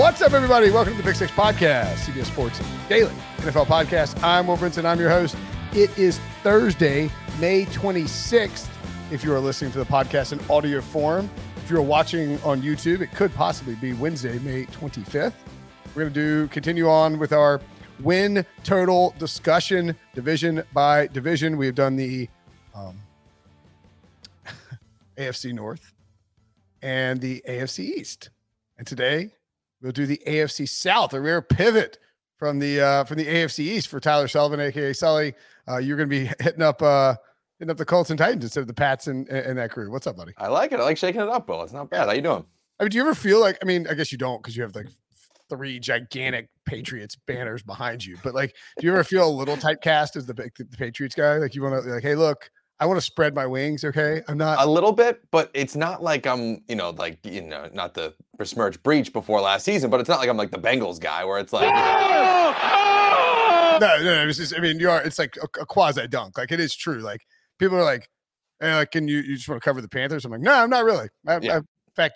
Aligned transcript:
What's 0.00 0.22
up, 0.22 0.32
everybody? 0.32 0.70
Welcome 0.70 0.94
to 0.94 0.96
the 0.96 1.06
Pick 1.06 1.14
Six 1.14 1.30
Podcast, 1.30 1.96
CBS 1.96 2.24
Sports 2.24 2.58
Daily 2.88 3.12
NFL 3.36 3.66
Podcast. 3.66 4.18
I'm 4.24 4.46
Will 4.46 4.56
Brinson. 4.56 4.86
I'm 4.86 4.98
your 4.98 5.10
host. 5.10 5.36
It 5.74 5.96
is 5.98 6.18
Thursday, 6.42 7.10
May 7.38 7.66
26th. 7.66 8.70
If 9.12 9.22
you 9.22 9.34
are 9.34 9.38
listening 9.38 9.72
to 9.72 9.78
the 9.78 9.84
podcast 9.84 10.32
in 10.32 10.40
audio 10.50 10.80
form, 10.80 11.28
if 11.56 11.68
you're 11.68 11.82
watching 11.82 12.40
on 12.44 12.62
YouTube, 12.62 13.02
it 13.02 13.12
could 13.14 13.34
possibly 13.34 13.74
be 13.74 13.92
Wednesday, 13.92 14.38
May 14.38 14.64
25th. 14.64 15.34
We're 15.94 16.04
going 16.04 16.14
to 16.14 16.18
do 16.18 16.48
continue 16.48 16.88
on 16.88 17.18
with 17.18 17.34
our 17.34 17.60
win 18.00 18.46
total 18.64 19.14
discussion, 19.18 19.94
division 20.14 20.62
by 20.72 21.08
division. 21.08 21.58
We 21.58 21.66
have 21.66 21.74
done 21.74 21.96
the 21.96 22.26
um, 22.74 22.98
AFC 25.18 25.52
North 25.52 25.92
and 26.80 27.20
the 27.20 27.44
AFC 27.46 27.80
East, 27.80 28.30
and 28.78 28.86
today 28.86 29.32
we'll 29.82 29.92
do 29.92 30.06
the 30.06 30.20
AFC 30.26 30.68
South, 30.68 31.14
a 31.14 31.20
rare 31.20 31.42
pivot 31.42 31.98
from 32.36 32.58
the 32.58 32.80
uh, 32.80 33.04
from 33.04 33.18
the 33.18 33.26
AFC 33.26 33.60
East 33.60 33.88
for 33.88 34.00
Tyler 34.00 34.28
Sullivan, 34.28 34.60
aka 34.60 34.92
Sully. 34.92 35.34
Uh, 35.68 35.78
you're 35.78 35.96
going 35.96 36.08
to 36.08 36.10
be 36.10 36.30
hitting 36.42 36.62
up 36.62 36.82
uh, 36.82 37.14
hitting 37.58 37.70
up 37.70 37.76
the 37.76 37.84
Colts 37.84 38.10
and 38.10 38.18
Titans 38.18 38.44
instead 38.44 38.60
of 38.60 38.66
the 38.66 38.74
Pats 38.74 39.06
and, 39.06 39.28
and 39.28 39.58
that 39.58 39.70
crew. 39.70 39.90
What's 39.90 40.06
up, 40.06 40.16
buddy? 40.16 40.32
I 40.38 40.48
like 40.48 40.72
it. 40.72 40.80
I 40.80 40.84
like 40.84 40.98
shaking 40.98 41.20
it 41.20 41.28
up, 41.28 41.46
Bill. 41.46 41.62
It's 41.62 41.72
not 41.72 41.90
bad. 41.90 42.08
How 42.08 42.14
you 42.14 42.22
doing? 42.22 42.44
I 42.78 42.84
mean, 42.84 42.90
do 42.90 42.96
you 42.96 43.04
ever 43.04 43.14
feel 43.14 43.40
like? 43.40 43.58
I 43.62 43.66
mean, 43.66 43.86
I 43.88 43.94
guess 43.94 44.10
you 44.10 44.18
don't 44.18 44.42
because 44.42 44.56
you 44.56 44.62
have 44.62 44.74
like 44.74 44.88
three 45.50 45.78
gigantic 45.78 46.48
Patriots 46.64 47.16
banners 47.26 47.62
behind 47.62 48.04
you. 48.04 48.16
But 48.22 48.34
like, 48.34 48.56
do 48.78 48.86
you 48.86 48.92
ever 48.92 49.04
feel 49.04 49.28
a 49.28 49.30
little 49.30 49.56
typecast 49.56 50.16
as 50.16 50.24
the, 50.24 50.32
the 50.32 50.76
Patriots 50.78 51.14
guy? 51.14 51.36
Like, 51.36 51.54
you 51.54 51.62
want 51.62 51.82
to 51.82 51.90
like, 51.90 52.02
hey, 52.02 52.14
look, 52.14 52.50
I 52.80 52.86
want 52.86 52.96
to 52.96 53.04
spread 53.04 53.34
my 53.34 53.46
wings. 53.46 53.84
Okay, 53.84 54.22
I'm 54.26 54.38
not 54.38 54.64
a 54.64 54.68
little 54.68 54.92
bit, 54.92 55.22
but 55.30 55.50
it's 55.52 55.76
not 55.76 56.02
like 56.02 56.26
I'm, 56.26 56.62
you 56.66 56.76
know, 56.76 56.90
like 56.90 57.24
you 57.24 57.42
know, 57.42 57.68
not 57.72 57.94
the 57.94 58.14
besmirch 58.38 58.82
breach 58.82 59.12
before 59.12 59.40
last 59.40 59.64
season, 59.64 59.90
but 59.90 60.00
it's 60.00 60.08
not 60.08 60.18
like 60.18 60.30
I'm 60.30 60.38
like 60.38 60.50
the 60.50 60.58
Bengals 60.58 60.98
guy 60.98 61.24
where 61.24 61.38
it's 61.38 61.52
like. 61.52 61.66
You 61.66 61.74
know, 61.74 62.56
no, 63.80 64.02
no, 64.02 64.24
no. 64.24 64.28
It's 64.28 64.38
just, 64.38 64.56
I 64.56 64.60
mean, 64.60 64.80
you 64.80 64.90
are. 64.90 65.02
It's 65.02 65.18
like 65.18 65.36
a, 65.36 65.60
a 65.60 65.66
quasi 65.66 66.08
dunk. 66.08 66.38
Like 66.38 66.52
it 66.52 66.60
is 66.60 66.74
true. 66.74 67.00
Like 67.00 67.20
people 67.58 67.76
are 67.76 67.84
like, 67.84 68.08
hey, 68.60 68.74
like, 68.74 68.90
can 68.90 69.06
you 69.06 69.18
you 69.18 69.36
just 69.36 69.48
want 69.48 69.62
to 69.62 69.64
cover 69.64 69.82
the 69.82 69.88
Panthers? 69.88 70.24
I'm 70.24 70.32
like, 70.32 70.40
no, 70.40 70.54
I'm 70.54 70.70
not 70.70 70.84
really. 70.84 71.08
I, 71.26 71.38
yeah. 71.42 71.54
I, 71.54 71.56
in 71.58 71.64
fact, 71.94 72.14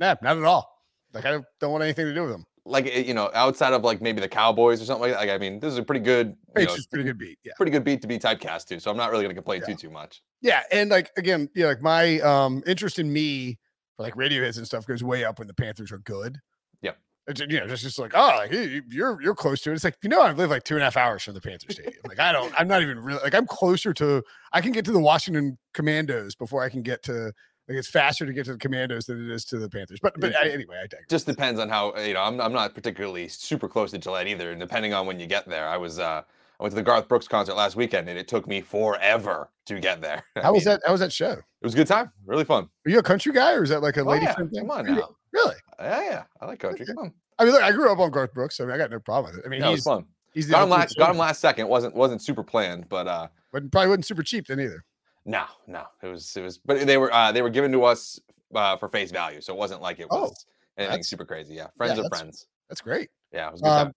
nah, 0.00 0.14
not 0.22 0.38
at 0.38 0.44
all. 0.44 0.68
Like 1.12 1.26
I 1.26 1.30
don't, 1.30 1.44
don't 1.60 1.72
want 1.72 1.84
anything 1.84 2.06
to 2.06 2.14
do 2.14 2.22
with 2.22 2.32
them 2.32 2.46
like 2.66 2.86
eh, 2.86 3.00
you 3.00 3.14
know, 3.14 3.30
outside 3.34 3.72
of 3.72 3.82
like 3.82 4.00
maybe 4.00 4.20
the 4.20 4.28
Cowboys 4.28 4.80
or 4.80 4.84
something 4.84 5.02
like 5.02 5.12
that. 5.12 5.20
Like, 5.20 5.30
I 5.30 5.38
mean, 5.38 5.60
this 5.60 5.72
is 5.72 5.78
a 5.78 5.82
pretty 5.82 6.00
good, 6.00 6.34
you 6.56 6.64
know, 6.64 6.76
pretty 6.90 7.04
good 7.04 7.18
beat. 7.18 7.38
Yeah, 7.44 7.52
pretty 7.56 7.72
good 7.72 7.84
beat 7.84 8.00
to 8.02 8.08
be 8.08 8.18
typecast 8.18 8.66
to. 8.66 8.80
So 8.80 8.90
I'm 8.90 8.96
not 8.96 9.10
really 9.10 9.24
going 9.24 9.34
to 9.34 9.40
complain 9.40 9.60
yeah. 9.60 9.74
too 9.74 9.88
too 9.88 9.90
much. 9.90 10.22
Yeah, 10.40 10.62
and 10.72 10.90
like 10.90 11.10
again, 11.16 11.48
yeah, 11.54 11.66
like 11.66 11.82
my 11.82 12.20
um 12.20 12.62
interest 12.66 12.98
in 12.98 13.12
me 13.12 13.58
for 13.96 14.02
like 14.02 14.16
radio 14.16 14.42
hits 14.42 14.56
and 14.56 14.66
stuff 14.66 14.86
goes 14.86 15.02
way 15.02 15.24
up 15.24 15.38
when 15.38 15.48
the 15.48 15.54
Panthers 15.54 15.92
are 15.92 15.98
good. 15.98 16.38
Yeah. 16.80 16.92
It's, 17.26 17.40
you 17.40 17.60
know, 17.60 17.66
just 17.66 17.82
just 17.82 17.98
like 17.98 18.12
oh, 18.14 18.34
like, 18.38 18.52
you're 18.52 19.20
you're 19.20 19.34
close 19.34 19.60
to 19.62 19.70
it. 19.70 19.74
It's 19.74 19.84
like 19.84 19.96
you 20.02 20.08
know, 20.08 20.22
I 20.22 20.32
live 20.32 20.50
like 20.50 20.64
two 20.64 20.74
and 20.74 20.82
a 20.82 20.86
half 20.86 20.96
hours 20.96 21.22
from 21.22 21.34
the 21.34 21.40
Panther 21.40 21.70
Stadium. 21.70 21.94
like 22.08 22.18
I 22.18 22.32
don't, 22.32 22.52
I'm 22.58 22.68
not 22.68 22.82
even 22.82 22.98
really 22.98 23.20
like 23.22 23.34
I'm 23.34 23.46
closer 23.46 23.92
to. 23.94 24.22
I 24.52 24.60
can 24.60 24.72
get 24.72 24.84
to 24.86 24.92
the 24.92 25.00
Washington 25.00 25.58
Commanders 25.74 26.34
before 26.34 26.62
I 26.62 26.68
can 26.68 26.82
get 26.82 27.02
to 27.04 27.32
like 27.68 27.78
it's 27.78 27.88
faster 27.88 28.26
to 28.26 28.32
get 28.32 28.44
to 28.46 28.52
the 28.52 28.58
Commanders 28.58 29.06
than 29.06 29.24
it 29.24 29.32
is 29.32 29.44
to 29.46 29.58
the 29.58 29.68
Panthers. 29.68 29.98
But 30.02 30.18
but 30.20 30.34
anyway, 30.44 30.76
I 30.82 30.86
digress. 30.86 31.08
Just 31.08 31.26
depends 31.26 31.58
on 31.58 31.68
how 31.68 31.96
you 31.98 32.14
know. 32.14 32.22
I'm 32.22 32.40
I'm 32.40 32.52
not 32.52 32.74
particularly 32.74 33.28
super 33.28 33.68
close 33.68 33.90
to 33.92 33.98
Gillette 33.98 34.26
either, 34.26 34.50
and 34.50 34.60
depending 34.60 34.92
on 34.92 35.06
when 35.06 35.18
you 35.18 35.26
get 35.26 35.48
there, 35.48 35.68
I 35.68 35.76
was 35.76 35.98
uh 35.98 36.22
I 36.60 36.62
went 36.62 36.72
to 36.72 36.76
the 36.76 36.82
Garth 36.82 37.08
Brooks 37.08 37.26
concert 37.26 37.54
last 37.54 37.74
weekend, 37.74 38.08
and 38.08 38.18
it 38.18 38.28
took 38.28 38.46
me 38.46 38.60
forever 38.60 39.50
to 39.66 39.80
get 39.80 40.00
there. 40.00 40.24
How 40.42 40.52
was 40.52 40.64
that? 40.64 40.82
How 40.84 40.92
was 40.92 41.00
that 41.00 41.12
show? 41.12 41.32
It 41.32 41.42
was 41.62 41.74
a 41.74 41.76
good 41.76 41.86
time, 41.86 42.12
really 42.26 42.44
fun. 42.44 42.68
Are 42.86 42.90
you 42.90 42.98
a 42.98 43.02
country 43.02 43.32
guy, 43.32 43.54
or 43.54 43.62
is 43.62 43.70
that 43.70 43.82
like 43.82 43.96
a 43.96 44.02
oh, 44.02 44.04
lady? 44.04 44.26
Yeah. 44.26 44.34
Come 44.34 44.70
on 44.70 44.86
now. 44.86 45.08
Really? 45.32 45.56
Yeah, 45.80 46.02
yeah. 46.02 46.22
I 46.40 46.46
like 46.46 46.60
country. 46.60 46.84
Okay. 46.84 46.92
Come 46.94 47.06
on. 47.06 47.14
I 47.38 47.44
mean, 47.44 47.52
look, 47.54 47.62
I 47.62 47.72
grew 47.72 47.90
up 47.90 47.98
on 47.98 48.10
Garth 48.10 48.32
Brooks. 48.32 48.56
so 48.56 48.64
I 48.64 48.66
mean, 48.66 48.76
I 48.76 48.78
got 48.78 48.90
no 48.90 49.00
problem 49.00 49.34
with 49.34 49.44
it. 49.44 49.46
I 49.46 49.50
mean, 49.50 49.62
he's 49.62 49.82
fun. 49.82 50.04
He's 50.34 50.46
got 50.46 50.64
him 50.64 50.70
last. 50.70 50.96
Got 50.96 51.10
him 51.10 51.18
last 51.18 51.40
second. 51.40 51.66
wasn't 51.68 51.94
wasn't 51.94 52.22
super 52.22 52.42
planned, 52.42 52.88
but 52.88 53.08
uh, 53.08 53.28
but 53.52 53.70
probably 53.72 53.88
wasn't 53.88 54.06
super 54.06 54.22
cheap 54.22 54.46
then 54.46 54.60
either. 54.60 54.84
No, 55.26 55.44
no, 55.66 55.84
it 56.02 56.08
was 56.08 56.36
it 56.36 56.42
was, 56.42 56.58
but 56.58 56.86
they 56.86 56.98
were 56.98 57.12
uh, 57.12 57.32
they 57.32 57.42
were 57.42 57.50
given 57.50 57.72
to 57.72 57.84
us 57.84 58.20
uh, 58.54 58.76
for 58.76 58.88
face 58.88 59.10
value, 59.10 59.40
so 59.40 59.54
it 59.54 59.58
wasn't 59.58 59.80
like 59.80 59.98
it 59.98 60.08
was 60.10 60.46
oh, 60.46 60.82
anything 60.82 61.02
super 61.02 61.24
crazy. 61.24 61.54
Yeah, 61.54 61.68
friends 61.76 61.98
yeah, 61.98 62.04
are 62.04 62.08
friends. 62.08 62.46
That's 62.68 62.80
great. 62.80 63.08
Yeah, 63.32 63.48
it 63.48 63.52
was 63.52 63.62
um, 63.62 63.92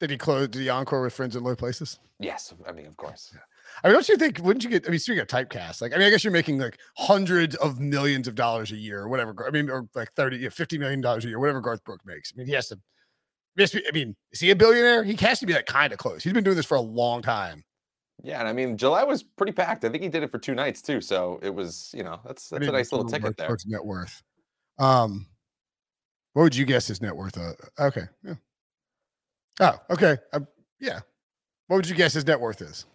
did 0.00 0.10
he 0.10 0.18
close? 0.18 0.48
Did 0.48 0.62
he 0.62 0.68
encore 0.68 1.02
with 1.02 1.12
friends 1.12 1.36
in 1.36 1.44
low 1.44 1.54
places? 1.54 1.98
Yes, 2.18 2.52
I 2.66 2.72
mean, 2.72 2.86
of 2.86 2.96
course. 2.96 3.30
Yeah. 3.32 3.40
I 3.82 3.88
mean, 3.88 3.94
don't 3.94 4.08
you 4.08 4.16
think? 4.16 4.38
Wouldn't 4.38 4.64
you 4.64 4.70
get? 4.70 4.86
I 4.86 4.90
mean, 4.90 4.98
speaking 4.98 5.20
of 5.20 5.28
typecast, 5.28 5.80
like, 5.80 5.94
I 5.94 5.96
mean, 5.96 6.06
I 6.06 6.10
guess 6.10 6.24
you're 6.24 6.32
making 6.32 6.58
like 6.58 6.78
hundreds 6.96 7.54
of 7.56 7.80
millions 7.80 8.28
of 8.28 8.34
dollars 8.34 8.72
a 8.72 8.76
year, 8.76 9.00
or 9.00 9.08
whatever. 9.08 9.46
I 9.46 9.50
mean, 9.50 9.70
or 9.70 9.88
like 9.94 10.12
30, 10.12 10.36
you 10.36 10.44
know, 10.44 10.50
50 10.50 10.78
million 10.78 11.00
dollars 11.00 11.24
a 11.24 11.28
year, 11.28 11.38
whatever 11.38 11.60
Garth 11.60 11.84
Brooks 11.84 12.04
makes. 12.04 12.32
I 12.34 12.38
mean, 12.38 12.46
he 12.46 12.52
has 12.54 12.68
to. 12.68 12.78
I 13.56 13.92
mean, 13.92 14.16
is 14.32 14.40
he 14.40 14.50
a 14.50 14.56
billionaire? 14.56 15.04
He 15.04 15.14
has 15.24 15.38
to 15.38 15.46
be 15.46 15.52
like 15.52 15.66
kind 15.66 15.92
of 15.92 15.98
close. 15.98 16.24
He's 16.24 16.32
been 16.32 16.42
doing 16.42 16.56
this 16.56 16.66
for 16.66 16.74
a 16.74 16.80
long 16.80 17.22
time. 17.22 17.62
Yeah, 18.22 18.38
and 18.38 18.48
I 18.48 18.52
mean 18.52 18.76
July 18.76 19.04
was 19.04 19.22
pretty 19.22 19.52
packed. 19.52 19.84
I 19.84 19.88
think 19.88 20.02
he 20.02 20.08
did 20.08 20.22
it 20.22 20.30
for 20.30 20.38
two 20.38 20.54
nights 20.54 20.80
too. 20.80 21.00
So 21.00 21.40
it 21.42 21.54
was, 21.54 21.92
you 21.94 22.04
know, 22.04 22.20
that's 22.24 22.48
that's 22.48 22.66
a 22.66 22.72
nice 22.72 22.92
little 22.92 23.06
ticket 23.06 23.36
there. 23.36 23.56
Net 23.66 23.84
worth. 23.84 24.22
Um, 24.78 25.26
what 26.32 26.42
would 26.44 26.56
you 26.56 26.64
guess 26.64 26.86
his 26.86 27.02
net 27.02 27.14
worth? 27.14 27.36
Uh, 27.38 27.52
okay. 27.78 28.04
Yeah. 28.22 28.34
Oh, 29.60 29.78
okay. 29.90 30.16
Uh, 30.32 30.40
yeah. 30.80 31.00
What 31.66 31.76
would 31.76 31.88
you 31.88 31.94
guess 31.94 32.14
his 32.14 32.26
net 32.26 32.40
worth 32.40 32.60
is? 32.60 32.86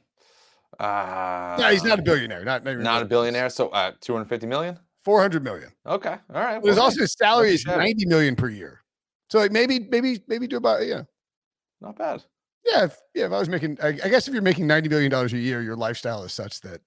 Uh, 0.80 1.57
no, 1.59 1.69
he's 1.69 1.84
not 1.84 2.00
a 2.00 2.01
billionaire. 2.01 2.44
Not 2.44 2.63
not, 2.63 2.78
not 2.78 3.01
a 3.01 3.06
billionaire. 3.06 3.50
So 3.50 3.69
uh, 3.69 3.91
two 4.01 4.13
hundred 4.13 4.30
fifty 4.30 4.47
million. 4.47 4.80
Four 5.03 5.22
hundred 5.22 5.44
million. 5.44 5.72
Okay. 5.86 6.18
All 6.34 6.41
right. 6.41 6.53
Well, 6.53 6.62
There's 6.62 6.78
also 6.78 7.01
his 7.01 7.13
salary 7.13 7.53
is 7.53 7.66
ninety 7.66 8.06
million 8.06 8.36
per 8.36 8.50
year. 8.50 8.81
So 9.30 9.40
like 9.40 9.51
maybe 9.51 9.80
maybe 9.80 10.22
maybe 10.28 10.47
do 10.47 10.57
about 10.57 10.86
yeah. 10.86 11.03
Not 11.81 11.97
bad. 11.97 12.24
Yeah, 12.65 12.85
if, 12.85 12.97
yeah. 13.13 13.25
If 13.25 13.31
I 13.31 13.39
was 13.39 13.49
making, 13.49 13.77
I, 13.81 13.87
I 13.87 14.09
guess 14.09 14.27
if 14.27 14.33
you're 14.33 14.43
making 14.43 14.67
ninety 14.67 14.89
million 14.89 15.09
dollars 15.09 15.33
a 15.33 15.37
year, 15.37 15.61
your 15.61 15.75
lifestyle 15.75 16.23
is 16.23 16.33
such 16.33 16.61
that 16.61 16.81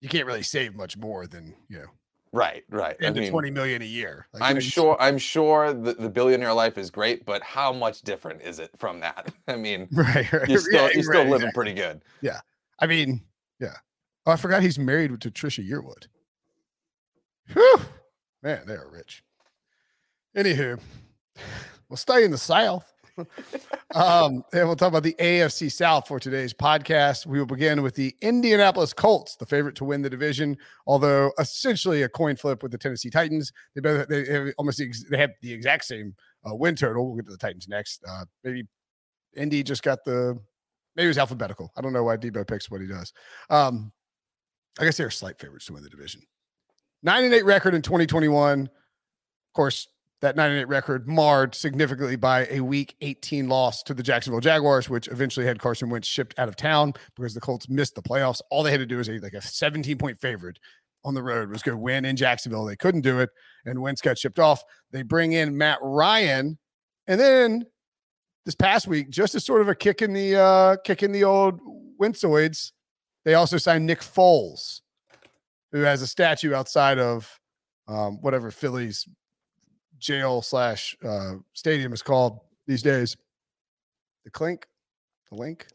you 0.00 0.08
can't 0.08 0.26
really 0.26 0.42
save 0.42 0.74
much 0.74 0.96
more 0.96 1.26
than 1.26 1.54
you 1.68 1.78
know. 1.78 1.86
Right, 2.32 2.62
right. 2.70 2.96
I 3.02 3.10
mean, 3.10 3.30
twenty 3.30 3.50
million 3.50 3.82
a 3.82 3.86
year. 3.86 4.26
Like, 4.32 4.42
I'm 4.42 4.60
sure. 4.60 4.96
I'm 5.00 5.18
sure 5.18 5.72
the, 5.72 5.94
the 5.94 6.08
billionaire 6.08 6.52
life 6.52 6.78
is 6.78 6.90
great, 6.90 7.24
but 7.24 7.42
how 7.42 7.72
much 7.72 8.02
different 8.02 8.40
is 8.42 8.58
it 8.58 8.70
from 8.78 9.00
that? 9.00 9.32
I 9.48 9.56
mean, 9.56 9.88
right, 9.92 10.32
right. 10.32 10.48
you're 10.48 10.60
still 10.60 10.86
yeah, 10.86 10.90
you're 10.94 11.02
still 11.02 11.20
right, 11.20 11.30
living 11.30 11.48
exactly. 11.48 11.52
pretty 11.52 11.74
good. 11.74 12.02
Yeah, 12.20 12.40
I 12.78 12.86
mean, 12.86 13.20
yeah. 13.58 13.74
Oh, 14.26 14.32
I 14.32 14.36
forgot 14.36 14.62
he's 14.62 14.78
married 14.78 15.18
to 15.20 15.30
Trisha 15.30 15.66
Yearwood. 15.68 16.06
Whew. 17.52 17.80
Man, 18.42 18.62
they 18.66 18.74
are 18.74 18.88
rich. 18.90 19.22
Anywho, 20.36 20.78
we'll 21.88 21.96
stay 21.96 22.24
in 22.24 22.30
the 22.30 22.38
South 22.38 22.92
um, 23.94 24.44
and 24.52 24.66
we'll 24.66 24.76
talk 24.76 24.88
about 24.88 25.02
the 25.02 25.14
AFC 25.18 25.70
South 25.70 26.08
for 26.08 26.18
today's 26.18 26.52
podcast. 26.52 27.26
We 27.26 27.38
will 27.38 27.46
begin 27.46 27.82
with 27.82 27.94
the 27.94 28.14
Indianapolis 28.20 28.92
Colts, 28.92 29.36
the 29.36 29.46
favorite 29.46 29.74
to 29.76 29.84
win 29.84 30.02
the 30.02 30.10
division, 30.10 30.56
although 30.86 31.32
essentially 31.38 32.02
a 32.02 32.08
coin 32.08 32.36
flip 32.36 32.62
with 32.62 32.72
the 32.72 32.78
Tennessee 32.78 33.10
Titans. 33.10 33.52
They 33.74 33.80
both 33.80 34.08
they 34.08 34.26
have 34.26 34.48
almost 34.58 34.78
the, 34.78 34.92
they 35.10 35.18
have 35.18 35.30
the 35.42 35.52
exact 35.52 35.84
same 35.84 36.14
uh, 36.48 36.54
win 36.54 36.76
total. 36.76 37.06
We'll 37.06 37.16
get 37.16 37.26
to 37.26 37.32
the 37.32 37.38
Titans 37.38 37.68
next. 37.68 38.02
Uh, 38.08 38.24
maybe 38.44 38.66
Indy 39.36 39.62
just 39.62 39.82
got 39.82 40.04
the 40.04 40.38
maybe 40.96 41.06
it 41.06 41.08
was 41.08 41.18
alphabetical. 41.18 41.72
I 41.76 41.80
don't 41.80 41.92
know 41.92 42.04
why 42.04 42.16
Debo 42.16 42.46
picks 42.46 42.70
what 42.70 42.80
he 42.80 42.86
does. 42.86 43.12
Um, 43.48 43.92
I 44.78 44.84
guess 44.84 44.96
they're 44.96 45.10
slight 45.10 45.38
favorites 45.40 45.66
to 45.66 45.72
win 45.72 45.82
the 45.82 45.90
division. 45.90 46.22
Nine 47.02 47.24
and 47.24 47.34
eight 47.34 47.44
record 47.44 47.74
in 47.74 47.82
2021. 47.82 48.62
Of 48.62 48.68
course, 49.54 49.88
that 50.20 50.36
9 50.36 50.52
8 50.52 50.64
record 50.68 51.08
marred 51.08 51.54
significantly 51.54 52.16
by 52.16 52.46
a 52.50 52.60
week 52.60 52.94
18 53.00 53.48
loss 53.48 53.82
to 53.84 53.94
the 53.94 54.02
Jacksonville 54.02 54.40
Jaguars, 54.40 54.88
which 54.88 55.08
eventually 55.08 55.46
had 55.46 55.58
Carson 55.58 55.88
Wentz 55.88 56.06
shipped 56.06 56.38
out 56.38 56.48
of 56.48 56.56
town 56.56 56.92
because 57.16 57.34
the 57.34 57.40
Colts 57.40 57.68
missed 57.68 57.94
the 57.94 58.02
playoffs. 58.02 58.40
All 58.50 58.62
they 58.62 58.70
had 58.70 58.80
to 58.80 58.86
do 58.86 58.98
was 58.98 59.08
a, 59.08 59.18
like 59.18 59.32
a 59.32 59.42
17 59.42 59.96
point 59.98 60.20
favorite 60.20 60.58
on 61.04 61.14
the 61.14 61.22
road 61.22 61.48
was 61.48 61.62
go 61.62 61.76
win 61.76 62.04
in 62.04 62.16
Jacksonville. 62.16 62.64
They 62.64 62.76
couldn't 62.76 63.00
do 63.00 63.20
it, 63.20 63.30
and 63.64 63.80
Wentz 63.80 64.00
got 64.00 64.18
shipped 64.18 64.38
off. 64.38 64.62
They 64.90 65.02
bring 65.02 65.32
in 65.32 65.56
Matt 65.56 65.78
Ryan, 65.82 66.58
and 67.06 67.20
then 67.20 67.64
this 68.44 68.54
past 68.54 68.86
week, 68.86 69.10
just 69.10 69.34
as 69.34 69.44
sort 69.44 69.62
of 69.62 69.68
a 69.68 69.74
kick 69.74 70.02
in 70.02 70.12
the 70.12 70.36
uh, 70.36 70.76
kick 70.84 71.02
in 71.02 71.12
the 71.12 71.24
old 71.24 71.60
Wentzoids, 72.00 72.72
They 73.24 73.34
also 73.34 73.58
signed 73.58 73.86
Nick 73.86 74.00
Foles, 74.00 74.80
who 75.72 75.80
has 75.80 76.02
a 76.02 76.06
statue 76.06 76.54
outside 76.54 76.98
of 76.98 77.38
um, 77.88 78.18
whatever 78.20 78.50
Philly's 78.50 79.06
jail 80.00 80.42
slash 80.42 80.96
uh, 81.04 81.34
stadium 81.52 81.92
is 81.92 82.02
called 82.02 82.40
these 82.66 82.82
days. 82.82 83.16
The 84.24 84.30
Clink, 84.30 84.66
the 85.30 85.36
Linc. 85.36 85.66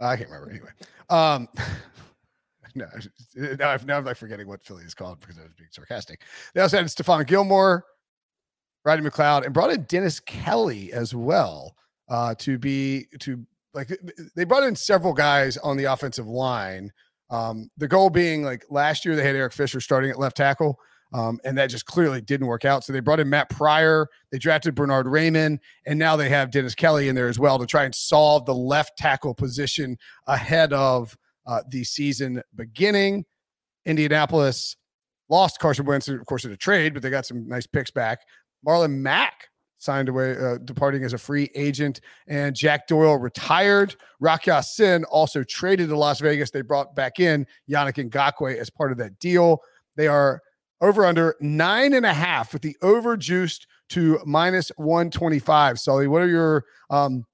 I 0.00 0.16
can't 0.16 0.28
remember 0.28 0.50
anyway. 0.50 0.70
Um, 1.08 1.48
no, 2.74 2.86
now, 3.58 3.70
I'm, 3.70 3.86
now 3.86 3.98
I'm 3.98 4.04
like 4.04 4.16
forgetting 4.16 4.48
what 4.48 4.64
Philly 4.64 4.84
is 4.84 4.94
called 4.94 5.20
because 5.20 5.38
I 5.38 5.42
was 5.42 5.54
being 5.54 5.70
sarcastic. 5.72 6.22
They 6.54 6.60
also 6.60 6.78
had 6.78 6.86
Stephon 6.86 7.26
Gilmore, 7.26 7.84
Rodney 8.84 9.08
McLeod, 9.08 9.44
and 9.44 9.54
brought 9.54 9.70
in 9.70 9.82
Dennis 9.84 10.20
Kelly 10.20 10.92
as 10.92 11.14
well 11.14 11.76
uh, 12.08 12.34
to 12.38 12.58
be 12.58 13.06
to 13.20 13.44
like 13.72 13.90
they 14.36 14.44
brought 14.44 14.62
in 14.62 14.76
several 14.76 15.12
guys 15.12 15.56
on 15.58 15.76
the 15.76 15.84
offensive 15.84 16.26
line. 16.26 16.92
Um, 17.30 17.70
the 17.76 17.88
goal 17.88 18.10
being 18.10 18.44
like 18.44 18.64
last 18.70 19.04
year 19.04 19.16
they 19.16 19.24
had 19.24 19.34
Eric 19.34 19.52
Fisher 19.52 19.80
starting 19.80 20.10
at 20.10 20.18
left 20.18 20.36
tackle. 20.36 20.78
Um, 21.14 21.38
and 21.44 21.56
that 21.56 21.70
just 21.70 21.86
clearly 21.86 22.20
didn't 22.20 22.48
work 22.48 22.64
out. 22.64 22.82
So 22.82 22.92
they 22.92 22.98
brought 22.98 23.20
in 23.20 23.30
Matt 23.30 23.48
Pryor, 23.48 24.08
they 24.32 24.38
drafted 24.38 24.74
Bernhard 24.74 25.06
Raimann, 25.06 25.60
and 25.86 25.96
now 25.96 26.16
they 26.16 26.28
have 26.28 26.50
Dennis 26.50 26.74
Kelly 26.74 27.08
in 27.08 27.14
there 27.14 27.28
as 27.28 27.38
well 27.38 27.56
to 27.60 27.66
try 27.66 27.84
and 27.84 27.94
solve 27.94 28.46
the 28.46 28.54
left 28.54 28.98
tackle 28.98 29.32
position 29.32 29.96
ahead 30.26 30.72
of 30.72 31.16
uh, 31.46 31.62
the 31.68 31.84
season 31.84 32.42
beginning. 32.56 33.24
Indianapolis 33.86 34.76
lost 35.28 35.60
Carson 35.60 35.86
Wentz, 35.86 36.08
of 36.08 36.26
course, 36.26 36.44
in 36.44 36.50
a 36.50 36.56
trade, 36.56 36.94
but 36.94 37.02
they 37.02 37.10
got 37.10 37.26
some 37.26 37.46
nice 37.46 37.66
picks 37.66 37.92
back. 37.92 38.18
Marlon 38.66 38.98
Mack 38.98 39.50
signed 39.78 40.08
away, 40.08 40.36
uh, 40.36 40.58
departing 40.64 41.04
as 41.04 41.12
a 41.12 41.18
free 41.18 41.48
agent, 41.54 42.00
and 42.26 42.56
Jack 42.56 42.88
Doyle 42.88 43.18
retired. 43.18 43.94
Rock 44.18 44.46
Ya-Sin 44.46 45.04
also 45.04 45.44
traded 45.44 45.90
to 45.90 45.96
Las 45.96 46.18
Vegas. 46.18 46.50
They 46.50 46.62
brought 46.62 46.96
back 46.96 47.20
in 47.20 47.46
Yannick 47.70 48.10
Ngakoue 48.10 48.56
as 48.56 48.68
part 48.68 48.90
of 48.90 48.98
that 48.98 49.18
deal. 49.20 49.60
They 49.96 50.08
are 50.08 50.40
over 50.84 51.04
under 51.04 51.34
nine 51.40 51.94
and 51.94 52.04
a 52.04 52.12
half 52.12 52.52
with 52.52 52.62
the 52.62 52.76
over 52.82 53.16
juiced 53.16 53.66
to 53.90 54.20
minus 54.26 54.70
125. 54.76 55.78
Sully, 55.78 56.06
what 56.06 56.22
are 56.22 56.28
your 56.28 56.64
um 56.90 57.24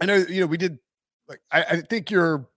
I 0.00 0.06
know 0.06 0.16
you 0.16 0.40
know 0.40 0.46
we 0.46 0.56
did 0.56 0.78
like 1.28 1.40
I, 1.52 1.62
I 1.62 1.80
think 1.82 2.10
you're 2.10 2.48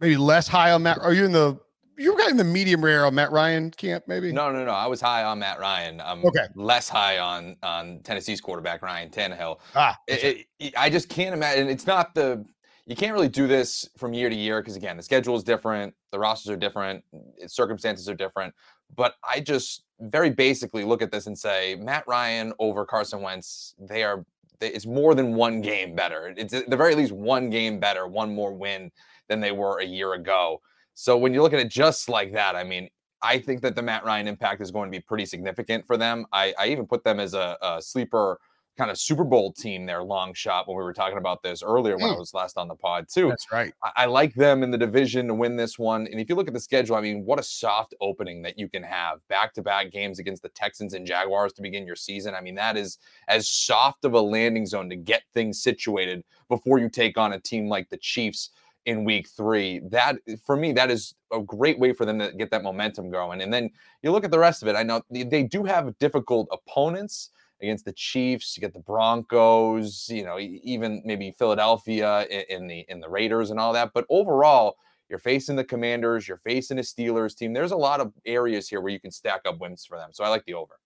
maybe 0.00 0.16
less 0.16 0.48
high 0.48 0.72
on 0.72 0.82
Matt. 0.82 0.98
Are 0.98 1.12
you 1.12 1.24
in 1.24 1.32
the 1.32 1.58
you 1.98 2.12
were 2.12 2.18
kind 2.18 2.30
of 2.30 2.32
in 2.32 2.46
the 2.46 2.52
medium 2.52 2.84
rare 2.84 3.06
on 3.06 3.14
Matt 3.14 3.32
Ryan 3.32 3.70
camp, 3.70 4.04
maybe? 4.06 4.30
No, 4.30 4.52
no, 4.52 4.64
no. 4.64 4.72
I 4.72 4.86
was 4.86 5.00
high 5.00 5.24
on 5.24 5.38
Matt 5.38 5.58
Ryan. 5.58 6.00
I'm 6.00 6.24
okay. 6.26 6.46
less 6.54 6.88
high 6.88 7.18
on 7.18 7.56
on 7.62 8.00
Tennessee's 8.04 8.40
quarterback 8.40 8.82
Ryan 8.82 9.10
Tannehill. 9.10 9.58
Ah, 9.74 9.96
it, 10.06 10.46
it, 10.60 10.74
I 10.76 10.90
just 10.90 11.08
can't 11.08 11.34
imagine. 11.34 11.68
It's 11.68 11.86
not 11.86 12.14
the 12.14 12.44
you 12.86 12.94
can't 12.94 13.12
really 13.12 13.28
do 13.28 13.48
this 13.48 13.88
from 13.96 14.14
year 14.14 14.30
to 14.30 14.36
year 14.36 14.60
because 14.60 14.76
again, 14.76 14.96
the 14.96 15.02
schedule 15.02 15.34
is 15.36 15.42
different, 15.42 15.92
the 16.12 16.18
rosters 16.18 16.50
are 16.50 16.56
different, 16.56 17.02
circumstances 17.48 18.08
are 18.08 18.14
different. 18.14 18.54
But 18.94 19.14
I 19.28 19.40
just 19.40 19.84
very 20.00 20.30
basically 20.30 20.84
look 20.84 21.02
at 21.02 21.10
this 21.10 21.26
and 21.26 21.38
say 21.38 21.76
Matt 21.76 22.04
Ryan 22.06 22.52
over 22.58 22.84
Carson 22.84 23.22
Wentz, 23.22 23.74
they 23.78 24.02
are 24.02 24.24
it's 24.60 24.86
more 24.86 25.14
than 25.14 25.34
one 25.34 25.60
game 25.60 25.94
better. 25.94 26.32
It's 26.36 26.54
at 26.54 26.70
the 26.70 26.76
very 26.76 26.94
least 26.94 27.12
one 27.12 27.50
game 27.50 27.78
better, 27.78 28.06
one 28.06 28.34
more 28.34 28.52
win 28.52 28.90
than 29.28 29.40
they 29.40 29.52
were 29.52 29.80
a 29.80 29.84
year 29.84 30.14
ago. 30.14 30.62
So 30.94 31.16
when 31.18 31.34
you 31.34 31.42
look 31.42 31.52
at 31.52 31.60
it 31.60 31.68
just 31.68 32.08
like 32.08 32.32
that, 32.32 32.56
I 32.56 32.64
mean, 32.64 32.88
I 33.22 33.38
think 33.38 33.60
that 33.62 33.74
the 33.74 33.82
Matt 33.82 34.04
Ryan 34.04 34.28
impact 34.28 34.62
is 34.62 34.70
going 34.70 34.90
to 34.90 34.96
be 34.96 35.02
pretty 35.02 35.26
significant 35.26 35.86
for 35.86 35.96
them. 35.96 36.26
I, 36.32 36.54
I 36.58 36.68
even 36.68 36.86
put 36.86 37.04
them 37.04 37.20
as 37.20 37.34
a, 37.34 37.58
a 37.60 37.82
sleeper 37.82 38.38
kind 38.76 38.90
of 38.90 38.98
Super 38.98 39.24
Bowl 39.24 39.52
team 39.52 39.86
there, 39.86 40.02
long 40.02 40.34
shot, 40.34 40.68
when 40.68 40.76
we 40.76 40.82
were 40.82 40.92
talking 40.92 41.18
about 41.18 41.42
this 41.42 41.62
earlier 41.62 41.96
when 41.96 42.08
mm. 42.08 42.16
I 42.16 42.18
was 42.18 42.34
last 42.34 42.58
on 42.58 42.68
the 42.68 42.74
pod, 42.74 43.06
too. 43.08 43.28
That's 43.28 43.50
right. 43.50 43.72
I, 43.82 43.90
I, 43.96 44.06
like 44.06 44.34
them 44.34 44.62
in 44.62 44.70
the 44.70 44.78
division 44.78 45.26
to 45.28 45.34
win 45.34 45.56
this 45.56 45.78
one. 45.78 46.06
And 46.06 46.20
if 46.20 46.28
you 46.28 46.34
look 46.34 46.48
at 46.48 46.54
the 46.54 46.60
schedule, 46.60 46.96
I 46.96 47.00
mean, 47.00 47.24
what 47.24 47.38
a 47.38 47.42
soft 47.42 47.94
opening 48.00 48.42
that 48.42 48.58
you 48.58 48.68
can 48.68 48.82
have 48.82 49.26
back 49.28 49.54
to 49.54 49.62
back 49.62 49.90
games 49.90 50.18
against 50.18 50.42
the 50.42 50.50
Texans 50.50 50.94
and 50.94 51.06
Jaguars 51.06 51.52
to 51.54 51.62
begin 51.62 51.86
your 51.86 51.96
season. 51.96 52.34
I 52.34 52.40
mean, 52.40 52.54
that 52.56 52.76
is 52.76 52.98
as 53.28 53.48
soft 53.48 54.04
of 54.04 54.12
a 54.12 54.20
landing 54.20 54.66
zone 54.66 54.88
to 54.90 54.96
get 54.96 55.22
things 55.34 55.62
situated 55.62 56.22
before 56.48 56.78
you 56.78 56.88
take 56.88 57.16
on 57.18 57.32
a 57.32 57.40
team 57.40 57.68
like 57.68 57.88
the 57.88 57.96
Chiefs 57.96 58.50
in 58.84 59.04
week 59.04 59.28
three. 59.28 59.80
That 59.90 60.16
for 60.44 60.56
me, 60.56 60.72
that 60.72 60.90
is 60.90 61.14
a 61.32 61.40
great 61.40 61.78
way 61.78 61.92
for 61.92 62.04
them 62.04 62.18
to 62.20 62.32
get 62.32 62.50
that 62.52 62.62
momentum 62.62 63.10
going. 63.10 63.40
And 63.40 63.52
then 63.52 63.70
you 64.02 64.12
look 64.12 64.24
at 64.24 64.30
the 64.30 64.38
rest 64.38 64.62
of 64.62 64.68
it. 64.68 64.76
I 64.76 64.82
know 64.82 65.02
they 65.10 65.42
do 65.42 65.64
have 65.64 65.98
difficult 65.98 66.48
opponents 66.52 67.30
against 67.62 67.84
the 67.84 67.92
Chiefs. 67.92 68.56
You 68.56 68.60
get 68.60 68.72
the 68.72 68.80
Broncos, 68.80 70.08
you 70.08 70.24
know, 70.24 70.38
even 70.38 71.02
maybe 71.04 71.34
Philadelphia 71.38 72.26
in 72.48 72.66
the 72.66 72.84
in 72.88 73.00
the 73.00 73.08
Raiders 73.08 73.50
and 73.50 73.58
all 73.58 73.72
that. 73.72 73.92
But 73.94 74.06
overall, 74.10 74.76
you're 75.08 75.18
facing 75.18 75.56
the 75.56 75.64
Commanders, 75.64 76.26
you're 76.26 76.38
facing 76.38 76.78
a 76.78 76.82
Steelers 76.82 77.36
team. 77.36 77.52
There's 77.52 77.72
a 77.72 77.76
lot 77.76 78.00
of 78.00 78.12
areas 78.26 78.68
here 78.68 78.80
where 78.80 78.92
you 78.92 79.00
can 79.00 79.10
stack 79.10 79.42
up 79.46 79.60
wins 79.60 79.84
for 79.84 79.96
them. 79.96 80.10
So 80.12 80.24
I 80.24 80.28
like 80.28 80.44
the 80.44 80.54
over. 80.54 80.78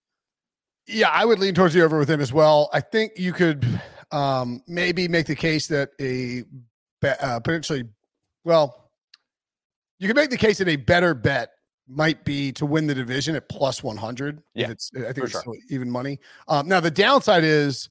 Yeah, 0.87 1.09
I 1.09 1.25
would 1.25 1.39
lean 1.39 1.53
towards 1.53 1.73
the 1.73 1.81
over 1.81 1.99
with 1.99 2.09
him 2.09 2.21
as 2.21 2.33
well. 2.33 2.69
I 2.73 2.81
think 2.81 3.13
you 3.17 3.33
could 3.33 3.65
um, 4.11 4.63
maybe 4.67 5.07
make 5.07 5.27
the 5.27 5.35
case 5.35 5.67
that 5.67 5.91
a 5.99 6.43
uh, 7.03 7.39
potentially, 7.39 7.85
well, 8.43 8.91
you 9.99 10.07
could 10.07 10.15
make 10.15 10.29
the 10.29 10.37
case 10.37 10.57
that 10.59 10.67
a 10.67 10.75
better 10.75 11.13
bet 11.13 11.51
might 11.91 12.23
be 12.23 12.51
to 12.53 12.65
win 12.65 12.87
the 12.87 12.95
division 12.95 13.35
at 13.35 13.49
plus 13.49 13.83
100. 13.83 14.41
Yeah, 14.53 14.69
it's, 14.69 14.91
I 14.95 15.11
think 15.13 15.25
it's 15.25 15.43
sure. 15.43 15.55
even 15.69 15.89
money. 15.89 16.19
Um, 16.47 16.67
now 16.67 16.79
the 16.79 16.91
downside 16.91 17.43
is 17.43 17.89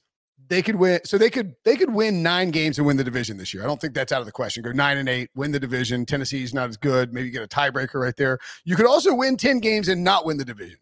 they 0.48 0.62
could 0.62 0.76
win. 0.76 1.00
So 1.04 1.18
they 1.18 1.30
could 1.30 1.54
they 1.64 1.76
could 1.76 1.92
win 1.92 2.22
nine 2.22 2.50
games 2.50 2.78
and 2.78 2.86
win 2.86 2.96
the 2.96 3.04
division 3.04 3.36
this 3.36 3.54
year. 3.54 3.62
I 3.62 3.66
don't 3.66 3.80
think 3.80 3.94
that's 3.94 4.12
out 4.12 4.20
of 4.20 4.26
the 4.26 4.32
question. 4.32 4.62
Go 4.62 4.72
nine 4.72 4.98
and 4.98 5.08
eight, 5.08 5.30
win 5.34 5.52
the 5.52 5.60
division. 5.60 6.06
Tennessee's 6.06 6.54
not 6.54 6.68
as 6.68 6.76
good. 6.76 7.12
Maybe 7.12 7.30
get 7.30 7.42
a 7.42 7.48
tiebreaker 7.48 7.94
right 7.94 8.16
there. 8.16 8.38
You 8.64 8.76
could 8.76 8.86
also 8.86 9.14
win 9.14 9.36
ten 9.36 9.60
games 9.60 9.88
and 9.88 10.02
not 10.02 10.24
win 10.24 10.38
the 10.38 10.44
division. 10.44 10.78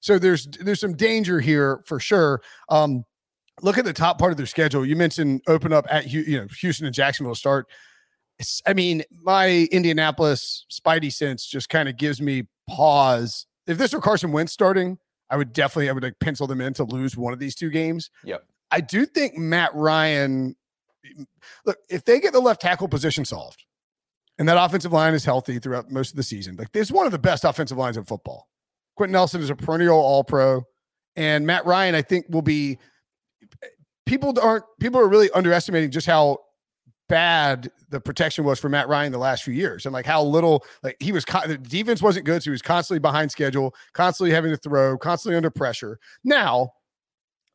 So 0.00 0.18
there's 0.18 0.46
there's 0.46 0.80
some 0.80 0.94
danger 0.94 1.40
here 1.40 1.82
for 1.86 2.00
sure. 2.00 2.40
Um, 2.68 3.04
look 3.62 3.78
at 3.78 3.84
the 3.84 3.92
top 3.92 4.18
part 4.18 4.32
of 4.32 4.38
their 4.38 4.46
schedule. 4.46 4.86
You 4.86 4.96
mentioned 4.96 5.42
open 5.46 5.72
up 5.72 5.86
at 5.90 6.10
you 6.10 6.38
know 6.38 6.46
Houston 6.60 6.86
and 6.86 6.94
Jacksonville 6.94 7.34
start. 7.34 7.66
I 8.66 8.72
mean, 8.72 9.02
my 9.22 9.68
Indianapolis 9.70 10.64
Spidey 10.70 11.12
sense 11.12 11.44
just 11.44 11.68
kind 11.68 11.90
of 11.90 11.98
gives 11.98 12.22
me 12.22 12.44
pause. 12.70 13.46
If 13.66 13.78
this 13.78 13.92
were 13.92 14.00
Carson 14.00 14.32
Wentz 14.32 14.52
starting, 14.52 14.98
I 15.28 15.36
would 15.36 15.52
definitely 15.52 15.88
I 15.88 15.92
would 15.92 16.02
like 16.02 16.18
pencil 16.20 16.46
them 16.46 16.60
in 16.60 16.74
to 16.74 16.84
lose 16.84 17.16
one 17.16 17.32
of 17.32 17.38
these 17.38 17.54
two 17.54 17.70
games. 17.70 18.10
Yep. 18.24 18.44
I 18.70 18.80
do 18.80 19.06
think 19.06 19.36
Matt 19.36 19.74
Ryan. 19.74 20.56
Look, 21.64 21.78
if 21.88 22.04
they 22.04 22.20
get 22.20 22.32
the 22.32 22.40
left 22.40 22.60
tackle 22.60 22.88
position 22.88 23.24
solved, 23.24 23.64
and 24.38 24.48
that 24.48 24.62
offensive 24.62 24.92
line 24.92 25.14
is 25.14 25.24
healthy 25.24 25.58
throughout 25.58 25.90
most 25.90 26.10
of 26.10 26.16
the 26.16 26.22
season, 26.22 26.56
like 26.56 26.72
this 26.72 26.88
is 26.88 26.92
one 26.92 27.06
of 27.06 27.12
the 27.12 27.18
best 27.18 27.44
offensive 27.44 27.78
lines 27.78 27.96
in 27.96 28.04
football. 28.04 28.48
Quenton 28.96 29.12
Nelson 29.12 29.40
is 29.40 29.50
a 29.50 29.56
perennial 29.56 29.98
All 29.98 30.24
Pro, 30.24 30.62
and 31.16 31.46
Matt 31.46 31.64
Ryan, 31.64 31.94
I 31.94 32.02
think, 32.02 32.26
will 32.28 32.42
be. 32.42 32.78
People 34.06 34.34
aren't 34.40 34.64
people 34.80 35.00
are 35.00 35.08
really 35.08 35.30
underestimating 35.30 35.90
just 35.90 36.06
how 36.06 36.38
bad 37.10 37.70
the 37.90 38.00
protection 38.00 38.44
was 38.44 38.58
for 38.58 38.68
Matt 38.68 38.88
Ryan 38.88 39.12
the 39.12 39.18
last 39.18 39.42
few 39.42 39.52
years. 39.52 39.84
And 39.84 39.92
like 39.92 40.06
how 40.06 40.22
little 40.22 40.64
like 40.82 40.96
he 41.00 41.12
was 41.12 41.24
the 41.24 41.58
defense 41.58 42.00
wasn't 42.00 42.24
good 42.24 42.42
so 42.42 42.44
he 42.44 42.52
was 42.52 42.62
constantly 42.62 43.00
behind 43.00 43.30
schedule 43.30 43.74
constantly 43.92 44.32
having 44.32 44.50
to 44.52 44.56
throw 44.56 44.96
constantly 44.96 45.36
under 45.36 45.50
pressure. 45.50 45.98
Now 46.24 46.70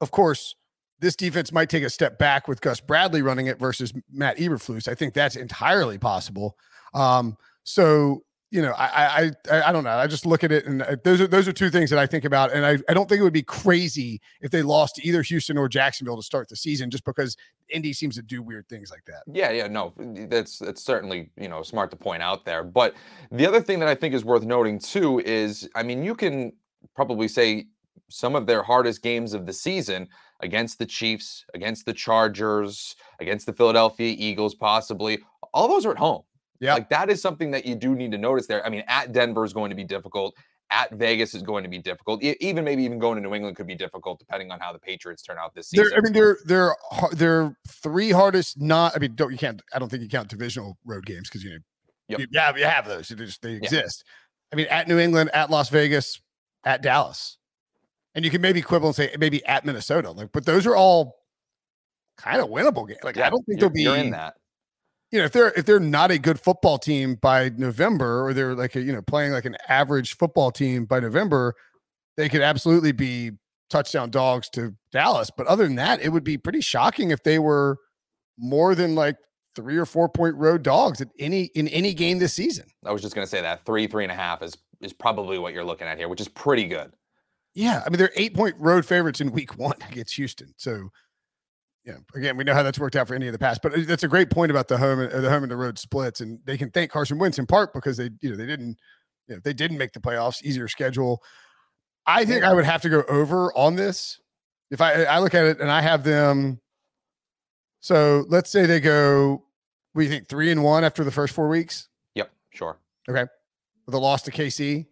of 0.02 0.12
course 0.12 0.56
this 1.00 1.16
defense 1.16 1.52
might 1.52 1.70
take 1.70 1.84
a 1.84 1.90
step 1.90 2.20
back 2.20 2.48
with 2.48 2.62
Gus 2.62 2.80
Bradley 2.82 3.22
running 3.22 3.48
it 3.48 3.60
versus 3.60 3.94
Matt 4.12 4.38
Eberflus. 4.38 4.88
I 4.88 4.94
think 4.94 5.14
that's 5.14 5.38
entirely 5.38 5.98
possible. 5.98 6.58
Um 6.94 7.38
so 7.64 8.25
you 8.52 8.62
know, 8.62 8.74
I, 8.78 9.32
I, 9.50 9.70
I 9.70 9.72
don't 9.72 9.84
know. 9.84 9.98
I 9.98 10.08
just 10.08 10.26
look 10.26 10.44
at 10.44 10.52
it, 10.52 10.66
and 10.66 10.82
uh, 10.82 10.96
those 11.04 11.20
are 11.20 11.28
those 11.28 11.48
are 11.48 11.52
two 11.52 11.70
things 11.70 11.90
that 11.90 12.00
I 12.00 12.06
think 12.06 12.26
about, 12.26 12.54
and 12.54 12.66
I, 12.66 12.78
I 12.88 12.94
don't 12.94 13.10
think 13.10 13.20
it 13.20 13.24
would 13.24 13.34
be 13.34 13.44
crazy 13.44 14.22
if 14.40 14.52
they 14.52 14.62
lost 14.62 14.96
to 14.96 15.08
either 15.08 15.24
Houston 15.24 15.58
or 15.58 15.68
Jacksonville 15.68 16.16
to 16.16 16.24
start 16.24 16.48
the 16.48 16.56
season, 16.56 16.90
just 16.90 17.04
because 17.06 17.36
Indy 17.70 17.92
seems 17.92 18.16
to 18.16 18.22
do 18.22 18.42
weird 18.42 18.70
things 18.70 18.92
like 18.92 19.04
that. 19.08 19.24
Yeah, 19.28 19.52
yeah, 19.52 19.68
no, 19.68 19.94
that's 19.98 20.60
that's 20.60 20.84
certainly 20.84 21.32
you 21.38 21.50
know 21.50 21.64
smart 21.64 21.90
to 21.92 21.98
point 21.98 22.22
out 22.22 22.46
there. 22.46 22.64
But 22.64 22.94
the 23.32 23.48
other 23.48 23.62
thing 23.62 23.80
that 23.80 23.90
I 23.90 23.96
think 23.96 24.14
is 24.14 24.24
worth 24.24 24.44
noting 24.44 24.80
too 24.80 25.20
is, 25.20 25.68
I 25.76 25.84
mean, 25.84 26.04
you 26.04 26.16
can 26.16 26.54
probably 26.96 27.28
say 27.28 27.66
some 28.10 28.36
of 28.36 28.46
their 28.46 28.62
hardest 28.62 29.02
games 29.02 29.34
of 29.34 29.46
the 29.46 29.54
season 29.54 30.08
against 30.42 30.80
the 30.80 30.86
Chiefs, 30.86 31.46
against 31.54 31.86
the 31.86 31.94
Chargers, 31.94 32.96
against 33.20 33.48
the 33.48 33.54
Philadelphia 33.54 34.16
Eagles, 34.18 34.54
possibly. 34.54 35.20
All 35.54 35.68
those 35.68 35.86
are 35.86 35.92
at 35.92 35.98
home. 35.98 36.24
Yeah. 36.60 36.74
Like 36.74 36.90
that 36.90 37.10
is 37.10 37.22
something 37.22 37.52
that 37.52 37.66
you 37.66 37.76
do 37.76 37.96
need 37.96 38.12
to 38.12 38.18
notice 38.18 38.48
there. 38.48 38.66
I 38.66 38.70
mean, 38.70 38.84
at 38.88 39.12
Denver 39.12 39.44
is 39.44 39.54
going 39.54 39.70
to 39.70 39.76
be 39.76 39.84
difficult. 39.84 40.36
At 40.72 40.92
Vegas 40.94 41.36
is 41.36 41.44
going 41.44 41.64
to 41.64 41.70
be 41.70 41.78
difficult. 41.78 42.24
Even 42.24 42.64
maybe 42.66 42.84
even 42.84 42.98
going 42.98 43.18
to 43.18 43.22
New 43.22 43.36
England 43.36 43.56
could 43.56 43.68
be 43.68 43.76
difficult 43.76 44.18
depending 44.18 44.52
on 44.52 44.60
how 44.60 44.74
the 44.74 44.80
Patriots 44.80 45.22
turn 45.22 45.38
out 45.38 45.54
this 45.54 45.70
season. 45.70 45.90
They're, 45.90 45.98
I 45.98 46.02
mean, 46.02 46.14
they're 46.14 46.38
they're 46.46 46.76
they're 47.12 47.58
three 47.68 48.10
hardest. 48.10 48.60
Not. 48.60 48.94
I 48.96 49.00
mean, 49.00 49.14
don't 49.16 49.32
you 49.32 49.38
can't. 49.38 49.62
I 49.74 49.80
don't 49.80 49.90
think 49.90 50.02
you 50.02 50.10
count 50.10 50.30
divisional 50.30 50.78
road 50.84 51.06
games 51.06 51.30
because 51.30 51.44
you 51.44 51.52
know. 51.52 51.58
Yep. 52.08 52.20
You, 52.20 52.28
yeah, 52.32 52.56
you 52.56 52.66
have 52.66 52.88
those. 52.88 53.08
They 53.10 53.16
just 53.16 53.42
they 53.42 53.54
exist. 53.54 54.04
Yeah. 54.06 54.12
I 54.54 54.56
mean, 54.56 54.68
at 54.68 54.88
New 54.88 54.98
England, 54.98 55.30
at 55.34 55.50
Las 55.50 55.70
Vegas, 55.70 56.20
at 56.64 56.82
Dallas, 56.82 57.38
and 58.16 58.26
you 58.26 58.32
can 58.32 58.42
maybe 58.42 58.62
quibble 58.62 58.88
and 58.88 58.96
say 58.96 59.10
eh, 59.10 59.18
maybe 59.20 59.46
at 59.46 59.66
Minnesota. 59.66 60.12
Like, 60.12 60.32
but 60.32 60.46
those 60.46 60.66
are 60.66 60.76
all 60.76 61.18
kind 62.18 62.42
of 62.42 62.50
winnable 62.50 62.88
games. 62.88 63.00
Like, 63.04 63.18
yeah, 63.18 63.28
I 63.28 63.30
don't 63.30 63.44
think 63.46 63.60
they'll 63.60 63.70
be 63.70 63.86
in 63.86 64.12
that 64.12 64.36
you 65.16 65.22
know, 65.22 65.26
if 65.28 65.32
they're 65.32 65.54
if 65.56 65.66
they're 65.66 65.80
not 65.80 66.12
a 66.12 66.20
good 66.20 66.42
football 66.42 66.78
team 66.78 67.16
by 67.16 67.48
November, 67.48 68.26
or 68.26 68.34
they're 68.34 68.54
like 68.54 68.76
a, 68.76 68.82
you 68.82 68.92
know 68.92 69.02
playing 69.02 69.32
like 69.32 69.46
an 69.46 69.56
average 69.70 70.18
football 70.18 70.52
team 70.52 70.84
by 70.84 71.00
November, 71.00 71.54
they 72.18 72.28
could 72.28 72.42
absolutely 72.42 72.92
be 72.92 73.32
touchdown 73.70 74.10
dogs 74.10 74.50
to 74.50 74.76
Dallas. 74.92 75.32
But 75.36 75.48
other 75.48 75.64
than 75.64 75.78
that, 75.78 76.02
it 76.02 76.10
would 76.10 76.26
be 76.26 76.38
pretty 76.38 76.60
shocking 76.60 77.12
if 77.12 77.24
they 77.24 77.40
were 77.40 77.78
more 78.38 78.76
than 78.76 78.94
like 78.94 79.16
three 79.56 79.78
or 79.78 79.86
four 79.86 80.10
point 80.10 80.36
road 80.36 80.64
dogs 80.64 81.00
at 81.00 81.08
any 81.18 81.46
in 81.56 81.70
any 81.70 81.94
game 81.94 82.20
this 82.20 82.34
season. 82.34 82.66
I 82.86 82.92
was 82.92 83.02
just 83.02 83.16
gonna 83.16 83.26
say 83.26 83.40
that 83.40 83.66
three, 83.66 83.88
three 83.88 84.04
and 84.04 84.12
a 84.12 84.16
half 84.16 84.44
is 84.44 84.58
is 84.82 84.92
probably 84.92 85.40
what 85.40 85.54
you're 85.54 85.64
looking 85.64 85.88
at 85.88 85.98
here, 85.98 86.10
which 86.10 86.20
is 86.20 86.28
pretty 86.28 86.66
good. 86.66 86.92
Yeah, 87.54 87.84
I 87.86 87.90
mean 87.90 88.00
they're 88.00 88.12
eight 88.18 88.34
point 88.34 88.56
road 88.60 88.86
favorites 88.86 89.22
in 89.22 89.32
week 89.32 89.58
one 89.58 89.78
against 89.90 90.16
Houston. 90.16 90.54
So 90.58 90.90
yeah, 91.86 91.98
again, 92.16 92.36
we 92.36 92.44
know 92.44 92.54
how 92.54 92.64
that's 92.64 92.80
worked 92.80 92.96
out 92.96 93.08
for 93.08 93.14
any 93.14 93.28
of 93.28 93.34
the 93.34 93.40
past, 93.40 93.62
but 93.62 93.74
uh, 93.74 93.82
that's 93.86 94.04
a 94.04 94.08
great 94.08 94.32
point 94.32 94.50
about 94.50 94.68
the 94.68 94.78
home 94.78 95.00
and 95.00 95.12
the 95.12 95.30
home 95.30 95.44
and 95.44 95.52
the 95.52 95.56
road 95.56 95.78
splits, 95.78 96.20
and 96.20 96.40
they 96.44 96.58
can 96.58 96.72
thank 96.72 96.90
Carson 96.92 97.20
Wentz 97.20 97.38
in 97.38 97.46
part 97.46 97.74
because 97.74 97.98
they, 97.98 98.10
you 98.22 98.32
know, 98.32 98.36
they 98.36 98.48
didn't, 98.48 98.80
you 99.28 99.36
know, 99.36 99.42
they 99.44 99.54
didn't 99.54 99.78
make 99.78 99.94
the 99.94 100.00
playoffs, 100.00 100.44
easier 100.44 100.68
schedule. 100.68 101.22
I 102.08 102.26
think 102.26 102.44
I 102.44 102.54
would 102.54 102.66
have 102.66 102.82
to 102.82 102.90
go 102.90 103.04
over 103.08 103.56
on 103.56 103.76
this. 103.76 104.20
If 104.72 104.82
I 104.82 105.04
I 105.04 105.20
look 105.20 105.36
at 105.36 105.46
it 105.46 105.60
and 105.60 105.70
I 105.70 105.82
have 105.82 106.04
them, 106.04 106.60
so 107.82 108.26
let's 108.30 108.50
say 108.50 108.66
they 108.66 108.80
go, 108.80 109.44
we 109.94 110.08
think 110.08 110.28
three 110.28 110.52
and 110.52 110.64
one 110.64 110.84
after 110.84 111.04
the 111.04 111.12
first 111.12 111.36
four 111.36 111.48
weeks. 111.48 111.88
Yep, 112.16 112.32
sure. 112.52 112.78
Okay, 113.08 113.26
with 113.86 113.94
a 113.94 114.00
loss 114.00 114.24
to 114.24 114.32
KC, 114.32 114.88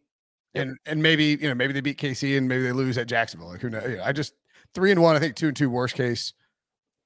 yep. 0.53 0.67
and 0.67 0.77
and 0.85 1.01
maybe 1.01 1.37
you 1.41 1.49
know 1.49 1.55
maybe 1.55 1.73
they 1.73 1.81
beat 1.81 1.97
KC 1.97 2.37
and 2.37 2.47
maybe 2.47 2.61
they 2.61 2.71
lose 2.71 2.99
at 2.99 3.07
Jacksonville. 3.07 3.49
Like 3.49 3.61
who 3.61 3.71
knows? 3.71 3.83
You 3.89 3.97
know, 3.97 4.03
I 4.03 4.11
just 4.11 4.33
three 4.75 4.91
and 4.91 5.01
one. 5.01 5.15
I 5.15 5.19
think 5.19 5.35
two 5.35 5.47
and 5.47 5.57
two 5.57 5.71
worst 5.71 5.95
case. 5.95 6.33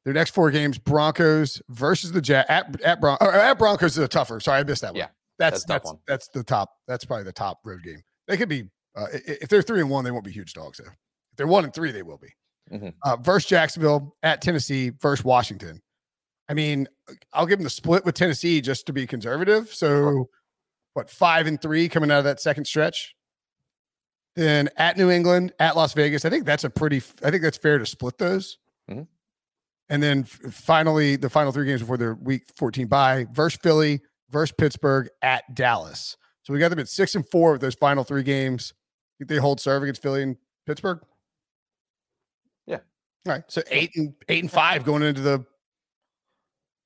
Their 0.06 0.14
next 0.14 0.34
four 0.34 0.52
games: 0.52 0.78
Broncos 0.78 1.62
versus 1.70 2.12
the 2.12 2.22
Jet 2.22 2.46
at 2.50 2.82
at, 2.82 3.02
Bron- 3.02 3.18
at 3.22 3.56
Broncos 3.56 3.98
is 3.98 4.04
a 4.04 4.08
tougher. 4.08 4.40
Sorry, 4.40 4.60
I 4.60 4.64
missed 4.64 4.82
that 4.82 4.94
one. 4.94 5.00
Yeah, 5.00 5.08
that's 5.38 5.66
that's 5.66 5.90
that's, 5.90 6.02
that's, 6.08 6.28
the 6.30 6.44
top. 6.44 6.72
That's 6.88 7.06
probably 7.06 7.26
the 7.26 7.34
top 7.34 7.60
road 7.66 7.84
game. 7.84 8.02
They 8.28 8.38
could 8.38 8.50
be 8.50 8.70
uh, 8.96 9.08
if 9.12 9.50
they're 9.50 9.62
three 9.62 9.82
and 9.82 9.90
one, 9.90 10.04
they 10.04 10.12
won't 10.12 10.26
be 10.26 10.32
huge 10.32 10.54
dogs. 10.54 10.80
Though. 10.80 10.90
If 10.90 11.38
they're 11.38 11.48
one 11.48 11.64
and 11.64 11.74
three, 11.74 11.92
they 11.92 12.04
will 12.04 12.18
be. 12.18 12.30
Mm-hmm. 12.72 12.90
Uh, 13.04 13.16
versus 13.18 13.50
Jacksonville 13.50 14.16
at 14.24 14.42
Tennessee 14.42 14.92
versus 15.02 15.24
Washington. 15.24 15.82
I 16.50 16.54
mean, 16.54 16.88
I'll 17.34 17.46
give 17.46 17.60
them 17.60 17.64
the 17.64 17.70
split 17.70 18.06
with 18.06 18.16
Tennessee 18.16 18.62
just 18.62 18.86
to 18.88 18.94
be 18.94 19.06
conservative. 19.06 19.74
So, 19.74 20.30
what 20.94 21.10
five 21.10 21.48
and 21.48 21.62
three 21.62 21.90
coming 21.90 22.12
out 22.12 22.20
of 22.20 22.24
that 22.24 22.42
second 22.42 22.66
stretch? 22.66 23.16
Then 24.36 24.70
at 24.78 24.98
New 24.98 25.10
England, 25.10 25.54
at 25.60 25.76
Las 25.76 25.94
Vegas. 25.94 26.26
I 26.26 26.30
think 26.30 26.46
that's 26.46 26.64
a 26.64 26.70
pretty. 26.70 27.02
I 27.24 27.32
think 27.32 27.44
that's 27.44 27.58
fair 27.58 27.78
to 27.78 27.86
split 27.86 28.18
those. 28.18 28.58
Mm-hmm. 28.90 29.04
And 29.90 30.04
then 30.04 30.24
finally, 30.24 31.16
the 31.16 31.30
final 31.30 31.52
three 31.52 31.66
games 31.66 31.82
before 31.82 31.98
their 31.98 32.16
week 32.16 32.44
14 32.56 32.88
bye 32.88 33.26
versus 33.32 33.60
Philly, 33.62 34.02
versus 34.30 34.54
Pittsburgh, 34.58 35.10
at 35.22 35.56
Dallas. 35.56 36.18
So 36.44 36.54
we 36.54 36.60
got 36.60 36.70
them 36.70 36.80
at 36.80 36.90
six 36.90 37.16
and 37.16 37.28
four 37.30 37.54
of 37.54 37.60
those 37.60 37.76
final 37.76 38.04
three 38.04 38.24
games. 38.24 38.74
Think 39.18 39.30
They 39.30 39.38
hold 39.38 39.60
serve 39.60 39.84
against 39.84 40.02
Philly 40.02 40.24
and 40.24 40.38
Pittsburgh. 40.66 41.00
Yeah. 42.66 42.80
All 43.26 43.34
right. 43.34 43.44
So 43.48 43.62
eight 43.72 43.92
and 43.96 44.14
eight 44.30 44.44
and 44.44 44.52
five 44.52 44.84
going 44.84 45.04
into 45.04 45.22
the 45.22 45.46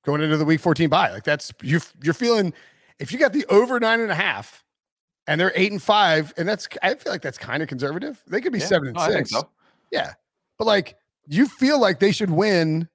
going 0.04 0.20
into 0.20 0.36
the 0.36 0.44
week 0.44 0.60
14 0.60 0.88
bye. 0.88 1.10
Like 1.10 1.24
that's 1.24 1.52
you 1.62 1.80
you're 2.02 2.14
feeling 2.14 2.52
if 2.98 3.12
you 3.12 3.18
got 3.18 3.32
the 3.32 3.44
over 3.46 3.78
nine 3.78 4.00
and 4.00 4.10
a 4.10 4.14
half 4.14 4.64
and 5.26 5.40
they're 5.40 5.52
eight 5.54 5.70
and 5.70 5.82
five, 5.82 6.32
and 6.36 6.48
that's 6.48 6.68
I 6.82 6.94
feel 6.94 7.12
like 7.12 7.22
that's 7.22 7.38
kind 7.38 7.62
of 7.62 7.68
conservative. 7.68 8.22
They 8.26 8.40
could 8.40 8.52
be 8.52 8.58
yeah. 8.58 8.66
seven 8.66 8.88
and 8.88 9.00
six. 9.00 9.30
So. 9.30 9.48
Yeah. 9.90 10.14
But 10.58 10.66
like 10.66 10.96
you 11.26 11.46
feel 11.46 11.80
like 11.80 12.00
they 12.00 12.12
should 12.12 12.30
win 12.30 12.88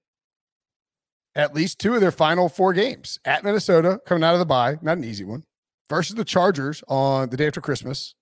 at 1.38 1.53
least 1.53 1.79
two 1.79 1.94
of 1.94 2.01
their 2.01 2.12
final 2.12 2.50
four 2.50 2.74
games 2.74 3.20
at 3.24 3.44
Minnesota 3.44 4.01
coming 4.06 4.24
out 4.24 4.34
of 4.34 4.39
the 4.39 4.46
bye, 4.46 4.77
not 4.82 4.98
an 4.98 5.03
easy 5.03 5.24
one, 5.24 5.44
versus 5.88 6.15
the 6.15 6.25
Chargers 6.25 6.84
on 6.88 7.29
the 7.29 7.38
day 7.38 7.48
after 7.48 7.62
Christmas, 7.62 8.15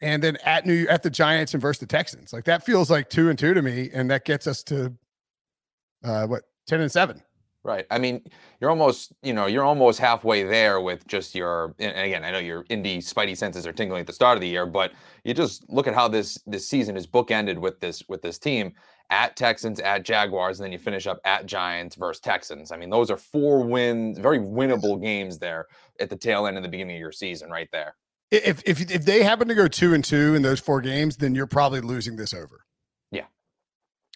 and 0.00 0.22
then 0.22 0.38
at 0.44 0.66
New 0.66 0.88
at 0.88 1.02
the 1.02 1.10
Giants 1.10 1.52
and 1.52 1.60
versus 1.60 1.80
the 1.80 1.86
Texans. 1.86 2.32
Like 2.32 2.44
that 2.44 2.64
feels 2.64 2.90
like 2.90 3.10
two 3.10 3.28
and 3.28 3.38
two 3.38 3.52
to 3.54 3.62
me, 3.62 3.90
and 3.92 4.10
that 4.10 4.24
gets 4.24 4.46
us 4.46 4.62
to 4.64 4.94
uh, 6.02 6.26
what 6.26 6.42
ten 6.66 6.80
and 6.80 6.90
seven. 6.90 7.22
Right. 7.62 7.86
I 7.90 7.98
mean, 7.98 8.22
you're 8.60 8.68
almost, 8.68 9.14
you 9.22 9.32
know, 9.32 9.46
you're 9.46 9.64
almost 9.64 9.98
halfway 9.98 10.42
there 10.42 10.82
with 10.82 11.06
just 11.06 11.34
your. 11.34 11.74
And 11.78 11.98
again, 11.98 12.22
I 12.22 12.30
know 12.30 12.38
your 12.38 12.66
Indy 12.68 12.98
spidey 12.98 13.34
senses 13.34 13.66
are 13.66 13.72
tingling 13.72 14.00
at 14.00 14.06
the 14.06 14.12
start 14.12 14.36
of 14.36 14.42
the 14.42 14.48
year, 14.48 14.66
but 14.66 14.92
you 15.24 15.32
just 15.32 15.64
look 15.70 15.86
at 15.86 15.94
how 15.94 16.08
this 16.08 16.38
this 16.46 16.68
season 16.68 16.96
is 16.96 17.06
bookended 17.06 17.58
with 17.58 17.80
this 17.80 18.02
with 18.08 18.20
this 18.20 18.38
team 18.38 18.74
at 19.10 19.36
Texans, 19.36 19.80
at 19.80 20.04
Jaguars, 20.04 20.58
and 20.58 20.64
then 20.64 20.72
you 20.72 20.78
finish 20.78 21.06
up 21.06 21.20
at 21.24 21.46
Giants 21.46 21.96
versus 21.96 22.20
Texans. 22.20 22.72
I 22.72 22.76
mean, 22.76 22.90
those 22.90 23.10
are 23.10 23.16
four 23.16 23.60
wins, 23.60 24.18
very 24.18 24.38
winnable 24.38 25.00
games 25.00 25.38
there 25.38 25.66
at 26.00 26.10
the 26.10 26.16
tail 26.16 26.46
end 26.46 26.56
of 26.56 26.62
the 26.62 26.68
beginning 26.68 26.96
of 26.96 27.00
your 27.00 27.12
season, 27.12 27.50
right 27.50 27.68
there. 27.72 27.96
If 28.30 28.62
if 28.66 28.80
if 28.90 29.04
they 29.04 29.22
happen 29.22 29.48
to 29.48 29.54
go 29.54 29.68
two 29.68 29.94
and 29.94 30.04
two 30.04 30.34
in 30.34 30.42
those 30.42 30.58
four 30.58 30.80
games, 30.80 31.16
then 31.18 31.34
you're 31.34 31.46
probably 31.46 31.80
losing 31.80 32.16
this 32.16 32.34
over. 32.34 32.64
Yeah, 33.10 33.26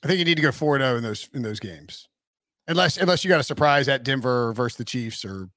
I 0.03 0.09
think 0.09 0.19
you 0.19 0.25
need 0.25 0.37
to 0.37 0.43
go 0.43 0.53
four 0.53 0.75
and 0.75 0.83
zero 0.83 0.95
oh 0.95 0.97
in 0.97 1.03
those 1.03 1.29
in 1.33 1.43
those 1.43 1.61
games. 1.61 2.09
Unless 2.67 2.97
unless 2.97 3.25
you 3.25 3.29
got 3.29 3.41
a 3.41 3.45
surprise 3.45 3.89
at 3.89 4.03
Denver 4.03 4.53
versus 4.55 4.77
the 4.77 4.85
Chiefs 4.85 5.25
or 5.25 5.51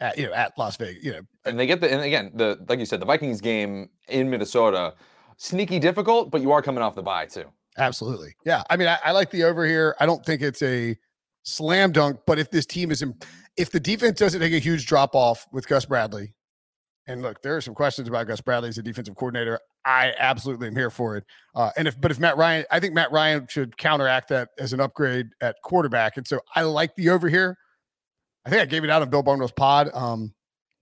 at 0.00 0.18
you 0.18 0.26
know 0.26 0.32
at 0.32 0.56
Las 0.58 0.76
Vegas, 0.76 1.04
you 1.04 1.12
know. 1.12 1.20
And 1.44 1.58
they 1.58 1.66
get 1.66 1.80
the 1.80 1.92
and 1.92 2.02
again 2.02 2.32
the 2.34 2.58
like 2.68 2.78
you 2.78 2.86
said 2.86 3.00
the 3.00 3.06
Vikings 3.06 3.40
game 3.40 3.90
in 4.08 4.30
Minnesota, 4.30 4.94
sneaky 5.36 5.78
difficult, 5.78 6.30
but 6.30 6.40
you 6.40 6.50
are 6.50 6.62
coming 6.62 6.82
off 6.82 6.94
the 6.94 7.02
bye 7.02 7.26
too. 7.26 7.44
Absolutely, 7.78 8.34
yeah. 8.44 8.62
I 8.70 8.76
mean, 8.76 8.88
I, 8.88 8.98
I 9.04 9.12
like 9.12 9.30
the 9.30 9.44
over 9.44 9.64
here. 9.66 9.96
I 10.00 10.06
don't 10.06 10.24
think 10.24 10.42
it's 10.42 10.62
a 10.62 10.96
slam 11.44 11.92
dunk, 11.92 12.20
but 12.26 12.38
if 12.38 12.50
this 12.50 12.66
team 12.66 12.90
is 12.90 13.02
in, 13.02 13.14
if 13.56 13.70
the 13.70 13.80
defense 13.80 14.18
doesn't 14.18 14.40
take 14.40 14.52
a 14.52 14.58
huge 14.58 14.86
drop 14.86 15.14
off 15.14 15.46
with 15.52 15.66
Gus 15.68 15.84
Bradley, 15.84 16.34
and 17.08 17.22
look, 17.22 17.40
there 17.40 17.56
are 17.56 17.60
some 17.62 17.74
questions 17.74 18.06
about 18.06 18.26
Gus 18.26 18.42
Bradley 18.42 18.68
as 18.68 18.76
a 18.76 18.82
defensive 18.82 19.16
coordinator. 19.16 19.58
I 19.86 20.12
absolutely 20.18 20.68
am 20.68 20.76
here 20.76 20.90
for 20.90 21.16
it. 21.16 21.24
Uh, 21.54 21.70
and 21.76 21.88
if, 21.88 21.98
but 21.98 22.10
if 22.10 22.20
Matt 22.20 22.36
Ryan, 22.36 22.66
I 22.70 22.80
think 22.80 22.92
Matt 22.92 23.10
Ryan 23.10 23.46
should 23.48 23.78
counteract 23.78 24.28
that 24.28 24.50
as 24.58 24.74
an 24.74 24.80
upgrade 24.80 25.28
at 25.40 25.56
quarterback. 25.64 26.18
And 26.18 26.28
so 26.28 26.40
I 26.54 26.62
like 26.62 26.94
the 26.96 27.08
over 27.08 27.28
here. 27.28 27.56
I 28.44 28.50
think 28.50 28.60
I 28.60 28.66
gave 28.66 28.84
it 28.84 28.90
out 28.90 29.00
on 29.00 29.08
Bill 29.08 29.22
Barnwell's 29.22 29.52
pod. 29.52 29.90
Um, 29.94 30.34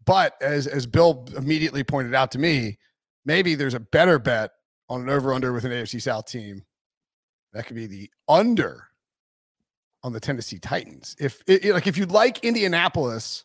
but 0.05 0.35
as 0.41 0.67
as 0.67 0.87
Bill 0.87 1.29
immediately 1.37 1.85
pointed 1.85 2.15
out 2.15 2.33
to 2.33 2.38
me, 2.38 2.76
maybe 3.25 3.55
there's 3.55 3.75
a 3.75 3.81
better 3.81 4.19
bet 4.19 4.50
on 4.88 5.03
an 5.03 5.09
over 5.09 5.33
under 5.33 5.53
with 5.53 5.65
an 5.65 5.71
AFC 5.71 6.03
South 6.03 6.26
team. 6.26 6.62
That 7.57 7.65
could 7.65 7.77
be 7.77 7.87
the 7.87 8.11
under 8.29 8.89
on 10.03 10.13
the 10.13 10.21
Tennessee 10.21 10.59
Titans. 10.59 11.17
If 11.19 11.43
it, 11.47 11.65
like 11.73 11.87
if 11.87 11.97
you'd 11.97 12.11
like 12.11 12.45
Indianapolis 12.45 13.45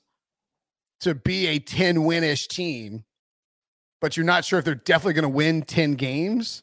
to 1.00 1.16
be 1.16 1.48
a 1.48 1.60
10 1.60 2.04
win-ish 2.04 2.50
team, 2.50 3.06
but 4.02 4.18
you're 4.18 4.26
not 4.26 4.44
sure 4.44 4.60
if 4.60 4.66
they're 4.66 4.76
definitely 4.76 5.14
going 5.14 5.24
to 5.24 5.30
win 5.30 5.62
10 5.62 5.94
games, 5.94 6.62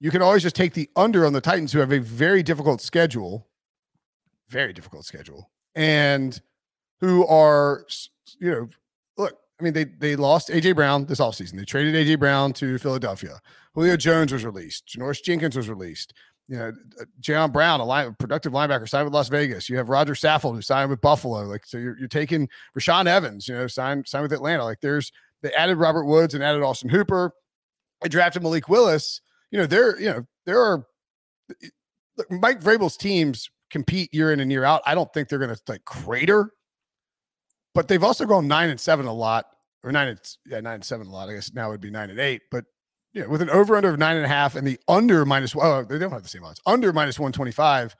you 0.00 0.10
can 0.10 0.20
always 0.20 0.42
just 0.42 0.54
take 0.54 0.74
the 0.74 0.90
under 0.96 1.24
on 1.24 1.32
the 1.32 1.40
Titans, 1.40 1.72
who 1.72 1.78
have 1.78 1.92
a 1.92 1.98
very 1.98 2.42
difficult 2.42 2.82
schedule, 2.82 3.48
very 4.48 4.74
difficult 4.74 5.06
schedule, 5.06 5.50
and 5.74 6.42
who 7.00 7.26
are, 7.26 7.86
you 8.38 8.50
know, 8.50 8.68
look, 9.16 9.38
I 9.58 9.62
mean, 9.62 9.72
they 9.72 9.84
they 9.84 10.16
lost 10.16 10.50
AJ 10.50 10.74
Brown 10.74 11.06
this 11.06 11.20
offseason. 11.20 11.56
They 11.56 11.64
traded 11.64 11.94
AJ 11.94 12.18
Brown 12.18 12.52
to 12.54 12.76
Philadelphia. 12.78 13.40
Julio 13.74 13.96
Jones 13.96 14.32
was 14.32 14.44
released. 14.44 14.86
Janoris 14.86 15.22
Jenkins 15.22 15.56
was 15.56 15.68
released. 15.68 16.12
You 16.50 16.56
know, 16.56 16.72
uh, 17.00 17.04
Jayon 17.20 17.52
Brown, 17.52 17.78
a 17.78 17.84
line, 17.84 18.16
productive 18.18 18.52
linebacker, 18.52 18.88
signed 18.88 19.04
with 19.04 19.14
Las 19.14 19.28
Vegas. 19.28 19.68
You 19.68 19.76
have 19.76 19.88
Roger 19.88 20.14
Saffold, 20.14 20.56
who 20.56 20.62
signed 20.62 20.90
with 20.90 21.00
Buffalo. 21.00 21.44
Like, 21.44 21.64
so 21.64 21.78
you're, 21.78 21.96
you're 21.96 22.08
taking 22.08 22.48
Rashaan 22.76 23.06
Evans, 23.06 23.46
you 23.46 23.54
know, 23.54 23.68
signed 23.68 24.08
signed 24.08 24.24
with 24.24 24.32
Atlanta. 24.32 24.64
Like, 24.64 24.80
there's 24.80 25.12
they 25.42 25.52
added 25.52 25.76
Robert 25.76 26.06
Woods 26.06 26.34
and 26.34 26.42
added 26.42 26.62
Austin 26.62 26.90
Hooper. 26.90 27.32
They 28.02 28.08
drafted 28.08 28.42
Malik 28.42 28.68
Willis. 28.68 29.20
You 29.52 29.58
know, 29.58 29.66
there, 29.66 29.98
you 30.00 30.10
know, 30.10 30.26
there 30.44 30.60
are 30.60 30.86
Mike 32.30 32.60
Vrabel's 32.60 32.96
teams 32.96 33.48
compete 33.70 34.12
year 34.12 34.32
in 34.32 34.40
and 34.40 34.50
year 34.50 34.64
out. 34.64 34.82
I 34.84 34.96
don't 34.96 35.12
think 35.12 35.28
they're 35.28 35.38
going 35.38 35.54
to 35.54 35.62
like 35.68 35.84
crater, 35.84 36.50
but 37.74 37.86
they've 37.86 38.02
also 38.02 38.26
gone 38.26 38.48
nine 38.48 38.70
and 38.70 38.80
seven 38.80 39.06
a 39.06 39.14
lot, 39.14 39.46
or 39.84 39.92
nine 39.92 40.08
and 40.08 40.20
yeah, 40.46 40.60
nine 40.60 40.74
and 40.74 40.84
seven 40.84 41.06
a 41.06 41.12
lot. 41.12 41.28
I 41.28 41.34
guess 41.34 41.52
now 41.54 41.70
would 41.70 41.80
be 41.80 41.92
nine 41.92 42.10
and 42.10 42.18
eight, 42.18 42.42
but 42.50 42.64
yeah, 43.12 43.26
with 43.26 43.42
an 43.42 43.50
over 43.50 43.76
under 43.76 43.90
of 43.90 43.98
nine 43.98 44.16
and 44.16 44.24
a 44.24 44.28
half 44.28 44.54
and 44.56 44.66
the 44.66 44.78
under 44.88 45.24
minus 45.24 45.54
oh, 45.56 45.84
they 45.84 45.98
don't 45.98 46.12
have 46.12 46.22
the 46.22 46.28
same 46.28 46.44
odds. 46.44 46.60
Under 46.66 46.92
minus 46.92 47.18
one 47.18 47.32
twenty 47.32 47.52
five. 47.52 47.96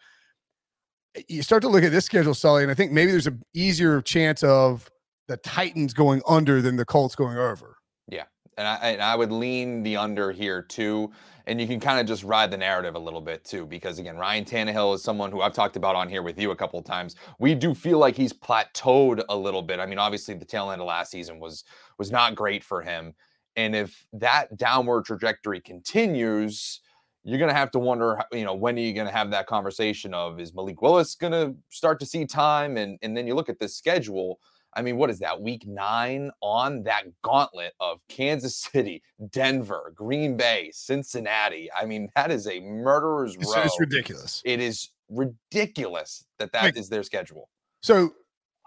Eh, 1.16 1.22
you 1.28 1.42
start 1.42 1.62
to 1.62 1.68
look 1.68 1.82
at 1.82 1.92
this 1.92 2.04
schedule, 2.04 2.34
Sully, 2.34 2.62
and 2.62 2.70
I 2.70 2.74
think 2.74 2.92
maybe 2.92 3.10
there's 3.10 3.26
an 3.26 3.42
easier 3.54 4.00
chance 4.00 4.42
of 4.42 4.88
the 5.28 5.36
Titans 5.36 5.94
going 5.94 6.22
under 6.28 6.60
than 6.60 6.76
the 6.76 6.84
Colts 6.84 7.14
going 7.14 7.38
over. 7.38 7.76
Yeah. 8.08 8.24
And 8.58 8.66
I, 8.66 8.74
and 8.76 9.02
I 9.02 9.14
would 9.14 9.32
lean 9.32 9.82
the 9.82 9.96
under 9.96 10.32
here 10.32 10.60
too. 10.60 11.12
And 11.46 11.60
you 11.60 11.66
can 11.66 11.80
kind 11.80 11.98
of 11.98 12.06
just 12.06 12.22
ride 12.22 12.50
the 12.50 12.56
narrative 12.56 12.94
a 12.94 12.98
little 12.98 13.20
bit 13.20 13.44
too, 13.44 13.64
because 13.66 13.98
again, 13.98 14.16
Ryan 14.16 14.44
Tannehill 14.44 14.94
is 14.94 15.02
someone 15.02 15.30
who 15.30 15.40
I've 15.40 15.54
talked 15.54 15.76
about 15.76 15.96
on 15.96 16.08
here 16.08 16.22
with 16.22 16.38
you 16.38 16.50
a 16.50 16.56
couple 16.56 16.78
of 16.78 16.84
times. 16.84 17.16
We 17.38 17.54
do 17.54 17.74
feel 17.74 17.98
like 17.98 18.16
he's 18.16 18.32
plateaued 18.32 19.24
a 19.28 19.36
little 19.36 19.62
bit. 19.62 19.80
I 19.80 19.86
mean, 19.86 19.98
obviously 19.98 20.34
the 20.34 20.44
tail 20.44 20.70
end 20.70 20.80
of 20.80 20.86
last 20.86 21.10
season 21.10 21.40
was 21.40 21.64
was 21.98 22.10
not 22.10 22.34
great 22.34 22.62
for 22.62 22.82
him. 22.82 23.14
And 23.56 23.74
if 23.74 24.06
that 24.12 24.56
downward 24.56 25.04
trajectory 25.04 25.60
continues, 25.60 26.80
you're 27.24 27.38
going 27.38 27.50
to 27.50 27.56
have 27.56 27.70
to 27.72 27.78
wonder, 27.78 28.20
you 28.32 28.44
know, 28.44 28.54
when 28.54 28.76
are 28.76 28.80
you 28.80 28.94
going 28.94 29.06
to 29.06 29.12
have 29.12 29.30
that 29.30 29.46
conversation 29.46 30.14
of 30.14 30.40
is 30.40 30.54
Malik 30.54 30.80
Willis 30.80 31.14
going 31.14 31.32
to 31.32 31.54
start 31.68 32.00
to 32.00 32.06
see 32.06 32.24
time? 32.24 32.76
And 32.76 32.98
and 33.02 33.16
then 33.16 33.26
you 33.26 33.34
look 33.34 33.48
at 33.48 33.58
the 33.58 33.68
schedule. 33.68 34.38
I 34.74 34.82
mean, 34.82 34.96
what 34.96 35.10
is 35.10 35.18
that? 35.18 35.40
Week 35.40 35.66
nine 35.66 36.30
on 36.40 36.84
that 36.84 37.02
gauntlet 37.22 37.72
of 37.80 37.98
Kansas 38.08 38.56
City, 38.72 39.02
Denver, 39.30 39.92
Green 39.94 40.36
Bay, 40.36 40.70
Cincinnati. 40.72 41.68
I 41.76 41.86
mean, 41.86 42.08
that 42.14 42.30
is 42.30 42.46
a 42.46 42.60
murderer's 42.60 43.34
it's, 43.34 43.54
row. 43.54 43.62
It's 43.62 43.80
ridiculous. 43.80 44.42
It 44.44 44.60
is 44.60 44.90
ridiculous 45.08 46.24
that 46.38 46.52
that 46.52 46.62
like, 46.62 46.76
is 46.76 46.88
their 46.88 47.02
schedule. 47.02 47.48
So, 47.82 48.12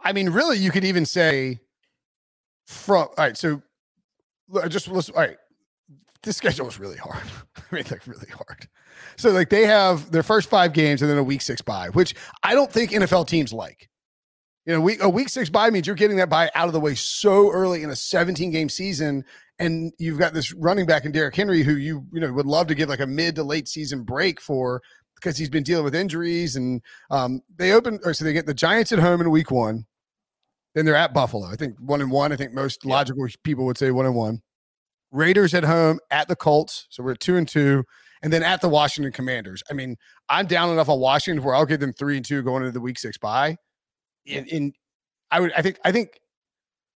I 0.03 0.11
mean, 0.11 0.29
really, 0.29 0.57
you 0.57 0.71
could 0.71 0.83
even 0.83 1.05
say 1.05 1.61
from 2.67 3.07
all 3.07 3.13
right. 3.17 3.37
So, 3.37 3.61
just 4.67 4.87
listen. 4.87 5.15
All 5.15 5.21
right, 5.21 5.37
this 6.23 6.37
schedule 6.37 6.67
is 6.67 6.79
really 6.79 6.97
hard. 6.97 7.23
I 7.57 7.75
mean, 7.75 7.85
like 7.89 8.05
really 8.07 8.29
hard. 8.29 8.67
So, 9.17 9.31
like 9.31 9.49
they 9.49 9.65
have 9.65 10.11
their 10.11 10.23
first 10.23 10.49
five 10.49 10.73
games 10.73 11.01
and 11.01 11.09
then 11.09 11.17
a 11.17 11.23
week 11.23 11.41
six 11.41 11.61
bye, 11.61 11.89
which 11.89 12.15
I 12.43 12.53
don't 12.53 12.71
think 12.71 12.91
NFL 12.91 13.27
teams 13.27 13.53
like. 13.53 13.89
You 14.65 14.79
know, 14.79 14.89
a 15.01 15.09
week 15.09 15.27
six 15.27 15.49
bye 15.49 15.69
means 15.69 15.87
you're 15.87 15.95
getting 15.95 16.17
that 16.17 16.29
bye 16.29 16.49
out 16.55 16.67
of 16.67 16.73
the 16.73 16.79
way 16.79 16.95
so 16.95 17.51
early 17.51 17.83
in 17.83 17.89
a 17.89 17.95
17 17.95 18.49
game 18.49 18.69
season, 18.69 19.25
and 19.59 19.91
you've 19.99 20.19
got 20.19 20.33
this 20.33 20.53
running 20.53 20.85
back 20.85 21.03
in 21.03 21.11
Derrick 21.11 21.35
Henry 21.35 21.63
who 21.63 21.75
you 21.75 22.05
you 22.13 22.21
know 22.21 22.31
would 22.31 22.45
love 22.45 22.67
to 22.67 22.75
give 22.75 22.89
like 22.89 23.01
a 23.01 23.07
mid 23.07 23.35
to 23.35 23.43
late 23.43 23.67
season 23.67 24.03
break 24.03 24.39
for 24.39 24.81
because 25.15 25.37
he's 25.37 25.49
been 25.49 25.63
dealing 25.63 25.85
with 25.85 25.95
injuries. 25.95 26.55
And 26.55 26.81
um, 27.09 27.41
they 27.55 27.71
open 27.71 27.99
or 28.03 28.13
so 28.13 28.25
they 28.25 28.33
get 28.33 28.45
the 28.45 28.53
Giants 28.53 28.91
at 28.91 28.99
home 28.99 29.21
in 29.21 29.29
week 29.31 29.51
one, 29.51 29.85
then 30.75 30.85
they're 30.85 30.95
at 30.95 31.13
Buffalo. 31.13 31.47
I 31.47 31.55
think 31.55 31.77
one 31.79 32.01
and 32.01 32.11
one. 32.11 32.31
I 32.31 32.35
think 32.35 32.53
most 32.53 32.81
yeah. 32.83 32.93
logical 32.93 33.27
people 33.43 33.65
would 33.65 33.77
say 33.77 33.91
one 33.91 34.05
and 34.05 34.15
one. 34.15 34.41
Raiders 35.11 35.53
at 35.53 35.63
home 35.63 35.99
at 36.09 36.27
the 36.27 36.35
Colts, 36.35 36.87
so 36.89 37.03
we're 37.03 37.11
at 37.11 37.19
two 37.19 37.35
and 37.37 37.47
two, 37.47 37.83
and 38.23 38.33
then 38.33 38.41
at 38.41 38.61
the 38.61 38.69
Washington 38.69 39.11
Commanders. 39.11 39.61
I 39.69 39.73
mean, 39.73 39.95
I'm 40.29 40.47
down 40.47 40.71
enough 40.71 40.89
on 40.89 40.99
Washington 40.99 41.43
where 41.43 41.53
I'll 41.53 41.67
give 41.67 41.79
them 41.79 41.93
three 41.93 42.17
and 42.17 42.25
two 42.25 42.41
going 42.41 42.63
into 42.63 42.71
the 42.71 42.81
week 42.81 42.97
six 42.97 43.17
bye 43.17 43.57
in, 44.25 44.45
in 44.47 44.73
I 45.31 45.39
would 45.39 45.51
I 45.53 45.61
think 45.61 45.79
I 45.83 45.91
think 45.91 46.19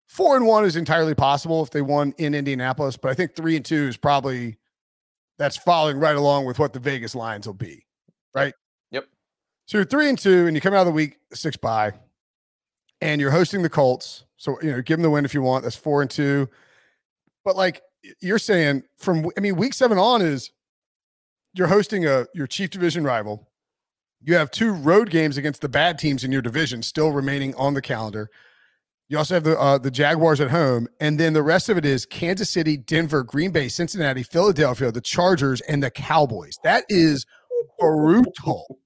four 0.08 0.36
and 0.36 0.46
one 0.46 0.66
is 0.66 0.76
entirely 0.76 1.16
possible 1.16 1.64
if 1.64 1.72
they 1.72 1.82
won 1.82 2.14
in 2.18 2.34
Indianapolis, 2.36 2.98
but 2.98 3.12
I 3.12 3.14
think 3.14 3.36
three 3.36 3.56
and 3.56 3.66
two 3.66 3.88
is 3.88 3.98
probably 3.98 4.58
that's 5.38 5.58
following 5.58 5.98
right 5.98 6.16
along 6.16 6.46
with 6.46 6.60
what 6.60 6.74
the 6.74 6.80
Vegas 6.80 7.16
lines 7.16 7.48
will 7.48 7.54
be. 7.54 7.86
Right. 8.34 8.54
Yep. 8.92 9.06
So 9.66 9.78
you're 9.80 9.86
three 9.86 10.10
and 10.10 10.18
two, 10.18 10.48
and 10.48 10.56
you 10.56 10.62
come 10.62 10.74
out 10.74 10.82
of 10.82 10.88
the 10.88 10.92
week 10.92 11.18
six 11.34 11.58
bye, 11.58 11.94
and 13.06 13.22
you're 13.22 13.32
hosting 13.32 13.62
the 13.62 13.70
Colts. 13.70 14.26
So 14.38 14.58
you 14.62 14.72
know, 14.72 14.82
give 14.82 14.98
them 14.98 15.04
the 15.04 15.10
win 15.10 15.26
if 15.26 15.34
you 15.34 15.42
want. 15.42 15.64
That's 15.64 15.76
four 15.76 16.02
and 16.02 16.12
two. 16.12 16.50
But 17.44 17.56
like 17.56 17.82
you're 18.20 18.40
saying, 18.40 18.84
from 18.98 19.30
I 19.38 19.40
mean, 19.40 19.56
week 19.56 19.74
seven 19.74 19.98
on 19.98 20.22
is 20.22 20.52
you're 21.54 21.68
hosting 21.68 22.06
a 22.06 22.26
your 22.34 22.48
chief 22.48 22.70
division 22.70 23.04
rival. 23.04 23.50
You 24.22 24.36
have 24.36 24.50
two 24.50 24.74
road 24.74 25.10
games 25.10 25.38
against 25.38 25.62
the 25.62 25.70
bad 25.70 26.00
teams 26.00 26.24
in 26.24 26.32
your 26.32 26.42
division 26.42 26.82
still 26.82 27.12
remaining 27.12 27.54
on 27.56 27.76
the 27.76 27.82
calendar. 27.82 28.30
You 29.08 29.20
also 29.20 29.36
have 29.36 29.44
the 29.44 29.60
uh, 29.60 29.78
the 29.78 29.92
Jaguars 29.92 30.42
at 30.42 30.50
home, 30.50 30.88
and 31.00 31.20
then 31.20 31.34
the 31.34 31.44
rest 31.44 31.70
of 31.70 31.78
it 31.78 31.86
is 31.86 32.08
Kansas 32.08 32.50
City, 32.50 32.76
Denver, 32.76 33.24
Green 33.24 33.52
Bay, 33.52 33.68
Cincinnati, 33.68 34.24
Philadelphia, 34.24 34.92
the 34.92 35.02
Chargers, 35.02 35.62
and 35.62 35.84
the 35.84 35.92
Cowboys. 35.92 36.58
That 36.64 36.86
is 36.90 37.28
brutal. 37.80 38.80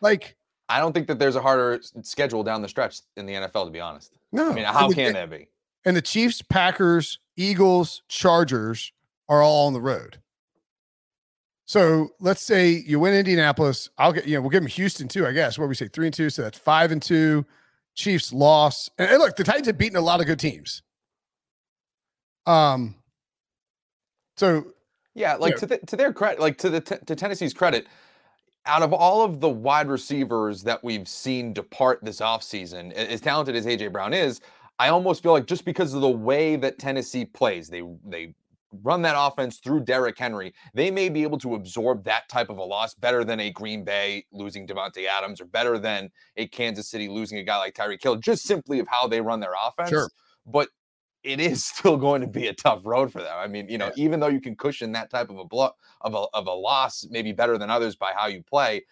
Like, 0.00 0.37
I 0.68 0.80
don't 0.80 0.92
think 0.92 1.06
that 1.08 1.18
there's 1.18 1.36
a 1.36 1.42
harder 1.42 1.80
schedule 2.02 2.42
down 2.42 2.62
the 2.62 2.68
stretch 2.68 3.00
in 3.16 3.26
the 3.26 3.34
NFL. 3.34 3.66
To 3.66 3.70
be 3.70 3.80
honest, 3.80 4.18
no. 4.32 4.50
I 4.50 4.54
mean, 4.54 4.64
how 4.64 4.90
can 4.90 5.14
that 5.14 5.30
be? 5.30 5.48
And 5.84 5.96
the 5.96 6.02
Chiefs, 6.02 6.42
Packers, 6.42 7.18
Eagles, 7.36 8.02
Chargers 8.08 8.92
are 9.28 9.42
all 9.42 9.66
on 9.66 9.72
the 9.72 9.80
road. 9.80 10.18
So 11.64 12.10
let's 12.18 12.40
say 12.40 12.70
you 12.70 12.98
win 12.98 13.14
Indianapolis. 13.14 13.90
I'll 13.98 14.12
get, 14.12 14.26
you 14.26 14.34
know, 14.34 14.40
we'll 14.40 14.50
give 14.50 14.62
them 14.62 14.70
Houston 14.70 15.06
too, 15.06 15.26
I 15.26 15.32
guess. 15.32 15.58
What 15.58 15.68
we 15.68 15.74
say, 15.74 15.88
three 15.88 16.06
and 16.06 16.14
two. 16.14 16.30
So 16.30 16.42
that's 16.42 16.58
five 16.58 16.92
and 16.92 17.02
two. 17.02 17.44
Chiefs 17.94 18.32
loss. 18.32 18.88
And, 18.96 19.10
and 19.10 19.18
look, 19.18 19.36
the 19.36 19.44
Titans 19.44 19.66
have 19.66 19.76
beaten 19.76 19.96
a 19.96 20.00
lot 20.00 20.20
of 20.20 20.26
good 20.26 20.38
teams. 20.38 20.82
Um, 22.46 22.94
so 24.36 24.64
yeah, 25.14 25.34
like 25.34 25.56
to, 25.56 25.66
the, 25.66 25.78
to 25.78 25.96
their 25.96 26.12
credit, 26.12 26.40
like 26.40 26.56
to 26.58 26.70
the 26.70 26.80
to 26.80 27.14
Tennessee's 27.14 27.52
credit, 27.52 27.86
out 28.66 28.82
of 28.82 28.92
all 28.92 29.22
of 29.22 29.40
the 29.40 29.48
wide 29.48 29.88
receivers 29.88 30.62
that 30.62 30.82
we've 30.84 31.08
seen 31.08 31.52
depart 31.52 32.00
this 32.02 32.20
offseason, 32.20 32.92
as 32.92 33.20
talented 33.20 33.56
as 33.56 33.66
AJ 33.66 33.92
Brown 33.92 34.12
is, 34.12 34.40
I 34.78 34.88
almost 34.90 35.22
feel 35.22 35.32
like 35.32 35.46
just 35.46 35.64
because 35.64 35.94
of 35.94 36.00
the 36.00 36.10
way 36.10 36.56
that 36.56 36.78
Tennessee 36.78 37.24
plays, 37.24 37.68
they 37.68 37.82
they 38.04 38.34
run 38.82 39.02
that 39.02 39.14
offense 39.16 39.58
through 39.58 39.80
Derrick 39.80 40.18
Henry, 40.18 40.52
they 40.74 40.90
may 40.90 41.08
be 41.08 41.22
able 41.22 41.38
to 41.38 41.54
absorb 41.54 42.04
that 42.04 42.28
type 42.28 42.50
of 42.50 42.58
a 42.58 42.62
loss 42.62 42.94
better 42.94 43.24
than 43.24 43.40
a 43.40 43.50
Green 43.50 43.84
Bay 43.84 44.26
losing 44.32 44.66
Davante 44.66 45.06
Adams 45.06 45.40
or 45.40 45.46
better 45.46 45.78
than 45.78 46.10
a 46.36 46.46
Kansas 46.48 46.88
City 46.88 47.08
losing 47.08 47.38
a 47.38 47.42
guy 47.42 47.56
like 47.58 47.74
Tyreek 47.74 48.02
Hill, 48.02 48.16
just 48.16 48.44
simply 48.44 48.78
of 48.78 48.86
how 48.88 49.06
they 49.06 49.20
run 49.20 49.40
their 49.40 49.54
offense. 49.66 49.88
Sure. 49.88 50.10
But 50.46 50.68
it 51.22 51.40
is 51.40 51.64
still 51.64 51.96
going 51.96 52.20
to 52.20 52.26
be 52.26 52.48
a 52.48 52.54
tough 52.54 52.82
road 52.84 53.12
for 53.12 53.22
them. 53.22 53.34
I 53.36 53.46
mean, 53.46 53.68
you 53.68 53.78
know, 53.78 53.90
yeah. 53.96 54.04
even 54.04 54.20
though 54.20 54.28
you 54.28 54.40
can 54.40 54.56
cushion 54.56 54.92
that 54.92 55.10
type 55.10 55.30
of 55.30 55.38
a 55.38 55.44
blow 55.44 55.70
of 56.00 56.14
a 56.14 56.26
of 56.34 56.46
a 56.46 56.52
loss, 56.52 57.06
maybe 57.10 57.32
better 57.32 57.58
than 57.58 57.70
others 57.70 57.96
by 57.96 58.12
how 58.16 58.26
you 58.26 58.42
play. 58.42 58.84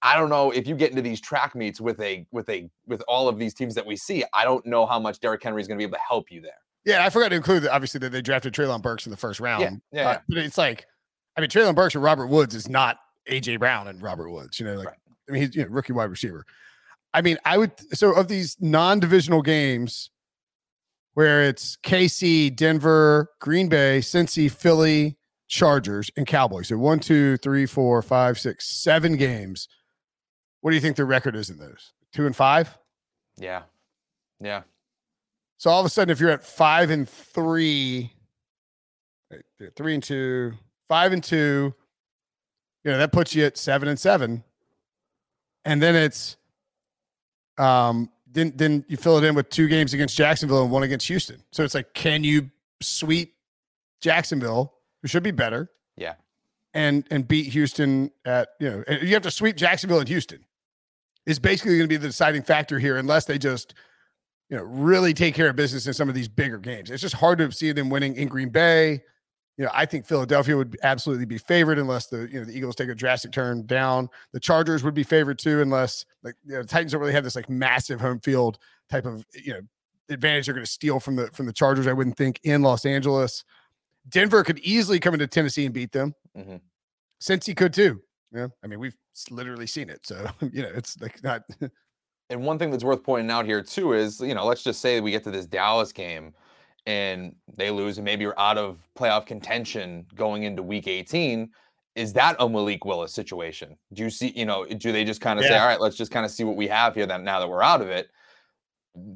I 0.00 0.16
don't 0.16 0.28
know 0.28 0.52
if 0.52 0.68
you 0.68 0.76
get 0.76 0.90
into 0.90 1.02
these 1.02 1.20
track 1.20 1.56
meets 1.56 1.80
with 1.80 2.00
a 2.00 2.24
with 2.30 2.48
a 2.48 2.70
with 2.86 3.02
all 3.08 3.28
of 3.28 3.38
these 3.38 3.54
teams 3.54 3.74
that 3.74 3.84
we 3.84 3.96
see. 3.96 4.24
I 4.32 4.44
don't 4.44 4.64
know 4.64 4.86
how 4.86 5.00
much 5.00 5.18
Derrick 5.20 5.42
Henry 5.42 5.60
is 5.60 5.66
going 5.66 5.76
to 5.76 5.80
be 5.80 5.84
able 5.84 5.96
to 5.96 6.04
help 6.06 6.30
you 6.30 6.40
there. 6.40 6.52
Yeah, 6.84 7.04
I 7.04 7.10
forgot 7.10 7.30
to 7.30 7.36
include 7.36 7.64
that. 7.64 7.72
Obviously, 7.72 7.98
that 8.00 8.12
they 8.12 8.22
drafted 8.22 8.54
Treylon 8.54 8.80
Burks 8.80 9.06
in 9.06 9.10
the 9.10 9.16
first 9.16 9.40
round. 9.40 9.62
Yeah, 9.62 9.70
yeah, 9.92 10.08
uh, 10.08 10.18
But 10.28 10.38
it's 10.38 10.56
like, 10.56 10.86
I 11.36 11.40
mean, 11.40 11.50
Treylon 11.50 11.74
Burks 11.74 11.94
and 11.94 12.04
Robert 12.04 12.28
Woods 12.28 12.54
is 12.54 12.68
not 12.68 12.98
AJ 13.28 13.58
Brown 13.58 13.88
and 13.88 14.00
Robert 14.00 14.30
Woods. 14.30 14.60
You 14.60 14.66
know, 14.66 14.76
like 14.76 14.86
right. 14.86 14.96
I 15.28 15.32
mean, 15.32 15.42
he's 15.42 15.56
you 15.56 15.64
know 15.64 15.68
rookie 15.70 15.92
wide 15.92 16.04
receiver. 16.04 16.46
I 17.12 17.22
mean, 17.22 17.38
I 17.44 17.58
would 17.58 17.72
so 17.96 18.12
of 18.12 18.28
these 18.28 18.56
non-divisional 18.60 19.42
games 19.42 20.10
where 21.18 21.42
it's 21.42 21.76
KC, 21.78 22.54
Denver, 22.54 23.32
Green 23.40 23.68
Bay, 23.68 23.98
Cincy, 23.98 24.48
Philly, 24.48 25.16
Chargers, 25.48 26.12
and 26.16 26.28
Cowboys. 26.28 26.68
So 26.68 26.78
one, 26.78 27.00
two, 27.00 27.36
three, 27.38 27.66
four, 27.66 28.00
five, 28.02 28.38
six, 28.38 28.68
seven 28.68 29.16
games. 29.16 29.66
What 30.60 30.70
do 30.70 30.76
you 30.76 30.80
think 30.80 30.94
the 30.94 31.04
record 31.04 31.34
is 31.34 31.50
in 31.50 31.58
those? 31.58 31.92
Two 32.12 32.24
and 32.24 32.36
five? 32.36 32.78
Yeah. 33.36 33.62
Yeah. 34.40 34.62
So 35.56 35.70
all 35.70 35.80
of 35.80 35.86
a 35.86 35.88
sudden, 35.88 36.12
if 36.12 36.20
you're 36.20 36.30
at 36.30 36.44
five 36.44 36.88
and 36.88 37.08
three, 37.08 38.12
three 39.74 39.94
and 39.94 40.02
two, 40.04 40.52
five 40.88 41.12
and 41.12 41.24
two, 41.24 41.74
you 42.84 42.92
know, 42.92 42.98
that 42.98 43.10
puts 43.10 43.34
you 43.34 43.44
at 43.44 43.58
seven 43.58 43.88
and 43.88 43.98
seven. 43.98 44.44
And 45.64 45.82
then 45.82 45.96
it's 45.96 46.36
um 47.58 48.08
then 48.30 48.52
then 48.56 48.84
you 48.88 48.96
fill 48.96 49.18
it 49.18 49.24
in 49.24 49.34
with 49.34 49.50
two 49.50 49.68
games 49.68 49.94
against 49.94 50.16
Jacksonville 50.16 50.62
and 50.62 50.70
one 50.70 50.82
against 50.82 51.06
Houston. 51.08 51.42
So 51.52 51.64
it's 51.64 51.74
like, 51.74 51.94
can 51.94 52.24
you 52.24 52.50
sweep 52.80 53.34
Jacksonville, 54.00 54.74
who 55.02 55.08
should 55.08 55.22
be 55.22 55.30
better? 55.30 55.70
Yeah. 55.96 56.14
And 56.74 57.06
and 57.10 57.26
beat 57.26 57.52
Houston 57.52 58.10
at, 58.24 58.50
you 58.60 58.70
know, 58.70 58.84
you 59.00 59.14
have 59.14 59.22
to 59.22 59.30
sweep 59.30 59.56
Jacksonville 59.56 60.00
and 60.00 60.08
Houston. 60.08 60.44
Is 61.26 61.38
basically 61.38 61.76
going 61.76 61.84
to 61.84 61.88
be 61.88 61.98
the 61.98 62.08
deciding 62.08 62.42
factor 62.42 62.78
here, 62.78 62.96
unless 62.96 63.26
they 63.26 63.36
just 63.36 63.74
you 64.48 64.56
know, 64.56 64.62
really 64.62 65.12
take 65.12 65.34
care 65.34 65.48
of 65.48 65.56
business 65.56 65.86
in 65.86 65.92
some 65.92 66.08
of 66.08 66.14
these 66.14 66.28
bigger 66.28 66.58
games. 66.58 66.90
It's 66.90 67.02
just 67.02 67.16
hard 67.16 67.38
to 67.38 67.52
see 67.52 67.72
them 67.72 67.90
winning 67.90 68.16
in 68.16 68.28
Green 68.28 68.48
Bay. 68.48 69.02
You 69.58 69.64
know, 69.64 69.70
I 69.74 69.84
think 69.86 70.06
Philadelphia 70.06 70.56
would 70.56 70.78
absolutely 70.82 71.26
be 71.26 71.36
favored 71.36 71.78
unless 71.78 72.06
the 72.06 72.28
you 72.30 72.38
know 72.38 72.44
the 72.44 72.56
Eagles 72.56 72.76
take 72.76 72.88
a 72.88 72.94
drastic 72.94 73.32
turn 73.32 73.66
down. 73.66 74.08
The 74.32 74.40
Chargers 74.40 74.84
would 74.84 74.94
be 74.94 75.02
favored 75.02 75.38
too, 75.38 75.60
unless 75.60 76.04
like 76.22 76.36
you 76.46 76.54
know, 76.54 76.62
the 76.62 76.68
Titans 76.68 76.92
don't 76.92 77.00
really 77.00 77.12
have 77.12 77.24
this 77.24 77.36
like 77.36 77.50
massive 77.50 78.00
home 78.00 78.20
field 78.20 78.58
type 78.88 79.04
of 79.04 79.26
you 79.34 79.52
know 79.52 79.60
advantage 80.08 80.46
they're 80.46 80.54
going 80.54 80.64
to 80.64 80.70
steal 80.70 81.00
from 81.00 81.16
the 81.16 81.26
from 81.32 81.46
the 81.46 81.52
Chargers. 81.52 81.86
I 81.86 81.92
wouldn't 81.92 82.16
think 82.16 82.40
in 82.44 82.62
Los 82.62 82.86
Angeles. 82.86 83.44
Denver 84.08 84.42
could 84.42 84.60
easily 84.60 85.00
come 85.00 85.12
into 85.12 85.26
Tennessee 85.26 85.66
and 85.66 85.74
beat 85.74 85.92
them. 85.92 86.14
Mm-hmm. 86.36 86.56
Cincy 87.20 87.54
could 87.54 87.74
too. 87.74 88.00
Yeah, 88.32 88.48
I 88.62 88.68
mean 88.68 88.78
we've 88.78 88.96
literally 89.28 89.66
seen 89.66 89.90
it, 89.90 90.06
so 90.06 90.24
you 90.52 90.62
know 90.62 90.70
it's 90.72 91.00
like 91.00 91.22
not 91.22 91.42
and 92.30 92.42
one 92.42 92.58
thing 92.58 92.70
that's 92.70 92.84
worth 92.84 93.02
pointing 93.02 93.30
out 93.30 93.46
here 93.46 93.62
too 93.62 93.94
is, 93.94 94.20
you 94.20 94.34
know, 94.34 94.44
let's 94.44 94.62
just 94.62 94.80
say 94.80 95.00
we 95.00 95.10
get 95.10 95.24
to 95.24 95.30
this 95.30 95.46
Dallas 95.46 95.92
game 95.92 96.34
and 96.88 97.34
they 97.54 97.70
lose 97.70 97.98
and 97.98 98.04
maybe 98.06 98.22
you're 98.22 98.40
out 98.40 98.56
of 98.56 98.78
playoff 98.96 99.26
contention 99.26 100.06
going 100.14 100.44
into 100.44 100.62
week 100.62 100.88
18. 100.88 101.50
Is 101.94 102.14
that 102.14 102.34
a 102.38 102.48
Malik 102.48 102.86
Willis 102.86 103.12
situation? 103.12 103.76
Do 103.92 104.04
you 104.04 104.08
see, 104.08 104.32
you 104.34 104.46
know, 104.46 104.64
do 104.64 104.90
they 104.90 105.04
just 105.04 105.20
kind 105.20 105.38
of 105.38 105.44
yeah. 105.44 105.50
say, 105.50 105.58
all 105.58 105.66
right, 105.66 105.80
let's 105.82 105.96
just 105.96 106.10
kind 106.10 106.24
of 106.24 106.32
see 106.32 106.44
what 106.44 106.56
we 106.56 106.66
have 106.68 106.94
here 106.94 107.04
that 107.04 107.20
now 107.20 107.40
that 107.40 107.48
we're 107.48 107.62
out 107.62 107.82
of 107.82 107.88
it? 107.88 108.08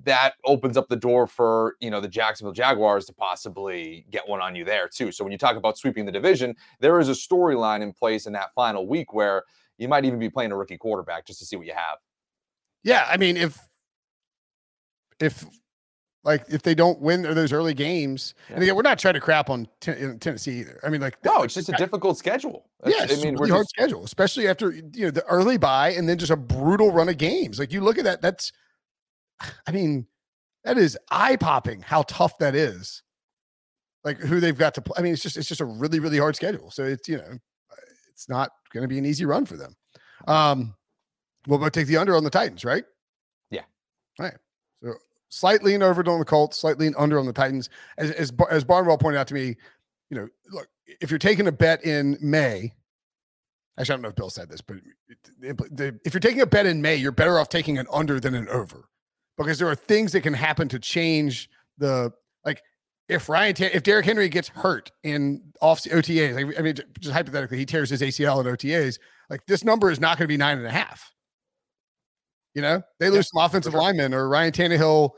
That 0.05 0.35
opens 0.45 0.77
up 0.77 0.89
the 0.89 0.97
door 0.97 1.27
for, 1.27 1.77
you 1.81 1.91
know, 1.91 1.99
the 1.99 2.09
Jacksonville 2.09 2.53
Jaguars 2.53 3.07
to 3.07 3.15
possibly 3.15 4.05
get 4.11 4.29
one 4.29 4.43
on 4.43 4.55
you 4.55 4.67
there 4.67 4.87
too. 4.87 5.11
So 5.11 5.25
when 5.25 5.33
you 5.33 5.39
talk 5.39 5.57
about 5.57 5.79
sweeping 5.79 6.05
the 6.05 6.13
division, 6.13 6.55
there 6.81 7.01
is 7.01 7.09
a 7.09 7.13
storyline 7.13 7.81
in 7.81 7.95
place 7.95 8.27
in 8.27 8.35
that 8.35 8.53
final 8.55 8.87
week 8.87 9.15
where 9.15 9.45
you 9.79 9.89
might 9.89 10.05
even 10.05 10.19
be 10.19 10.29
playing 10.29 10.53
a 10.53 10.57
rookie 10.57 10.77
quarterback 10.77 11.25
just 11.25 11.39
to 11.39 11.47
see 11.47 11.57
what 11.57 11.65
you 11.67 11.73
have. 11.75 11.97
Yeah, 12.85 13.07
I 13.09 13.17
mean, 13.17 13.39
if 13.39 13.59
if 15.19 15.47
Like 16.25 16.45
if 16.49 16.63
they 16.63 16.75
don't 16.75 17.01
win 17.01 17.23
those 17.23 17.53
early 17.53 17.75
games, 17.75 18.35
yeah. 18.49 18.55
and 18.55 18.63
again, 18.63 18.77
we're 18.77 18.83
not 18.83 18.99
trying 18.99 19.15
to 19.15 19.21
crap 19.21 19.51
on 19.51 19.67
t- 19.81 19.93
Tennessee 20.21 20.61
either. 20.61 20.79
I 20.85 20.89
mean, 20.89 21.01
like 21.01 21.23
no, 21.25 21.43
it's 21.43 21.55
just 21.55 21.69
a 21.69 21.73
difficult 21.73 22.17
schedule. 22.17 22.67
That's, 22.81 22.97
yeah, 22.97 23.17
I 23.19 23.25
mean, 23.25 23.37
really 23.37 23.51
hard 23.51 23.65
just... 23.65 23.71
schedule, 23.71 24.05
especially 24.05 24.47
after 24.47 24.71
you 24.71 25.07
know 25.07 25.11
the 25.11 25.25
early 25.27 25.59
bye 25.59 25.91
and 25.91 26.09
then 26.09 26.19
just 26.19 26.31
a 26.31 26.37
brutal 26.37 26.93
run 26.93 27.09
of 27.09 27.19
games. 27.19 27.59
Like 27.59 27.73
you 27.73 27.81
look 27.81 27.99
at 27.99 28.05
that, 28.05 28.23
that's, 28.23 28.53
I 29.67 29.73
mean, 29.73 30.07
that 30.63 30.79
is 30.79 30.97
eye 31.11 31.35
popping 31.37 31.83
how 31.83 32.03
tough 32.03 32.39
that 32.39 32.55
is. 32.55 33.03
Like 34.05 34.19
who 34.19 34.39
they've 34.39 34.57
got 34.57 34.75
to 34.75 34.83
play. 34.83 34.95
I 34.99 35.03
mean, 35.03 35.15
it's 35.15 35.23
just 35.23 35.37
it's 35.37 35.49
just 35.49 35.61
a 35.61 35.65
really 35.65 35.99
really 35.99 36.19
hard 36.19 36.37
schedule. 36.37 36.71
So 36.71 36.85
it's 36.85 37.09
you 37.09 37.17
know, 37.17 37.39
it's 38.13 38.29
not 38.29 38.51
going 38.73 38.83
to 38.83 38.89
be 38.89 38.99
an 38.99 39.07
easy 39.07 39.25
run 39.25 39.45
for 39.45 39.57
them. 39.57 39.75
Um, 40.29 40.75
we'll 41.49 41.59
both 41.59 41.73
take 41.73 41.89
the 41.89 41.97
under 41.97 42.15
on 42.15 42.23
the 42.23 42.31
Titans, 42.31 42.65
right? 42.65 42.85
Yeah. 43.51 43.63
All 44.21 44.27
right. 44.27 44.37
So 44.83 44.95
slight 45.33 45.63
lean 45.63 45.83
over 45.83 46.09
on 46.09 46.19
the 46.19 46.25
Colts, 46.25 46.59
slight 46.59 46.79
lean 46.79 46.95
under 46.99 47.19
on 47.19 47.27
the 47.27 47.33
Titans. 47.33 47.71
As 47.97 48.11
as 48.13 48.33
as 48.51 48.65
Barnwell 48.65 48.99
pointed 48.99 49.19
out 49.19 49.27
to 49.29 49.35
me, 49.35 49.57
you 50.11 50.17
know, 50.17 50.29
look, 50.51 50.69
if 51.01 51.11
you're 51.11 51.19
taking 51.19 51.47
a 51.49 51.53
bet 51.53 51.85
in 51.85 52.19
May, 52.21 52.73
actually 53.79 53.95
I 53.95 53.97
don't 53.97 54.03
know 54.03 54.09
if 54.11 54.15
Bill 54.15 54.31
said 54.31 54.51
this, 54.51 54.61
but 54.61 54.77
if 55.41 56.15
you're 56.15 56.21
taking 56.21 56.43
a 56.43 56.47
bet 56.47 56.67
in 56.67 56.83
May, 56.83 56.97
you're 56.97 57.13
better 57.13 57.39
off 57.39 57.49
taking 57.49 57.79
an 57.79 57.87
under 57.91 58.21
than 58.21 58.35
an 58.35 58.49
over, 58.49 58.89
because 59.39 59.59
there 59.59 59.69
are 59.69 59.75
things 59.75 60.13
that 60.13 60.21
can 60.21 60.35
happen 60.35 60.69
to 60.69 60.79
change 60.79 61.49
the 61.79 62.13
like. 62.45 62.63
If 63.09 63.29
Ryan, 63.29 63.55
if 63.59 63.83
Derrick 63.83 64.07
Henry 64.07 64.29
gets 64.29 64.49
hurt 64.49 64.93
in 65.03 65.43
off 65.61 65.83
OTAs, 65.83 66.35
like, 66.35 66.59
I 66.59 66.63
mean, 66.63 66.77
just 67.01 67.13
hypothetically, 67.13 67.59
he 67.59 67.67
tears 67.67 67.91
his 67.91 68.01
ACL 68.01 68.41
in 68.41 68.47
OTAs, 68.47 68.99
like 69.29 69.45
this 69.47 69.65
number 69.65 69.91
is 69.91 69.99
not 69.99 70.19
going 70.19 70.25
to 70.25 70.33
be 70.33 70.37
nine 70.37 70.59
and 70.59 70.67
a 70.67 70.71
half. 70.71 71.13
You 72.55 72.63
know, 72.63 72.83
they 72.99 73.09
lose 73.09 73.31
yeah, 73.33 73.41
some 73.41 73.47
offensive 73.47 73.73
sure. 73.73 73.81
linemen 73.81 74.13
or 74.13 74.29
Ryan 74.29 74.53
Tannehill, 74.53 75.11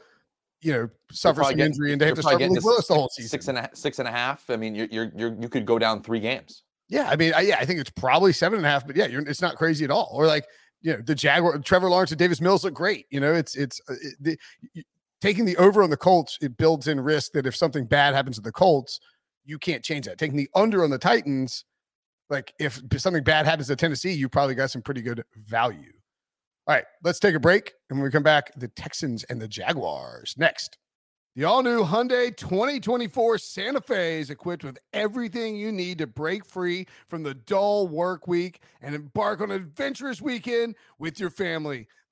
you 0.61 0.73
know, 0.73 0.88
suffers 1.11 1.49
getting, 1.49 1.66
injury 1.66 1.92
and 1.92 2.01
they 2.01 2.07
have 2.07 2.14
to 2.14 2.23
start 2.23 2.40
with 2.40 2.64
Willis 2.64 2.87
the 2.87 2.94
whole 2.94 3.09
season. 3.09 3.29
Six 3.29 3.49
and 3.49 3.59
a 3.59 3.68
six 3.75 3.99
and 3.99 4.09
a 4.09 4.11
half. 4.12 4.49
I 4.51 4.57
mean, 4.57 4.75
you're 4.75 4.88
you're, 4.90 5.12
you're 5.16 5.37
you 5.40 5.49
could 5.49 5.66
go 5.66 5.79
down 5.79 6.03
three 6.03 6.20
games. 6.20 6.62
Yeah, 6.88 7.09
I 7.09 7.16
mean, 7.16 7.33
I, 7.35 7.40
yeah, 7.40 7.57
I 7.59 7.64
think 7.64 7.81
it's 7.81 7.90
probably 7.90 8.33
seven 8.33 8.59
and 8.59 8.66
a 8.66 8.68
half, 8.68 8.87
but 8.87 8.94
yeah, 8.94 9.07
it's 9.11 9.40
not 9.40 9.57
crazy 9.57 9.85
at 9.85 9.90
all. 9.90 10.11
Or 10.12 10.27
like, 10.27 10.44
you 10.83 10.92
know, 10.92 11.01
the 11.01 11.14
Jaguar, 11.14 11.59
Trevor 11.59 11.88
Lawrence 11.88 12.12
and 12.12 12.18
Davis 12.18 12.40
Mills 12.40 12.62
look 12.62 12.75
great. 12.75 13.07
You 13.11 13.20
know, 13.20 13.33
it's 13.33 13.57
it's 13.57 13.81
uh, 13.88 13.94
it, 14.01 14.14
the, 14.20 14.85
taking 15.20 15.44
the 15.44 15.57
over 15.57 15.83
on 15.83 15.90
the 15.90 15.97
Colts. 15.97 16.38
It 16.40 16.57
builds 16.57 16.88
in 16.88 17.01
risk 17.01 17.33
that 17.33 17.47
if 17.47 17.57
something 17.57 17.87
bad 17.87 18.14
happens 18.14 18.37
to 18.37 18.42
the 18.42 18.53
Colts, 18.53 19.01
you 19.44 19.59
can't 19.59 19.83
change 19.83 20.07
that. 20.07 20.18
Taking 20.18 20.37
the 20.37 20.49
under 20.55 20.85
on 20.85 20.90
the 20.90 20.99
Titans, 20.99 21.64
like 22.31 22.53
if 22.59 22.81
something 22.99 23.25
bad 23.25 23.47
happens 23.47 23.68
to 23.68 23.77
Tennessee, 23.77 24.12
you 24.12 24.29
probably 24.29 24.55
got 24.55 24.70
some 24.70 24.83
pretty 24.83 25.03
good 25.03 25.25
value. 25.35 25.92
All 26.66 26.74
right, 26.74 26.85
let's 27.03 27.18
take 27.18 27.35
a 27.35 27.40
break. 27.40 27.74
And 27.90 27.98
when 27.98 28.05
we 28.05 28.11
come 28.11 28.22
back, 28.22 28.50
the 28.57 28.68
Texans 28.68 29.22
and 29.24 29.40
the 29.40 29.48
Jaguars 29.48 30.35
next. 30.38 30.79
The 31.37 31.44
all 31.44 31.62
new 31.62 31.85
Hyundai 31.85 32.35
2024 32.35 33.38
Santa 33.38 33.81
Fe 33.81 34.20
is 34.20 34.31
equipped 34.31 34.64
with 34.64 34.79
everything 34.92 35.57
you 35.57 35.72
need 35.72 35.98
to 35.98 36.07
break 36.07 36.46
free 36.46 36.87
from 37.09 37.22
the 37.22 37.35
dull 37.35 37.88
work 37.88 38.27
week 38.27 38.62
and 38.81 38.94
embark 38.94 39.40
on 39.40 39.50
an 39.50 39.61
adventurous 39.61 40.22
weekend 40.22 40.77
with 40.98 41.20
your 41.20 41.31
family. 41.31 41.87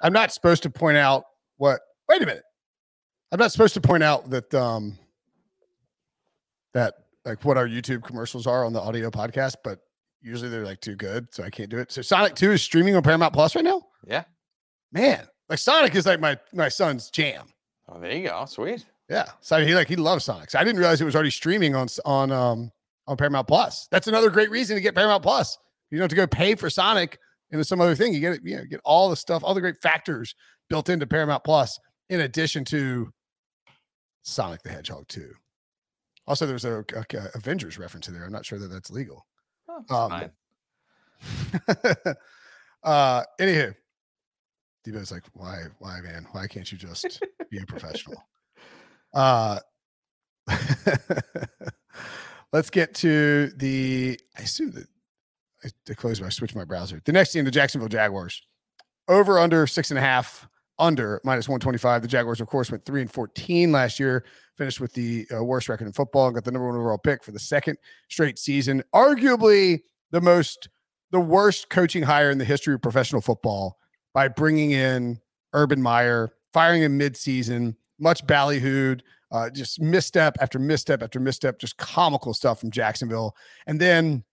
I'm 0.00 0.12
not 0.12 0.32
supposed 0.32 0.62
to 0.64 0.70
point 0.70 0.96
out 0.96 1.24
what. 1.56 1.80
Wait 2.08 2.22
a 2.22 2.26
minute. 2.26 2.44
I'm 3.30 3.38
not 3.38 3.52
supposed 3.52 3.74
to 3.74 3.80
point 3.80 4.02
out 4.02 4.30
that 4.30 4.54
um 4.54 4.98
that 6.74 6.94
like 7.24 7.44
what 7.44 7.56
our 7.56 7.66
YouTube 7.66 8.02
commercials 8.02 8.46
are 8.46 8.64
on 8.64 8.72
the 8.72 8.80
audio 8.80 9.10
podcast, 9.10 9.56
but 9.62 9.80
usually 10.22 10.50
they're 10.50 10.64
like 10.64 10.80
too 10.80 10.96
good, 10.96 11.28
so 11.34 11.42
I 11.42 11.50
can't 11.50 11.68
do 11.68 11.78
it. 11.78 11.92
So 11.92 12.02
Sonic 12.02 12.34
2 12.34 12.52
is 12.52 12.62
streaming 12.62 12.96
on 12.96 13.02
Paramount 13.02 13.34
Plus 13.34 13.54
right 13.54 13.64
now? 13.64 13.82
Yeah. 14.06 14.24
Man, 14.92 15.26
like 15.48 15.58
Sonic 15.58 15.94
is 15.94 16.06
like 16.06 16.20
my 16.20 16.38
my 16.52 16.68
son's 16.68 17.10
jam. 17.10 17.46
Oh, 17.88 18.00
there 18.00 18.12
you 18.12 18.28
go. 18.28 18.44
Sweet. 18.46 18.84
Yeah. 19.10 19.26
So 19.40 19.64
he 19.64 19.74
like 19.74 19.88
he 19.88 19.96
loves 19.96 20.24
Sonic. 20.24 20.50
So 20.50 20.58
I 20.58 20.64
didn't 20.64 20.78
realize 20.78 21.00
it 21.00 21.04
was 21.04 21.14
already 21.14 21.30
streaming 21.30 21.74
on 21.74 21.88
on 22.04 22.32
um 22.32 22.72
on 23.06 23.16
Paramount 23.16 23.48
Plus. 23.48 23.88
That's 23.90 24.06
another 24.06 24.30
great 24.30 24.50
reason 24.50 24.76
to 24.76 24.80
get 24.80 24.94
Paramount 24.94 25.22
Plus. 25.22 25.58
You 25.90 25.98
don't 25.98 26.04
have 26.04 26.10
to 26.10 26.16
go 26.16 26.26
pay 26.26 26.54
for 26.54 26.70
Sonic 26.70 27.18
into 27.50 27.64
some 27.64 27.80
other 27.80 27.94
thing. 27.94 28.14
You 28.14 28.20
get 28.20 28.34
it, 28.34 28.40
you 28.44 28.56
know, 28.56 28.64
get 28.64 28.80
all 28.84 29.08
the 29.08 29.16
stuff, 29.16 29.42
all 29.44 29.54
the 29.54 29.60
great 29.60 29.80
factors 29.80 30.34
built 30.68 30.88
into 30.88 31.06
Paramount 31.06 31.44
Plus, 31.44 31.78
in 32.10 32.20
addition 32.20 32.64
to 32.66 33.10
Sonic 34.22 34.62
the 34.62 34.70
Hedgehog 34.70 35.08
2. 35.08 35.32
Also, 36.26 36.46
there's 36.46 36.66
a, 36.66 36.84
a, 36.94 37.04
a 37.16 37.28
Avengers 37.34 37.78
reference 37.78 38.08
in 38.08 38.14
there. 38.14 38.24
I'm 38.24 38.32
not 38.32 38.44
sure 38.44 38.58
that 38.58 38.68
that's 38.68 38.90
legal. 38.90 39.26
Oh, 39.68 39.84
um, 39.90 40.30
uh, 42.82 43.22
anywho, 43.40 43.74
Debo's 44.86 45.10
like, 45.10 45.24
why, 45.32 45.64
why, 45.78 46.00
man? 46.00 46.26
Why 46.32 46.46
can't 46.46 46.70
you 46.70 46.78
just 46.78 47.22
be 47.50 47.58
a 47.58 47.66
professional? 47.66 48.22
Uh, 49.14 49.58
let's 52.52 52.68
get 52.68 52.94
to 52.94 53.50
the. 53.56 54.20
I 54.38 54.42
assume 54.42 54.72
that 54.72 54.86
I, 55.64 55.68
I 55.88 55.94
closed 55.94 56.22
my 56.22 56.28
switch 56.28 56.54
my 56.54 56.64
browser. 56.64 57.00
The 57.04 57.12
next 57.12 57.32
team, 57.32 57.44
the 57.44 57.50
Jacksonville 57.50 57.88
Jaguars. 57.88 58.42
Over 59.08 59.38
under 59.38 59.66
six 59.66 59.90
and 59.90 59.98
a 59.98 60.02
half, 60.02 60.48
under 60.78 61.20
minus 61.24 61.48
125. 61.48 62.02
The 62.02 62.08
Jaguars, 62.08 62.40
of 62.40 62.46
course, 62.46 62.70
went 62.70 62.84
three 62.84 63.00
and 63.00 63.10
14 63.10 63.72
last 63.72 63.98
year, 63.98 64.24
finished 64.56 64.80
with 64.80 64.92
the 64.92 65.26
uh, 65.34 65.42
worst 65.42 65.68
record 65.68 65.86
in 65.86 65.92
football, 65.92 66.30
got 66.30 66.44
the 66.44 66.52
number 66.52 66.66
one 66.66 66.76
overall 66.76 66.98
pick 66.98 67.24
for 67.24 67.32
the 67.32 67.38
second 67.38 67.78
straight 68.08 68.38
season. 68.38 68.82
Arguably 68.94 69.80
the 70.10 70.20
most, 70.20 70.68
the 71.10 71.20
worst 71.20 71.68
coaching 71.70 72.02
hire 72.02 72.30
in 72.30 72.38
the 72.38 72.44
history 72.44 72.74
of 72.74 72.82
professional 72.82 73.20
football 73.20 73.78
by 74.14 74.28
bringing 74.28 74.70
in 74.70 75.20
Urban 75.52 75.82
Meyer, 75.82 76.30
firing 76.52 76.82
him 76.82 76.98
midseason, 76.98 77.74
much 77.98 78.24
ballyhooed, 78.26 79.00
uh, 79.30 79.50
just 79.50 79.80
misstep 79.80 80.36
after 80.40 80.58
misstep 80.58 81.02
after 81.02 81.20
misstep, 81.20 81.58
just 81.58 81.76
comical 81.76 82.32
stuff 82.32 82.60
from 82.60 82.70
Jacksonville. 82.70 83.36
And 83.66 83.80
then 83.80 84.24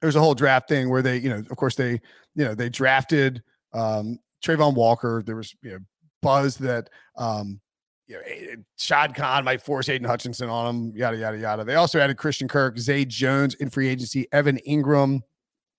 there's 0.00 0.16
a 0.16 0.20
whole 0.20 0.34
draft 0.34 0.68
thing 0.68 0.88
where 0.90 1.02
they, 1.02 1.18
you 1.18 1.28
know, 1.28 1.38
of 1.38 1.56
course 1.56 1.74
they, 1.74 1.92
you 2.34 2.44
know, 2.44 2.54
they 2.54 2.68
drafted 2.68 3.42
um, 3.72 4.18
Travon 4.44 4.74
Walker. 4.74 5.22
There 5.24 5.36
was, 5.36 5.54
you 5.62 5.72
know, 5.72 5.78
buzz 6.22 6.56
that, 6.58 6.88
um, 7.16 7.60
you 8.06 8.16
know, 8.16 8.62
Shad 8.76 9.14
Khan 9.14 9.44
might 9.44 9.60
force 9.60 9.88
Aidan 9.88 10.08
Hutchinson 10.08 10.48
on 10.48 10.74
him, 10.74 10.92
yada, 10.96 11.16
yada, 11.16 11.38
yada. 11.38 11.64
They 11.64 11.74
also 11.74 11.98
added 11.98 12.16
Christian 12.16 12.48
Kirk, 12.48 12.78
Zay 12.78 13.04
Jones 13.04 13.54
in 13.54 13.70
free 13.70 13.88
agency, 13.88 14.26
Evan 14.32 14.58
Engram. 14.66 15.20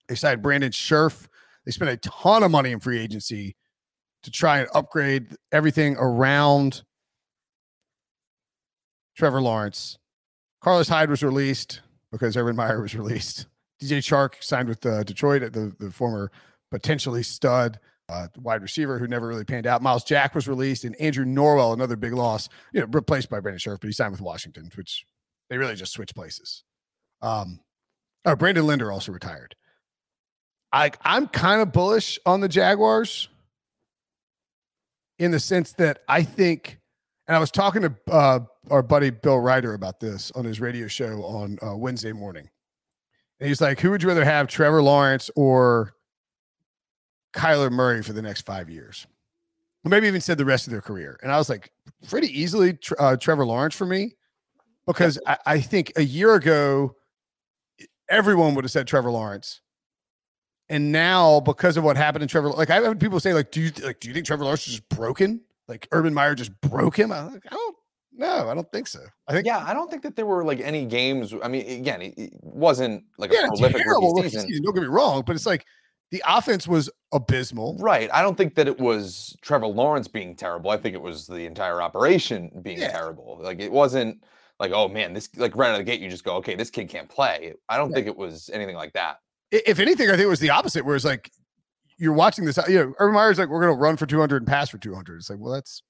They 0.08 0.16
signed 0.16 0.42
Brandon 0.42 0.72
Scherff. 0.72 1.28
They 1.66 1.72
spent 1.72 1.92
a 1.92 1.98
ton 1.98 2.44
of 2.44 2.52
money 2.52 2.72
in 2.72 2.80
free 2.80 3.00
agency 3.00 3.56
to 4.24 4.32
try 4.32 4.60
and 4.60 4.70
upgrade 4.74 5.36
everything 5.52 5.96
around 5.98 6.84
Trevor 9.18 9.42
Lawrence. 9.42 9.98
Carlos 10.62 10.90
Hyde 10.90 11.10
was 11.10 11.24
released. 11.24 11.82
because 12.12 12.36
Urban 12.36 12.56
Meyer 12.56 12.82
was 12.82 12.96
released. 12.96 13.48
DJ 13.82 14.00
Chark 14.00 14.44
signed 14.44 14.68
with 14.68 14.86
uh, 14.86 15.04
Detroit 15.04 15.54
the, 15.54 15.74
the 15.80 15.92
former 15.92 16.32
potentially 16.72 17.24
stud 17.24 17.80
uh, 18.10 18.28
wide 18.38 18.62
receiver 18.62 18.98
who 18.98 19.08
never 19.08 19.28
really 19.28 19.46
panned 19.46 19.68
out. 19.68 19.82
Myles 19.82 20.04
Jack 20.04 20.34
was 20.34 20.48
released, 20.48 20.84
and 20.84 20.96
Andrew 21.00 21.26
Norwell, 21.26 21.74
another 21.74 21.96
big 21.96 22.14
loss, 22.14 22.50
you 22.74 22.82
know, 22.82 22.88
replaced 22.92 23.30
by 23.30 23.40
Brandon 23.40 23.60
Scherff, 23.60 23.80
but 23.80 23.88
he 23.88 23.94
signed 23.94 24.12
with 24.12 24.22
Washington, 24.22 24.72
which 24.76 25.06
they 25.50 25.58
really 25.58 25.76
just 25.76 25.94
switched 25.94 26.16
places. 26.16 26.64
Um, 27.22 27.60
oh, 28.26 28.36
Brandon 28.36 28.66
Linder 28.66 28.92
also 28.92 29.12
retired. 29.12 29.56
I 30.72 30.92
I'm 31.02 31.28
kind 31.28 31.62
of 31.62 31.72
bullish 31.72 32.20
on 32.26 32.42
the 32.42 32.48
Jaguars 32.48 33.28
in 35.18 35.32
the 35.32 35.40
sense 35.40 35.74
that 35.74 36.00
I 36.08 36.24
think, 36.24 36.80
and 37.28 37.36
I 37.36 37.40
was 37.40 37.52
talking 37.52 37.82
to 37.82 37.96
uh, 38.12 38.40
our 38.70 38.82
buddy 38.82 39.10
Bill 39.10 39.40
Ryder 39.40 39.74
about 39.74 40.00
this 40.00 40.32
on 40.32 40.46
his 40.46 40.60
radio 40.60 40.88
show 40.88 41.24
on 41.24 41.58
uh, 41.62 41.76
Wednesday 41.76 42.12
morning, 42.12 42.50
and 43.40 43.48
he's 43.48 43.62
like, 43.62 43.80
"Who 43.80 43.92
would 43.92 44.04
you 44.04 44.10
rather 44.10 44.26
have, 44.26 44.48
Trevor 44.48 44.82
Lawrence 44.82 45.30
or 45.36 45.94
Kyler 47.34 47.72
Murray 47.72 48.02
for 48.04 48.14
the 48.14 48.22
next 48.22 48.42
five 48.42 48.70
years?" 48.70 49.08
Or 49.86 49.90
maybe 49.90 50.08
even 50.08 50.22
said 50.22 50.38
the 50.38 50.46
rest 50.46 50.68
of 50.68 50.72
their 50.72 50.82
career. 50.82 51.18
And 51.24 51.32
I 51.32 51.38
was 51.38 51.50
like, 51.50 51.72
pretty 52.10 52.28
easily, 52.28 52.78
uh, 53.00 53.16
Trevor 53.16 53.46
Lawrence 53.46 53.76
for 53.76 53.86
me, 53.86 54.16
because 54.86 55.18
I, 55.26 55.38
I 55.46 55.60
think 55.62 55.94
a 55.96 56.04
year 56.04 56.36
ago, 56.36 56.96
everyone 58.10 58.56
would 58.56 58.66
have 58.66 58.72
said 58.72 58.88
Trevor 58.88 59.12
Lawrence 59.12 59.62
and 60.70 60.92
now, 60.92 61.40
because 61.40 61.78
of 61.78 61.84
what 61.84 61.98
happened 61.98 62.22
in 62.22 62.28
Trevor, 62.28 62.50
like 62.50 62.70
I've 62.70 62.84
had 62.84 63.00
people 63.00 63.20
say, 63.20 63.34
like, 63.34 63.50
do 63.52 63.60
you 63.60 63.72
like 63.84 64.00
do 64.00 64.08
you 64.08 64.14
think 64.14 64.26
Trevor 64.26 64.44
Lawrence 64.44 64.68
is 64.68 64.76
just 64.76 64.90
broken? 64.90 65.42
Like 65.68 65.88
Urban 65.92 66.14
Meyer 66.14 66.36
just 66.36 66.60
broke 66.62 66.98
him? 66.98 67.12
I, 67.12 67.24
like, 67.24 67.46
I 67.48 67.50
don't 67.50 67.76
no, 68.20 68.50
I 68.50 68.54
don't 68.54 68.72
think 68.72 68.88
so. 68.88 69.00
I 69.28 69.34
think 69.34 69.46
yeah, 69.46 69.64
I 69.66 69.74
don't 69.74 69.90
think 69.90 70.04
that 70.04 70.16
there 70.16 70.26
were 70.26 70.44
like 70.44 70.60
any 70.60 70.86
games. 70.86 71.34
I 71.42 71.48
mean, 71.48 71.68
again, 71.68 72.02
it, 72.02 72.34
wasn't 72.42 73.04
like 73.18 73.32
yeah, 73.34 73.46
a 73.46 73.48
prolific 73.48 73.86
rookie 73.86 74.30
season. 74.30 74.48
season. 74.48 74.64
Don't 74.64 74.74
get 74.74 74.82
me 74.82 74.88
wrong, 74.88 75.24
but 75.26 75.36
it's 75.36 75.46
like 75.46 75.66
the 76.12 76.24
offense 76.28 76.68
was 76.68 76.90
abysmal. 77.12 77.78
Right. 77.80 78.10
I 78.14 78.22
don't 78.22 78.38
think 78.38 78.56
that 78.56 78.68
it 78.68 78.80
was 78.80 79.36
Trevor 79.42 79.68
Lawrence 79.68 80.08
being 80.08 80.36
terrible. 80.36 80.70
I 80.72 80.78
think 80.78 80.96
it 80.96 81.02
was 81.02 81.28
the 81.28 81.46
entire 81.46 81.82
operation 81.82 82.52
being 82.62 82.80
yeah. 82.80 82.92
terrible. 82.92 83.40
Like 83.42 83.60
it 83.60 83.72
wasn't 83.72 84.24
like, 84.60 84.72
oh 84.72 84.88
man, 84.88 85.14
this 85.14 85.30
like 85.38 85.56
right 85.56 85.70
out 85.70 85.80
of 85.80 85.80
the 85.80 85.84
gate, 85.86 86.02
you 86.02 86.10
just 86.10 86.24
go, 86.24 86.36
okay, 86.36 86.56
this 86.56 86.70
kid 86.70 86.90
can't 86.90 87.10
play. 87.10 87.54
I 87.70 87.78
don't 87.78 87.90
yeah. 87.90 87.96
think 87.96 88.08
it 88.08 88.18
was 88.18 88.50
anything 88.54 88.76
like 88.76 88.94
that 88.94 89.18
if 89.52 89.80
anything, 89.80 90.10
I 90.10 90.12
think 90.12 90.24
it 90.24 90.28
was 90.28 90.40
the 90.40 90.52
opposite, 90.52 90.86
where 90.86 90.96
it's 90.96 91.06
like 91.06 91.32
you're 91.98 92.14
watching 92.14 92.46
this. 92.46 92.60
You 92.68 92.76
know, 92.76 92.94
Urban 93.00 93.16
Meyer's 93.16 93.40
like, 93.40 93.50
we're 93.50 93.62
going 93.62 93.74
to 93.74 93.80
run 93.80 93.98
for 93.98 94.06
200 94.06 94.38
and 94.38 94.48
pass 94.48 94.70
for 94.70 94.78
200. 94.78 95.18
It's 95.18 95.30
like, 95.30 95.40
well, 95.40 95.54
that's 95.54 95.84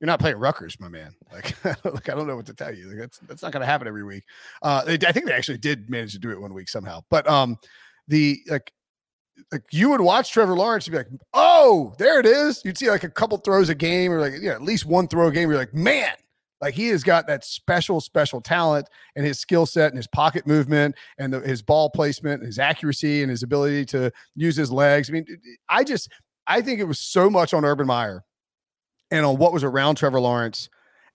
you're 0.00 0.06
not 0.06 0.18
playing 0.18 0.38
Rutgers, 0.38 0.80
my 0.80 0.88
man. 0.88 1.14
Like, 1.32 1.62
like 1.84 2.08
I 2.08 2.14
don't 2.14 2.26
know 2.26 2.36
what 2.36 2.46
to 2.46 2.54
tell 2.54 2.74
you. 2.74 2.88
Like, 2.88 2.98
that's 2.98 3.18
that's 3.18 3.42
not 3.42 3.52
going 3.52 3.60
to 3.60 3.66
happen 3.66 3.86
every 3.86 4.02
week. 4.02 4.24
Uh, 4.62 4.82
they, 4.84 4.94
I 5.06 5.12
think 5.12 5.26
they 5.26 5.32
actually 5.32 5.58
did 5.58 5.90
manage 5.90 6.12
to 6.12 6.18
do 6.18 6.30
it 6.30 6.40
one 6.40 6.54
week 6.54 6.68
somehow. 6.68 7.02
But 7.10 7.28
um, 7.28 7.58
the 8.08 8.40
like, 8.48 8.72
like 9.52 9.64
you 9.70 9.90
would 9.90 10.00
watch 10.00 10.32
Trevor 10.32 10.56
Lawrence, 10.56 10.86
you'd 10.86 10.92
be 10.92 10.98
like, 10.98 11.08
oh, 11.34 11.94
there 11.98 12.18
it 12.18 12.26
is. 12.26 12.62
You'd 12.64 12.78
see 12.78 12.90
like 12.90 13.04
a 13.04 13.10
couple 13.10 13.36
throws 13.38 13.68
a 13.68 13.74
game, 13.74 14.10
or 14.10 14.20
like 14.20 14.34
yeah, 14.40 14.52
at 14.52 14.62
least 14.62 14.86
one 14.86 15.06
throw 15.06 15.28
a 15.28 15.32
game. 15.32 15.50
You're 15.50 15.58
like, 15.58 15.74
man, 15.74 16.14
like 16.62 16.74
he 16.74 16.88
has 16.88 17.02
got 17.02 17.26
that 17.26 17.44
special, 17.44 18.00
special 18.00 18.40
talent 18.40 18.88
and 19.16 19.26
his 19.26 19.38
skill 19.38 19.66
set 19.66 19.88
and 19.88 19.96
his 19.96 20.06
pocket 20.06 20.46
movement 20.46 20.94
and 21.18 21.32
the, 21.32 21.40
his 21.40 21.62
ball 21.62 21.90
placement 21.90 22.40
and 22.40 22.46
his 22.46 22.58
accuracy 22.58 23.22
and 23.22 23.30
his 23.30 23.42
ability 23.42 23.84
to 23.86 24.10
use 24.34 24.56
his 24.56 24.70
legs. 24.70 25.10
I 25.10 25.12
mean, 25.12 25.26
I 25.68 25.84
just, 25.84 26.10
I 26.46 26.60
think 26.60 26.80
it 26.80 26.84
was 26.84 26.98
so 26.98 27.30
much 27.30 27.54
on 27.54 27.64
Urban 27.64 27.86
Meyer 27.86 28.24
and 29.10 29.24
on 29.24 29.36
what 29.36 29.52
was 29.52 29.64
around 29.64 29.96
Trevor 29.96 30.20
Lawrence. 30.20 30.68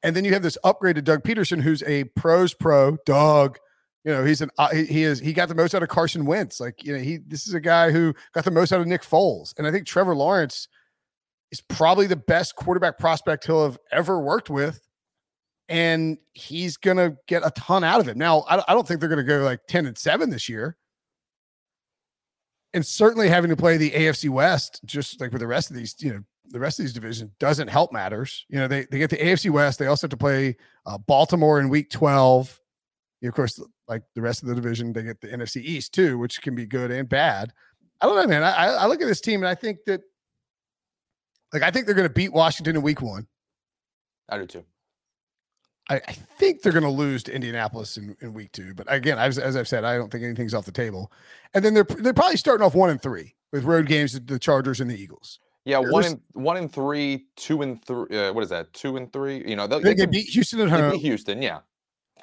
And 0.04 0.16
then 0.16 0.26
you 0.26 0.34
have 0.34 0.44
this 0.44 0.58
upgraded 0.64 1.04
Doug 1.04 1.24
Pederson, 1.24 1.62
who's 1.62 1.82
a 1.84 2.04
pros 2.04 2.54
pro. 2.54 2.98
Doug, 3.06 3.58
you 4.04 4.12
know, 4.12 4.24
he's 4.24 4.42
an 4.42 4.52
uh, 4.58 4.70
he, 4.74 5.04
is 5.04 5.20
he 5.20 5.34
got 5.34 5.50
the 5.50 5.56
most 5.56 5.74
out 5.74 5.84
of 5.84 5.90
Carson 5.90 6.26
Wentz. 6.26 6.60
Like 6.60 6.84
you 6.84 6.94
know, 6.94 7.00
he 7.00 7.18
this 7.18 7.48
is 7.48 7.54
a 7.54 7.60
guy 7.60 7.92
who 7.92 8.14
got 8.34 8.46
the 8.46 8.52
most 8.52 8.72
out 8.72 8.82
of 8.82 8.88
Nick 8.88 9.02
Foles, 9.02 9.54
and 9.58 9.66
I 9.66 9.72
think 9.72 9.88
Trevor 9.88 10.16
Lawrence 10.16 10.68
is 11.52 11.62
probably 11.62 12.08
the 12.08 12.16
best 12.16 12.56
quarterback 12.56 13.00
prospect 13.00 13.46
he'll 13.46 13.64
have 13.64 13.80
ever 13.92 14.20
worked 14.20 14.50
with 14.50 14.86
and 15.68 16.18
he's 16.34 16.78
going 16.78 16.98
to 16.98 17.18
get 17.28 17.46
a 17.46 17.52
ton 17.52 17.84
out 17.84 18.00
of 18.00 18.08
it. 18.08 18.18
Now, 18.18 18.42
I, 18.42 18.64
I 18.68 18.74
don't 18.74 18.88
think 18.88 19.00
they're 19.00 19.10
going 19.10 19.18
to 19.18 19.24
go 19.24 19.44
like 19.44 19.62
10 19.68 19.86
and 19.86 19.98
7 19.98 20.30
this 20.30 20.48
year. 20.48 20.78
And 22.74 22.86
certainly 22.86 23.30
having 23.30 23.50
to 23.50 23.56
play 23.56 23.78
the 23.78 23.92
AFC 23.92 24.30
West, 24.30 24.82
just 24.86 25.22
like 25.22 25.32
with 25.32 25.40
the 25.40 25.48
rest 25.48 25.72
of 25.72 25.78
these, 25.78 25.96
you 26.00 26.14
know, 26.14 26.24
the 26.50 26.60
rest 26.60 26.80
of 26.80 26.84
these 26.84 26.94
divisions 26.94 27.32
doesn't 27.40 27.68
help 27.68 27.92
matters. 27.92 28.46
You 28.50 28.60
know, 28.60 28.68
they, 28.68 28.86
they 28.92 28.98
get 28.98 29.10
the 29.10 29.18
AFC 29.18 29.50
West. 29.50 29.80
They 29.80 29.88
also 29.88 30.06
have 30.06 30.12
to 30.12 30.18
play 30.18 30.58
uh, 30.86 30.98
Baltimore 30.98 31.60
in 31.60 31.70
week 31.70 31.90
12. 31.90 32.60
You 33.22 33.28
know, 33.28 33.30
of 33.30 33.36
course, 33.36 33.60
like 33.88 34.04
the 34.14 34.22
rest 34.22 34.42
of 34.42 34.50
the 34.50 34.56
division, 34.56 34.94
they 34.94 35.04
get 35.04 35.22
the 35.22 35.28
NFC 35.28 35.62
East 35.62 35.94
too, 35.94 36.18
which 36.18 36.42
can 36.42 36.56
be 36.56 36.66
good 36.66 36.92
and 36.92 37.08
bad. 37.08 37.54
I 38.02 38.06
don't 38.08 38.16
know, 38.16 38.28
man. 38.28 38.44
I, 38.44 38.68
I 38.68 38.88
look 38.88 39.02
at 39.02 39.08
this 39.08 39.22
team 39.22 39.42
and 39.42 39.50
I 39.50 39.56
think 39.56 39.80
that, 39.86 40.02
like, 41.54 41.64
I 41.64 41.72
think 41.72 41.86
they're 41.86 41.96
going 41.96 42.08
to 42.08 42.14
beat 42.14 42.34
Washington 42.34 42.76
in 42.76 42.82
week 42.82 43.02
one. 43.02 43.28
I 44.30 44.38
do 44.38 44.46
too. 44.46 44.64
I, 45.90 46.02
I 46.08 46.12
think 46.12 46.62
they're 46.62 46.72
going 46.72 46.84
to 46.84 46.90
lose 46.90 47.24
to 47.24 47.34
Indianapolis 47.34 47.98
in, 47.98 48.16
in 48.22 48.34
week 48.34 48.52
two. 48.52 48.74
But 48.74 48.92
again, 48.92 49.20
as, 49.20 49.38
as 49.38 49.56
I've 49.56 49.68
said, 49.68 49.84
I 49.84 49.98
don't 49.98 50.12
think 50.12 50.24
anything's 50.24 50.54
off 50.54 50.66
the 50.66 50.72
table. 50.72 51.12
And 51.54 51.64
then 51.64 51.74
they're 51.74 51.84
they're 51.84 52.14
probably 52.14 52.38
starting 52.38 52.66
off 52.66 52.76
one 52.76 52.90
and 52.90 53.02
three 53.02 53.36
with 53.52 53.64
road 53.64 53.86
games 53.86 54.20
the 54.20 54.40
Chargers 54.40 54.82
and 54.82 54.90
the 54.90 55.00
Eagles. 55.00 55.40
Yeah, 55.66 55.80
one 55.80 56.06
and 56.06 56.22
one 56.34 56.58
in 56.58 56.70
three, 56.70 57.26
two 57.36 57.62
and 57.64 57.84
three. 57.84 58.16
Uh, 58.16 58.32
what 58.34 58.44
is 58.44 58.50
that? 58.50 58.72
Two 58.74 58.98
and 58.98 59.12
three. 59.12 59.44
You 59.48 59.56
know, 59.56 59.66
they, 59.68 59.80
they, 59.80 59.94
they 59.96 60.06
beat 60.06 60.30
Houston 60.30 60.62
at 60.62 60.70
home. 60.70 61.00
Houston, 61.00 61.42
yeah. 61.42 61.60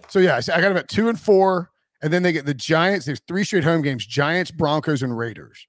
So 0.09 0.20
yeah, 0.20 0.37
I 0.37 0.61
got 0.61 0.68
them 0.68 0.76
at 0.76 0.88
two 0.88 1.09
and 1.09 1.18
four, 1.18 1.70
and 2.02 2.12
then 2.12 2.22
they 2.22 2.33
get 2.33 2.46
the 2.46 2.55
Giants. 2.55 3.07
There's 3.07 3.20
three 3.26 3.44
straight 3.44 3.64
home 3.64 3.83
games: 3.83 4.07
Giants, 4.07 4.50
Broncos, 4.52 5.02
and 5.02 5.16
Raiders. 5.18 5.66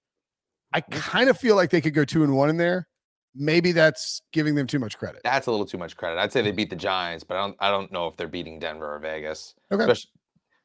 I 0.71 0.81
kind 0.81 1.29
of 1.29 1.37
feel 1.37 1.55
like 1.55 1.71
they 1.71 1.81
could 1.81 1.93
go 1.93 2.05
two 2.05 2.23
and 2.23 2.35
one 2.35 2.49
in 2.49 2.57
there 2.57 2.87
maybe 3.35 3.71
that's 3.71 4.21
giving 4.31 4.55
them 4.55 4.67
too 4.67 4.79
much 4.79 4.97
credit. 4.97 5.21
That's 5.23 5.47
a 5.47 5.51
little 5.51 5.65
too 5.65 5.77
much 5.77 5.97
credit. 5.97 6.19
I'd 6.19 6.31
say 6.31 6.41
they 6.41 6.51
beat 6.51 6.69
the 6.69 6.75
Giants, 6.75 7.23
but 7.23 7.37
I 7.37 7.41
don't 7.41 7.57
I 7.59 7.69
don't 7.69 7.91
know 7.91 8.07
if 8.07 8.17
they're 8.17 8.27
beating 8.27 8.59
Denver 8.59 8.95
or 8.95 8.99
Vegas. 8.99 9.55
Okay. 9.71 9.83
Especially, 9.83 10.11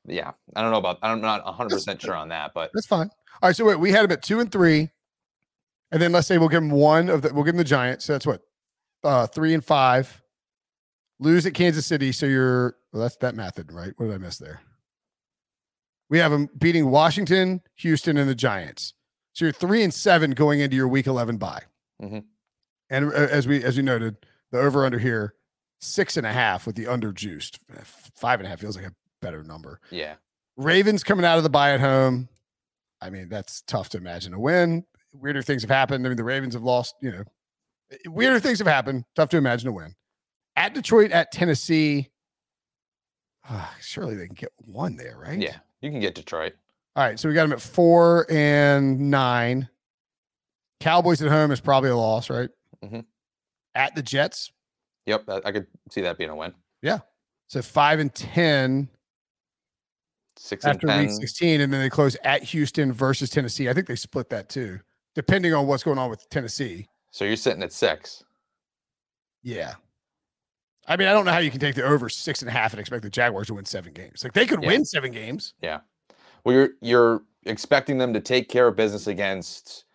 yeah, 0.06 0.32
I 0.56 0.62
don't 0.62 0.70
know 0.70 0.78
about. 0.78 0.98
I'm 1.02 1.20
not 1.20 1.44
100 1.44 1.70
percent 1.70 2.02
sure 2.02 2.14
on 2.14 2.28
that, 2.28 2.52
but 2.54 2.70
that's 2.74 2.86
fine. 2.86 3.10
All 3.40 3.48
right, 3.48 3.56
so 3.56 3.64
wait, 3.64 3.78
we 3.78 3.92
had 3.92 4.02
them 4.04 4.12
at 4.12 4.22
two 4.22 4.40
and 4.40 4.50
three, 4.50 4.90
and 5.90 6.00
then 6.02 6.12
let's 6.12 6.26
say 6.26 6.38
we'll 6.38 6.48
give 6.48 6.62
them 6.62 6.70
one 6.70 7.08
of 7.08 7.22
the. 7.22 7.32
We'll 7.32 7.44
give 7.44 7.54
them 7.54 7.58
the 7.58 7.64
Giants. 7.64 8.04
So 8.04 8.12
that's 8.12 8.26
what, 8.26 8.42
uh, 9.04 9.26
three 9.26 9.54
and 9.54 9.64
five. 9.64 10.22
Lose 11.20 11.46
at 11.46 11.54
Kansas 11.54 11.86
City, 11.86 12.12
so 12.12 12.26
you're. 12.26 12.76
Well, 12.92 13.02
that's 13.02 13.16
that 13.16 13.34
method, 13.34 13.72
right? 13.72 13.92
What 13.96 14.06
did 14.06 14.14
I 14.14 14.18
miss 14.18 14.38
there? 14.38 14.60
We 16.10 16.18
have 16.18 16.30
them 16.30 16.48
beating 16.56 16.90
Washington, 16.90 17.60
Houston, 17.76 18.16
and 18.16 18.28
the 18.28 18.34
Giants. 18.34 18.94
So 19.34 19.44
you're 19.44 19.52
three 19.52 19.82
and 19.82 19.92
seven 19.92 20.32
going 20.32 20.60
into 20.60 20.74
your 20.74 20.88
Week 20.88 21.06
11 21.06 21.36
bye. 21.36 21.62
Mm-hmm. 22.02 22.20
And 22.90 23.12
uh, 23.12 23.16
as 23.16 23.46
we 23.46 23.62
as 23.62 23.76
you 23.76 23.82
noted, 23.82 24.16
the 24.50 24.58
over 24.58 24.84
under 24.84 24.98
here 24.98 25.34
six 25.80 26.16
and 26.16 26.26
a 26.26 26.32
half 26.32 26.66
with 26.66 26.76
the 26.76 26.86
under 26.86 27.12
juiced. 27.12 27.58
Five 28.16 28.40
and 28.40 28.46
a 28.46 28.50
half 28.50 28.60
feels 28.60 28.76
like 28.76 28.86
a 28.86 28.94
better 29.20 29.44
number. 29.44 29.80
Yeah. 29.90 30.14
Ravens 30.56 31.04
coming 31.04 31.24
out 31.24 31.38
of 31.38 31.44
the 31.44 31.50
bye 31.50 31.72
at 31.72 31.80
home. 31.80 32.28
I 33.00 33.10
mean, 33.10 33.28
that's 33.28 33.62
tough 33.62 33.90
to 33.90 33.98
imagine 33.98 34.34
a 34.34 34.40
win. 34.40 34.84
Weirder 35.12 35.42
things 35.42 35.62
have 35.62 35.70
happened. 35.70 36.04
I 36.06 36.08
mean, 36.08 36.16
the 36.16 36.24
Ravens 36.24 36.54
have 36.54 36.62
lost, 36.62 36.94
you 37.00 37.10
know, 37.10 37.24
weirder 38.06 38.40
things 38.40 38.58
have 38.58 38.68
happened. 38.68 39.04
Tough 39.14 39.28
to 39.30 39.36
imagine 39.36 39.68
a 39.68 39.72
win. 39.72 39.94
At 40.56 40.74
Detroit, 40.74 41.12
at 41.12 41.32
Tennessee. 41.32 42.10
Uh, 43.48 43.66
surely 43.80 44.14
they 44.14 44.26
can 44.26 44.34
get 44.34 44.52
one 44.58 44.96
there, 44.96 45.16
right? 45.18 45.38
Yeah, 45.38 45.56
you 45.80 45.90
can 45.90 46.00
get 46.00 46.14
Detroit. 46.14 46.54
All 46.96 47.04
right. 47.04 47.18
So 47.18 47.28
we 47.28 47.34
got 47.34 47.44
them 47.44 47.52
at 47.52 47.60
four 47.60 48.26
and 48.28 49.10
nine. 49.10 49.68
Cowboys 50.80 51.22
at 51.22 51.30
home 51.30 51.50
is 51.50 51.60
probably 51.60 51.90
a 51.90 51.96
loss, 51.96 52.28
right? 52.28 52.50
Mm-hmm. 52.84 53.00
At 53.74 53.94
the 53.94 54.02
Jets. 54.02 54.52
Yep, 55.06 55.24
I 55.28 55.52
could 55.52 55.66
see 55.90 56.02
that 56.02 56.18
being 56.18 56.30
a 56.30 56.36
win. 56.36 56.52
Yeah. 56.82 56.98
So 57.46 57.62
five 57.62 57.98
and 57.98 58.14
ten. 58.14 58.88
Six 60.36 60.64
after 60.64 60.86
and 60.88 60.90
10. 60.90 61.06
week 61.06 61.20
16, 61.20 61.60
and 61.62 61.72
then 61.72 61.80
they 61.80 61.90
close 61.90 62.16
at 62.22 62.44
Houston 62.44 62.92
versus 62.92 63.28
Tennessee. 63.28 63.68
I 63.68 63.74
think 63.74 63.88
they 63.88 63.96
split 63.96 64.30
that 64.30 64.48
too, 64.48 64.78
depending 65.18 65.52
on 65.52 65.66
what's 65.66 65.82
going 65.82 65.98
on 65.98 66.08
with 66.08 66.30
Tennessee. 66.30 66.86
So 67.10 67.24
you're 67.24 67.34
sitting 67.34 67.60
at 67.64 67.72
six. 67.72 68.22
Yeah. 69.42 69.74
I 70.86 70.96
mean, 70.96 71.08
I 71.08 71.12
don't 71.12 71.24
know 71.24 71.32
how 71.32 71.40
you 71.40 71.50
can 71.50 71.58
take 71.58 71.74
the 71.74 71.82
over 71.82 72.08
six 72.08 72.40
and 72.40 72.48
a 72.48 72.52
half 72.52 72.72
and 72.72 72.78
expect 72.78 73.02
the 73.02 73.10
Jaguars 73.10 73.48
to 73.48 73.54
win 73.54 73.64
seven 73.64 73.92
games. 73.92 74.22
Like 74.22 74.32
they 74.32 74.46
could 74.46 74.62
yeah. 74.62 74.68
win 74.68 74.84
seven 74.84 75.10
games. 75.10 75.54
Yeah. 75.60 75.80
Well, 76.44 76.54
you're 76.54 76.68
you're 76.80 77.22
expecting 77.46 77.98
them 77.98 78.12
to 78.12 78.20
take 78.20 78.48
care 78.48 78.68
of 78.68 78.76
business 78.76 79.08
against 79.08 79.86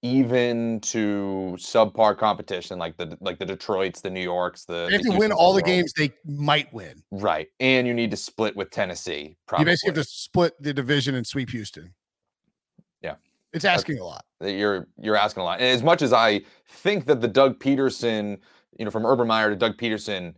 even 0.00 0.80
to 0.80 1.56
subpar 1.58 2.16
competition 2.16 2.78
like 2.78 2.96
the 2.96 3.18
like 3.20 3.38
the 3.38 3.44
Detroits, 3.44 4.00
the 4.00 4.08
New 4.08 4.22
Yorks, 4.22 4.64
the 4.64 4.86
they 4.88 4.94
have 4.94 5.02
to 5.02 5.18
win 5.18 5.30
all 5.30 5.52
the 5.52 5.60
games 5.60 5.92
they 5.92 6.10
might 6.24 6.72
win. 6.72 7.02
Right. 7.10 7.48
And 7.60 7.86
you 7.86 7.92
need 7.92 8.12
to 8.12 8.16
split 8.16 8.56
with 8.56 8.70
Tennessee. 8.70 9.36
Probably. 9.46 9.64
You 9.64 9.72
basically 9.72 9.98
have 9.98 10.06
to 10.06 10.10
split 10.10 10.54
the 10.58 10.72
division 10.72 11.16
and 11.16 11.26
sweep 11.26 11.50
Houston. 11.50 11.92
It's 13.52 13.64
asking 13.64 13.98
a 13.98 14.04
lot. 14.04 14.24
You're 14.40 14.86
you're 14.98 15.16
asking 15.16 15.42
a 15.42 15.44
lot. 15.44 15.60
And 15.60 15.68
as 15.68 15.82
much 15.82 16.02
as 16.02 16.12
I 16.12 16.42
think 16.68 17.06
that 17.06 17.20
the 17.20 17.28
Doug 17.28 17.58
Pederson, 17.58 18.38
you 18.78 18.84
know, 18.84 18.90
from 18.90 19.04
Urban 19.04 19.26
Meyer 19.26 19.50
to 19.50 19.56
Doug 19.56 19.76
Pederson 19.76 20.34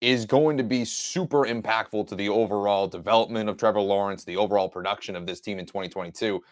is 0.00 0.26
going 0.26 0.56
to 0.56 0.64
be 0.64 0.84
super 0.84 1.44
impactful 1.44 2.06
to 2.08 2.14
the 2.14 2.28
overall 2.28 2.86
development 2.86 3.48
of 3.48 3.56
Trevor 3.56 3.80
Lawrence, 3.80 4.24
the 4.24 4.36
overall 4.36 4.68
production 4.68 5.16
of 5.16 5.26
this 5.26 5.40
team 5.40 5.58
in 5.58 5.66
2022. 5.66 6.42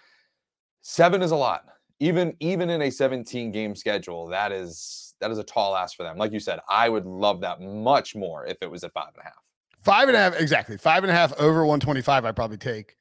Seven 0.83 1.23
is 1.23 1.31
a 1.31 1.37
lot. 1.37 1.65
Even 2.01 2.35
even 2.41 2.69
in 2.71 2.83
a 2.83 2.91
17 2.91 3.53
game 3.53 3.75
schedule, 3.75 4.27
that 4.29 4.53
is 4.53 5.15
that 5.21 5.31
is 5.31 5.39
a 5.39 5.45
tall 5.45 5.77
ask 5.77 5.97
for 5.97 6.03
them. 6.03 6.19
Like 6.19 6.33
you 6.33 6.41
said, 6.41 6.61
I 6.69 6.89
would 6.89 7.07
love 7.07 7.41
that 7.41 7.61
much 7.61 8.15
more 8.17 8.45
if 8.45 8.59
it 8.61 8.71
was 8.71 8.85
at 8.85 8.93
five 8.93 9.09
and 9.15 9.23
a 9.23 9.25
half. 9.25 9.43
Five 9.81 10.09
and 10.09 10.17
a 10.17 10.21
half, 10.21 10.41
exactly. 10.41 10.77
Five 10.77 11.05
and 11.05 11.11
a 11.11 11.15
half 11.15 11.33
over 11.35 11.65
125, 11.65 12.25
I'd 12.25 12.37
probably 12.37 12.57
take. 12.57 12.97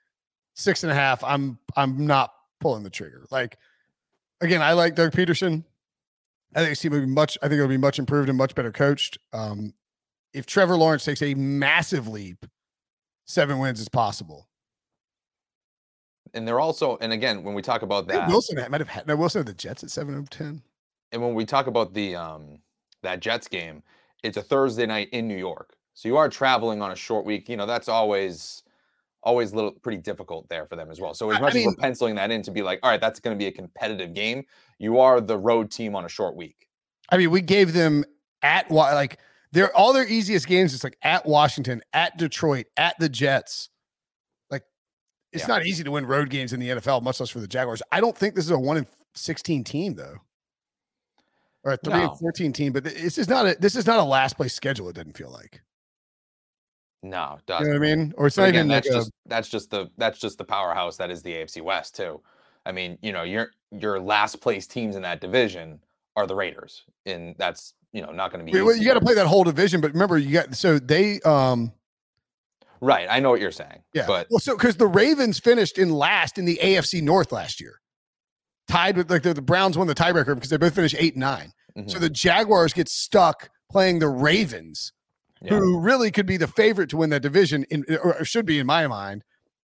Six 0.53 0.83
and 0.83 0.91
a 0.91 0.95
half, 0.95 1.23
I'm 1.23 1.57
I'm 1.75 2.05
not 2.05 2.33
pulling 2.61 2.83
the 2.83 2.89
trigger. 2.89 3.25
Like 3.29 3.57
again, 4.39 4.61
I 4.61 4.73
like 4.73 4.95
Doug 4.95 5.11
Pederson. 5.11 5.65
I 6.55 6.65
think 6.65 6.77
team 6.77 6.91
will 6.91 7.01
be 7.01 7.05
much. 7.05 7.37
I 7.41 7.47
think 7.47 7.59
it 7.59 7.61
would 7.61 7.69
be 7.69 7.77
much 7.77 7.99
improved 7.99 8.29
and 8.29 8.37
much 8.37 8.55
better 8.55 8.71
coached. 8.71 9.17
Um, 9.33 9.73
if 10.33 10.45
Trevor 10.45 10.77
Lawrence 10.77 11.05
takes 11.05 11.21
a 11.21 11.33
massive 11.33 12.07
leap, 12.07 12.45
seven 13.25 13.59
wins 13.59 13.79
is 13.79 13.89
possible. 13.89 14.47
And 16.33 16.47
they're 16.47 16.59
also, 16.59 16.97
and 17.01 17.11
again, 17.11 17.43
when 17.43 17.53
we 17.53 17.61
talk 17.61 17.81
about 17.81 18.07
that, 18.07 18.29
Wilson 18.29 18.57
might 18.69 18.79
have 18.79 18.89
had 18.89 19.07
no 19.07 19.15
Wilson 19.15 19.39
had 19.39 19.47
the 19.47 19.53
Jets 19.53 19.83
at 19.83 19.91
seven 19.91 20.15
of 20.15 20.29
ten. 20.29 20.61
And 21.11 21.21
when 21.21 21.33
we 21.33 21.45
talk 21.45 21.67
about 21.67 21.93
the 21.93 22.15
um 22.15 22.59
that 23.03 23.19
Jets 23.19 23.47
game, 23.47 23.83
it's 24.23 24.37
a 24.37 24.41
Thursday 24.41 24.85
night 24.85 25.09
in 25.11 25.27
New 25.27 25.37
York, 25.37 25.75
so 25.93 26.07
you 26.07 26.17
are 26.17 26.29
traveling 26.29 26.81
on 26.81 26.91
a 26.91 26.95
short 26.95 27.25
week. 27.25 27.49
You 27.49 27.57
know 27.57 27.65
that's 27.65 27.89
always 27.89 28.60
always 29.23 29.51
a 29.51 29.55
little 29.55 29.71
pretty 29.71 29.97
difficult 29.97 30.49
there 30.49 30.65
for 30.65 30.75
them 30.75 30.89
as 30.89 30.99
well. 30.99 31.13
So 31.13 31.29
as 31.31 31.39
much 31.39 31.53
I 31.53 31.59
mean, 31.59 31.69
as 31.69 31.75
we're 31.75 31.81
penciling 31.81 32.15
that 32.15 32.31
in 32.31 32.41
to 32.43 32.51
be 32.51 32.61
like, 32.61 32.79
all 32.83 32.89
right, 32.89 32.99
that's 32.99 33.19
going 33.19 33.37
to 33.37 33.39
be 33.39 33.47
a 33.47 33.51
competitive 33.51 34.13
game, 34.13 34.43
you 34.79 34.99
are 34.99 35.21
the 35.21 35.37
road 35.37 35.71
team 35.71 35.95
on 35.95 36.05
a 36.05 36.09
short 36.09 36.35
week. 36.35 36.67
I 37.09 37.17
mean, 37.17 37.29
we 37.29 37.41
gave 37.41 37.73
them 37.73 38.03
at 38.41 38.71
like 38.71 39.19
they're 39.51 39.75
all 39.75 39.93
their 39.93 40.07
easiest 40.07 40.47
games. 40.47 40.73
It's 40.73 40.83
like 40.83 40.97
at 41.01 41.25
Washington, 41.25 41.81
at 41.93 42.17
Detroit, 42.17 42.67
at 42.77 42.97
the 42.99 43.09
Jets. 43.09 43.69
Like 44.49 44.63
it's 45.31 45.43
yeah. 45.43 45.47
not 45.47 45.65
easy 45.65 45.83
to 45.83 45.91
win 45.91 46.05
road 46.05 46.29
games 46.29 46.53
in 46.53 46.59
the 46.59 46.69
NFL, 46.69 47.03
much 47.03 47.19
less 47.19 47.29
for 47.29 47.39
the 47.39 47.47
Jaguars. 47.47 47.81
I 47.91 47.99
don't 47.99 48.17
think 48.17 48.35
this 48.35 48.45
is 48.45 48.51
a 48.51 48.59
one 48.59 48.77
in 48.77 48.87
sixteen 49.13 49.63
team 49.63 49.95
though, 49.95 50.17
or 51.63 51.73
a 51.73 51.77
three 51.77 51.93
no. 51.93 52.09
and 52.09 52.19
fourteen 52.19 52.53
team. 52.53 52.71
But 52.71 52.85
this 52.85 53.17
is 53.17 53.27
not 53.27 53.45
a 53.45 53.57
this 53.59 53.75
is 53.75 53.85
not 53.85 53.99
a 53.99 54.03
last 54.03 54.37
place 54.37 54.53
schedule. 54.53 54.89
It 54.89 54.95
didn't 54.95 55.17
feel 55.17 55.31
like. 55.31 55.61
No, 57.03 57.39
doesn't. 57.47 57.65
You 57.65 57.73
know 57.73 57.79
what 57.79 57.87
I 57.87 57.95
mean? 57.95 58.13
Or 58.17 58.27
it's 58.27 58.37
not 58.37 58.49
again, 58.49 58.59
even 58.59 58.67
that's 58.69 58.87
like 58.87 58.95
just 58.95 59.09
a, 59.09 59.11
that's 59.25 59.49
just 59.49 59.71
the 59.71 59.89
that's 59.97 60.19
just 60.19 60.37
the 60.37 60.43
powerhouse 60.43 60.97
that 60.97 61.09
is 61.09 61.23
the 61.23 61.33
AFC 61.33 61.61
West 61.61 61.95
too. 61.95 62.21
I 62.65 62.71
mean, 62.71 62.97
you 63.01 63.11
know, 63.11 63.23
your 63.23 63.51
your 63.71 63.99
last 63.99 64.39
place 64.41 64.67
teams 64.67 64.95
in 64.95 65.01
that 65.01 65.19
division 65.19 65.79
are 66.15 66.27
the 66.27 66.35
Raiders, 66.35 66.83
and 67.05 67.35
that's 67.37 67.73
you 67.91 68.01
know 68.01 68.11
not 68.11 68.31
going 68.31 68.45
to 68.45 68.51
be. 68.51 68.61
Well, 68.61 68.75
you 68.75 68.85
got 68.85 68.95
to 68.95 69.01
play 69.01 69.15
that 69.15 69.27
whole 69.27 69.43
division, 69.43 69.81
but 69.81 69.93
remember, 69.93 70.17
you 70.17 70.31
got 70.31 70.55
so 70.55 70.79
they. 70.79 71.19
um 71.21 71.71
Right, 72.83 73.07
I 73.07 73.19
know 73.19 73.29
what 73.29 73.39
you're 73.39 73.51
saying. 73.51 73.83
Yeah, 73.93 74.07
but 74.07 74.25
well, 74.31 74.39
so 74.39 74.55
because 74.55 74.75
the 74.75 74.87
Ravens 74.87 75.39
finished 75.39 75.77
in 75.77 75.91
last 75.91 76.39
in 76.39 76.45
the 76.45 76.59
AFC 76.63 77.01
North 77.03 77.31
last 77.31 77.61
year, 77.61 77.79
tied 78.67 78.97
with 78.97 79.11
like 79.11 79.21
the, 79.21 79.35
the 79.35 79.41
Browns 79.41 79.77
won 79.77 79.85
the 79.85 79.93
tiebreaker 79.93 80.33
because 80.33 80.49
they 80.49 80.57
both 80.57 80.73
finished 80.73 80.95
eight 80.97 81.13
and 81.13 81.21
9 81.21 81.53
mm-hmm. 81.77 81.89
So 81.89 81.99
the 81.99 82.09
Jaguars 82.09 82.73
get 82.73 82.89
stuck 82.89 83.49
playing 83.69 83.99
the 83.99 84.07
Ravens, 84.07 84.93
yeah. 85.41 85.57
who 85.57 85.79
really 85.79 86.11
could 86.11 86.25
be 86.25 86.37
the 86.37 86.47
favorite 86.47 86.89
to 86.91 86.97
win 86.97 87.09
that 87.11 87.21
division, 87.21 87.63
in, 87.69 87.85
or 88.03 88.23
should 88.23 88.45
be 88.45 88.59
in 88.59 88.67
my 88.67 88.87
mind. 88.87 89.23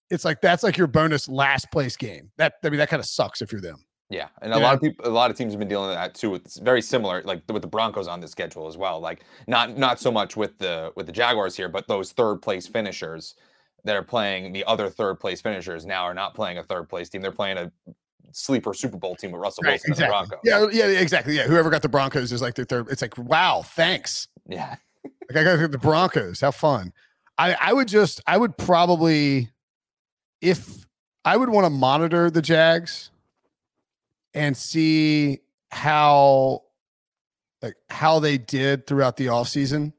It's 0.09 0.25
like 0.25 0.41
that's 0.41 0.63
like 0.63 0.77
your 0.77 0.87
bonus 0.87 1.27
last 1.27 1.71
place 1.71 1.95
game. 1.95 2.31
That 2.37 2.53
I 2.63 2.69
mean, 2.69 2.77
that 2.77 2.89
kind 2.89 2.99
of 2.99 3.05
sucks 3.05 3.41
if 3.41 3.51
you're 3.51 3.61
them. 3.61 3.85
Yeah, 4.09 4.27
and 4.41 4.53
a 4.53 4.57
yeah. 4.57 4.63
lot 4.63 4.75
of 4.75 4.81
people, 4.81 5.07
a 5.07 5.09
lot 5.09 5.31
of 5.31 5.37
teams 5.37 5.53
have 5.53 5.59
been 5.59 5.67
dealing 5.67 5.87
with 5.87 5.97
that 5.97 6.13
too. 6.13 6.35
It's 6.35 6.59
very 6.59 6.81
similar, 6.81 7.23
like 7.23 7.41
with 7.51 7.63
the 7.63 7.67
Broncos 7.67 8.07
on 8.07 8.19
the 8.19 8.27
schedule 8.27 8.67
as 8.67 8.77
well. 8.77 8.99
Like 8.99 9.23
not 9.47 9.77
not 9.77 9.99
so 9.99 10.11
much 10.11 10.37
with 10.37 10.57
the 10.59 10.91
with 10.95 11.07
the 11.07 11.11
Jaguars 11.11 11.55
here, 11.55 11.69
but 11.69 11.87
those 11.87 12.11
third 12.11 12.37
place 12.37 12.67
finishers 12.67 13.35
that 13.85 13.95
are 13.95 14.03
playing 14.03 14.53
the 14.53 14.63
other 14.65 14.89
third 14.89 15.19
place 15.19 15.41
finishers 15.41 15.85
now 15.85 16.03
are 16.03 16.13
not 16.13 16.35
playing 16.35 16.59
a 16.59 16.63
third 16.63 16.87
place 16.89 17.09
team. 17.09 17.21
They're 17.21 17.31
playing 17.31 17.57
a 17.57 17.71
sleeper 18.33 18.73
Super 18.73 18.97
Bowl 18.97 19.15
team 19.15 19.31
with 19.31 19.41
Russell 19.41 19.63
right, 19.63 19.71
Wilson 19.71 19.91
exactly. 19.91 20.15
and 20.15 20.25
the 20.25 20.37
Broncos. 20.43 20.73
Yeah, 20.73 20.87
yeah, 20.87 20.99
exactly. 20.99 21.35
Yeah, 21.35 21.47
whoever 21.47 21.69
got 21.69 21.81
the 21.81 21.89
Broncos 21.89 22.31
is 22.31 22.41
like 22.41 22.55
their 22.55 22.65
third. 22.65 22.89
It's 22.89 23.01
like 23.01 23.17
wow, 23.17 23.63
thanks. 23.63 24.27
Yeah, 24.47 24.75
like 25.33 25.41
I 25.41 25.43
got 25.43 25.61
to 25.61 25.67
the 25.67 25.77
Broncos. 25.77 26.41
How 26.41 26.51
fun. 26.51 26.93
I 27.37 27.55
I 27.59 27.73
would 27.73 27.87
just 27.87 28.21
I 28.27 28.37
would 28.37 28.57
probably 28.57 29.49
if 30.41 30.85
I 31.25 31.37
would 31.37 31.49
want 31.49 31.65
to 31.65 31.69
monitor 31.69 32.29
the 32.29 32.41
Jags 32.41 33.09
and 34.33 34.55
see 34.55 35.39
how 35.71 36.63
like 37.61 37.75
how 37.89 38.19
they 38.19 38.37
did 38.37 38.85
throughout 38.85 39.17
the 39.17 39.29
off 39.29 39.47
season 39.47 39.93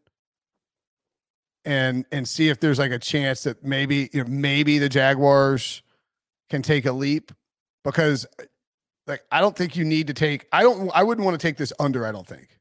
and 1.64 2.04
and 2.12 2.28
see 2.28 2.48
if 2.48 2.60
there's 2.60 2.78
like 2.78 2.92
a 2.92 2.98
chance 2.98 3.44
that 3.44 3.64
maybe 3.64 4.10
you 4.12 4.22
know, 4.22 4.28
maybe 4.28 4.78
the 4.78 4.88
Jaguars 4.88 5.82
can 6.50 6.62
take 6.62 6.84
a 6.86 6.92
leap 6.92 7.32
because 7.82 8.26
like 9.06 9.22
I 9.32 9.40
don't 9.40 9.56
think 9.56 9.76
you 9.76 9.84
need 9.84 10.08
to 10.08 10.14
take 10.14 10.46
I 10.52 10.62
don't 10.62 10.90
I 10.94 11.02
wouldn't 11.02 11.24
want 11.24 11.40
to 11.40 11.44
take 11.44 11.56
this 11.56 11.72
under 11.80 12.06
I 12.06 12.12
don't 12.12 12.26
think. 12.26 12.53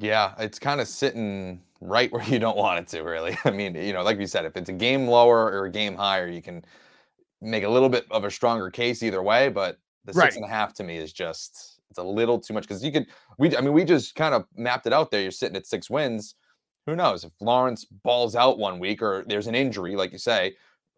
Yeah, 0.00 0.34
it's 0.38 0.58
kind 0.58 0.80
of 0.80 0.88
sitting 0.88 1.60
right 1.80 2.10
where 2.12 2.24
you 2.24 2.38
don't 2.38 2.56
want 2.56 2.80
it 2.80 2.88
to 2.88 3.02
really. 3.02 3.36
I 3.44 3.50
mean, 3.50 3.74
you 3.74 3.92
know, 3.92 4.02
like 4.02 4.18
you 4.18 4.26
said 4.26 4.44
if 4.44 4.56
it's 4.56 4.68
a 4.68 4.74
game 4.74 5.06
lower 5.06 5.50
or 5.50 5.66
a 5.66 5.70
game 5.70 5.94
higher 5.94 6.26
you 6.26 6.42
can 6.42 6.64
make 7.40 7.64
a 7.64 7.68
little 7.68 7.88
bit 7.88 8.06
of 8.10 8.24
a 8.24 8.30
stronger 8.30 8.70
case 8.70 9.02
either 9.02 9.22
way, 9.22 9.48
but 9.48 9.78
the 10.04 10.12
right. 10.12 10.24
six 10.24 10.36
and 10.36 10.44
a 10.44 10.48
half 10.48 10.74
to 10.74 10.84
me 10.84 10.96
is 10.96 11.12
just 11.12 11.80
it's 11.90 11.98
a 11.98 12.02
little 12.02 12.38
too 12.38 12.54
much 12.54 12.64
because 12.64 12.84
you 12.84 12.92
could 12.92 13.06
we 13.38 13.56
I 13.56 13.60
mean 13.60 13.72
we 13.72 13.84
just 13.84 14.14
kind 14.14 14.34
of 14.34 14.46
mapped 14.56 14.86
it 14.86 14.92
out 14.92 15.10
there. 15.10 15.20
You're 15.20 15.30
sitting 15.30 15.56
at 15.56 15.66
six 15.66 15.90
wins. 15.90 16.34
Who 16.86 16.96
knows 16.96 17.24
if 17.24 17.32
Lawrence 17.40 17.84
balls 17.84 18.34
out 18.34 18.58
one 18.58 18.78
week 18.78 19.02
or 19.02 19.24
there's 19.26 19.46
an 19.46 19.54
injury, 19.54 19.96
like 19.96 20.12
you 20.12 20.18
say, 20.18 20.54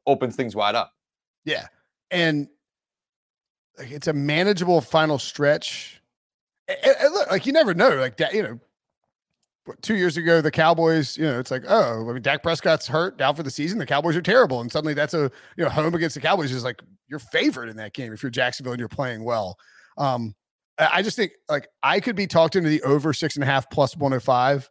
opens 0.06 0.36
things 0.36 0.54
wide 0.54 0.76
up. 0.76 0.92
Yeah, 1.44 1.66
and 2.10 2.48
it's 3.78 4.06
a 4.06 4.12
manageable 4.12 4.80
final 4.80 5.18
stretch. 5.18 6.00
And, 6.68 6.96
and 7.00 7.14
look, 7.14 7.30
like 7.30 7.46
you 7.46 7.52
never 7.52 7.74
know, 7.74 7.96
like 7.96 8.16
that, 8.18 8.32
you 8.32 8.42
know, 8.42 8.60
two 9.80 9.96
years 9.96 10.16
ago, 10.16 10.40
the 10.40 10.50
Cowboys, 10.50 11.16
you 11.16 11.24
know, 11.24 11.38
it's 11.38 11.50
like, 11.50 11.64
oh, 11.68 12.08
I 12.08 12.12
mean, 12.12 12.22
Dak 12.22 12.42
Prescott's 12.42 12.86
hurt, 12.86 13.16
down 13.16 13.34
for 13.34 13.42
the 13.42 13.50
season. 13.50 13.78
The 13.78 13.86
Cowboys 13.86 14.16
are 14.16 14.22
terrible. 14.22 14.60
And 14.60 14.70
suddenly 14.70 14.94
that's 14.94 15.14
a, 15.14 15.30
you 15.56 15.64
know, 15.64 15.70
home 15.70 15.94
against 15.94 16.14
the 16.14 16.20
Cowboys 16.20 16.52
is 16.52 16.64
like 16.64 16.80
your 17.08 17.18
favorite 17.18 17.68
in 17.68 17.76
that 17.76 17.94
game 17.94 18.12
if 18.12 18.22
you're 18.22 18.30
Jacksonville 18.30 18.72
and 18.72 18.80
you're 18.80 18.88
playing 18.88 19.24
well. 19.24 19.56
Um, 19.98 20.34
I 20.78 21.02
just 21.02 21.16
think 21.16 21.32
like 21.48 21.68
I 21.82 22.00
could 22.00 22.16
be 22.16 22.26
talked 22.26 22.56
into 22.56 22.70
the 22.70 22.82
over 22.82 23.12
six 23.12 23.36
and 23.36 23.44
a 23.44 23.46
half 23.46 23.70
plus 23.70 23.96
105 23.96 24.68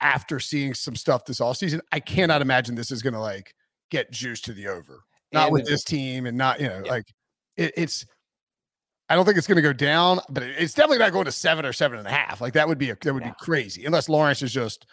after 0.00 0.40
seeing 0.40 0.72
some 0.72 0.96
stuff 0.96 1.24
this 1.24 1.40
all 1.40 1.52
season. 1.52 1.80
I 1.92 2.00
cannot 2.00 2.42
imagine 2.42 2.74
this 2.74 2.90
is 2.90 3.02
going 3.02 3.14
to 3.14 3.20
like 3.20 3.54
get 3.90 4.12
juiced 4.12 4.44
to 4.46 4.52
the 4.52 4.68
over, 4.68 5.02
not 5.32 5.46
and 5.46 5.52
with 5.52 5.66
this 5.66 5.84
team 5.84 6.26
and 6.26 6.38
not, 6.38 6.60
you 6.60 6.68
know, 6.68 6.82
yeah. 6.84 6.90
like 6.90 7.04
it, 7.56 7.72
it's, 7.76 8.06
I 9.08 9.14
don't 9.14 9.24
think 9.24 9.36
it's 9.36 9.46
going 9.46 9.56
to 9.56 9.62
go 9.62 9.72
down, 9.72 10.20
but 10.30 10.42
it's 10.42 10.72
definitely 10.72 10.98
not 10.98 11.12
going 11.12 11.26
to 11.26 11.32
seven 11.32 11.66
or 11.66 11.72
seven 11.72 11.98
and 11.98 12.08
a 12.08 12.10
half. 12.10 12.40
Like 12.40 12.54
that 12.54 12.66
would 12.66 12.78
be 12.78 12.90
a, 12.90 12.96
that 13.02 13.12
would 13.12 13.22
yeah. 13.22 13.30
be 13.30 13.34
crazy 13.38 13.84
unless 13.84 14.08
Lawrence 14.08 14.42
is 14.42 14.52
just 14.52 14.86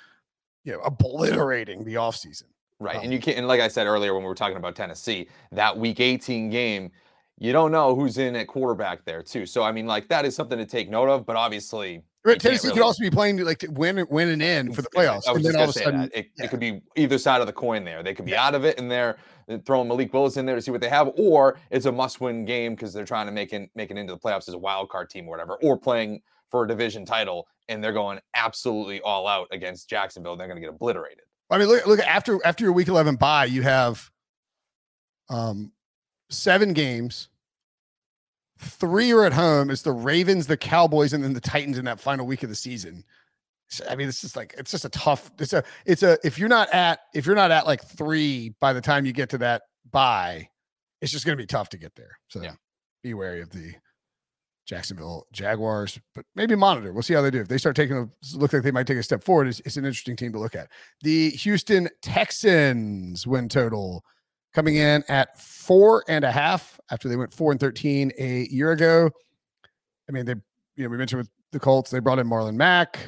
you 0.63 0.73
know 0.73 0.79
obliterating 0.79 1.83
the 1.83 1.95
offseason. 1.95 2.43
Right, 2.79 2.97
um, 2.97 3.03
and 3.03 3.13
you 3.13 3.19
can't. 3.19 3.37
And 3.37 3.47
like 3.47 3.61
I 3.61 3.67
said 3.67 3.87
earlier 3.87 4.13
when 4.13 4.23
we 4.23 4.27
were 4.27 4.35
talking 4.35 4.57
about 4.57 4.75
Tennessee, 4.75 5.29
that 5.51 5.77
Week 5.77 5.99
18 5.99 6.49
game, 6.49 6.91
you 7.37 7.53
don't 7.53 7.71
know 7.71 7.95
who's 7.95 8.17
in 8.17 8.35
at 8.35 8.47
quarterback 8.47 9.05
there 9.05 9.23
too. 9.23 9.45
So 9.45 9.63
I 9.63 9.71
mean, 9.71 9.85
like 9.85 10.07
that 10.09 10.25
is 10.25 10.35
something 10.35 10.57
to 10.57 10.65
take 10.65 10.89
note 10.89 11.09
of. 11.09 11.25
But 11.25 11.37
obviously, 11.37 12.03
Tennessee 12.23 12.67
really... 12.67 12.77
could 12.77 12.85
also 12.85 13.01
be 13.01 13.09
playing 13.09 13.37
to 13.37 13.45
like 13.45 13.59
to 13.59 13.71
win, 13.71 14.05
win 14.09 14.29
and 14.29 14.41
in 14.41 14.73
for 14.73 14.81
the 14.81 14.89
playoffs. 14.89 15.23
And 15.25 15.43
then 15.43 15.55
all 15.55 15.63
of 15.63 15.69
a 15.69 15.73
sudden, 15.73 16.01
it, 16.13 16.29
yeah. 16.35 16.45
it, 16.45 16.49
could 16.49 16.59
be 16.59 16.81
either 16.95 17.17
side 17.17 17.41
of 17.41 17.47
the 17.47 17.53
coin. 17.53 17.83
There, 17.83 18.03
they 18.03 18.13
could 18.13 18.25
be 18.25 18.31
yeah. 18.31 18.45
out 18.45 18.55
of 18.55 18.63
it, 18.63 18.79
and 18.79 18.91
they're 18.91 19.17
throwing 19.65 19.87
Malik 19.87 20.13
Willis 20.13 20.37
in 20.37 20.45
there 20.45 20.55
to 20.55 20.61
see 20.61 20.71
what 20.71 20.81
they 20.81 20.89
have, 20.89 21.11
or 21.17 21.57
it's 21.71 21.87
a 21.87 21.91
must-win 21.91 22.45
game 22.45 22.75
because 22.75 22.93
they're 22.93 23.05
trying 23.05 23.25
to 23.25 23.31
make 23.31 23.53
it 23.53 23.69
make 23.75 23.89
it 23.89 23.97
into 23.97 24.13
the 24.13 24.19
playoffs 24.19 24.47
as 24.47 24.53
a 24.53 24.57
wild 24.57 24.89
card 24.89 25.09
team 25.09 25.27
or 25.27 25.31
whatever, 25.31 25.57
or 25.63 25.77
playing 25.77 26.21
for 26.49 26.63
a 26.63 26.67
division 26.67 27.05
title, 27.05 27.47
and 27.69 27.83
they're 27.83 27.93
going 27.93 28.19
absolutely 28.35 29.01
all 29.01 29.27
out 29.27 29.47
against 29.51 29.89
Jacksonville. 29.89 30.35
They're 30.35 30.47
going 30.47 30.57
to 30.57 30.61
get 30.61 30.69
obliterated. 30.69 31.23
I 31.49 31.57
mean, 31.57 31.67
look, 31.67 31.87
look 31.87 31.99
after 32.01 32.39
after 32.45 32.63
your 32.63 32.73
Week 32.73 32.87
11 32.87 33.15
bye, 33.15 33.45
you 33.45 33.63
have 33.63 34.09
um 35.29 35.71
seven 36.29 36.73
games 36.73 37.29
Three 38.61 39.11
are 39.11 39.25
at 39.25 39.33
home. 39.33 39.71
It's 39.71 39.81
the 39.81 39.91
Ravens, 39.91 40.45
the 40.45 40.55
Cowboys, 40.55 41.13
and 41.13 41.23
then 41.23 41.33
the 41.33 41.41
Titans 41.41 41.77
in 41.77 41.85
that 41.85 41.99
final 41.99 42.27
week 42.27 42.43
of 42.43 42.49
the 42.49 42.55
season. 42.55 43.03
I 43.89 43.95
mean, 43.95 44.07
it's 44.07 44.21
just 44.21 44.35
like 44.35 44.53
it's 44.57 44.71
just 44.71 44.85
a 44.85 44.89
tough. 44.89 45.31
It's 45.39 45.53
a 45.53 45.63
it's 45.85 46.03
a 46.03 46.17
if 46.23 46.37
you're 46.37 46.49
not 46.49 46.69
at 46.73 46.99
if 47.13 47.25
you're 47.25 47.35
not 47.35 47.51
at 47.51 47.65
like 47.65 47.83
three 47.83 48.53
by 48.59 48.73
the 48.73 48.81
time 48.81 49.05
you 49.05 49.13
get 49.13 49.29
to 49.29 49.37
that 49.39 49.63
bye, 49.89 50.47
it's 51.01 51.11
just 51.11 51.25
going 51.25 51.37
to 51.37 51.41
be 51.41 51.47
tough 51.47 51.69
to 51.69 51.77
get 51.77 51.95
there. 51.95 52.19
So 52.27 52.41
yeah. 52.41 52.53
be 53.01 53.13
wary 53.13 53.41
of 53.41 53.49
the 53.49 53.73
Jacksonville 54.65 55.25
Jaguars, 55.31 55.99
but 56.13 56.25
maybe 56.35 56.55
monitor. 56.55 56.93
We'll 56.93 57.03
see 57.03 57.13
how 57.13 57.21
they 57.21 57.31
do. 57.31 57.41
If 57.41 57.47
they 57.47 57.57
start 57.57 57.75
taking 57.75 57.97
a 57.97 58.37
look 58.37 58.53
like 58.53 58.63
they 58.63 58.71
might 58.71 58.87
take 58.87 58.97
a 58.97 59.03
step 59.03 59.23
forward, 59.23 59.47
it's, 59.47 59.59
it's 59.61 59.77
an 59.77 59.85
interesting 59.85 60.15
team 60.15 60.31
to 60.33 60.39
look 60.39 60.55
at. 60.55 60.69
The 61.01 61.31
Houston 61.31 61.89
Texans 62.01 63.25
win 63.25 63.49
total 63.49 64.03
coming 64.53 64.75
in 64.75 65.03
at 65.07 65.39
four 65.39 66.03
and 66.07 66.25
a 66.25 66.31
half 66.31 66.79
after 66.89 67.07
they 67.07 67.15
went 67.15 67.33
four 67.33 67.51
and 67.51 67.59
13 67.59 68.11
a 68.17 68.47
year 68.49 68.71
ago. 68.71 69.09
I 70.09 70.11
mean, 70.11 70.25
they, 70.25 70.35
you 70.75 70.83
know, 70.83 70.89
we 70.89 70.97
mentioned 70.97 71.19
with 71.19 71.29
the 71.51 71.59
Colts, 71.59 71.91
they 71.91 71.99
brought 71.99 72.19
in 72.19 72.27
Marlon 72.27 72.55
Mack. 72.55 72.99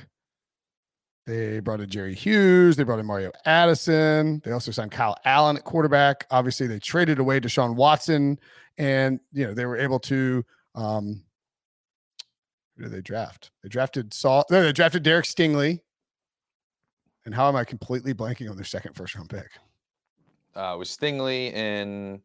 They 1.25 1.61
brought 1.61 1.79
in 1.79 1.89
Jerry 1.89 2.13
Hughes. 2.13 2.75
They 2.75 2.83
brought 2.83 2.99
in 2.99 3.05
Mario 3.05 3.31
Addison. 3.45 4.41
They 4.43 4.51
also 4.51 4.71
signed 4.71 4.91
Kyle 4.91 5.15
Allen 5.23 5.55
at 5.55 5.63
quarterback. 5.63 6.27
Obviously, 6.31 6.67
they 6.67 6.79
traded 6.79 7.17
away 7.19 7.39
Deshaun 7.39 7.75
Watson, 7.75 8.37
and 8.77 9.21
you 9.31 9.47
know 9.47 9.53
they 9.53 9.65
were 9.65 9.77
able 9.77 9.99
to. 9.99 10.43
Um, 10.75 11.23
who 12.75 12.83
did 12.83 12.91
they 12.91 13.01
draft? 13.01 13.51
They 13.61 13.69
drafted 13.69 14.13
Saul. 14.13 14.43
No, 14.49 14.63
they 14.63 14.73
drafted 14.73 15.03
Derek 15.03 15.25
Stingley. 15.25 15.79
And 17.25 17.33
how 17.33 17.47
am 17.47 17.55
I 17.55 17.63
completely 17.63 18.13
blanking 18.13 18.49
on 18.49 18.55
their 18.55 18.65
second 18.65 18.95
first 18.95 19.15
round 19.15 19.29
pick? 19.29 19.49
Uh, 20.55 20.75
was 20.77 20.89
Stingley 20.89 21.53
and 21.53 22.21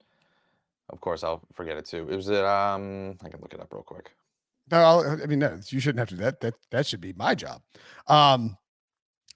of 0.91 1.01
course 1.01 1.25
I'll 1.25 1.43
forget 1.55 1.77
it 1.77 1.87
too. 1.87 2.09
It 2.11 2.17
was 2.17 2.29
it 2.29 2.45
um 2.45 3.17
I 3.25 3.29
can 3.29 3.41
look 3.41 3.55
it 3.55 3.61
up 3.61 3.73
real 3.73 3.83
quick. 3.83 4.11
No, 4.71 4.79
I'll, 4.79 5.23
i 5.23 5.27
mean 5.27 5.39
no, 5.39 5.59
you 5.69 5.81
shouldn't 5.81 5.99
have 5.99 6.09
to 6.11 6.17
that 6.17 6.41
that 6.41 6.55
that 6.71 6.87
should 6.87 7.01
be 7.01 7.13
my 7.15 7.35
job. 7.35 7.63
Um 8.07 8.57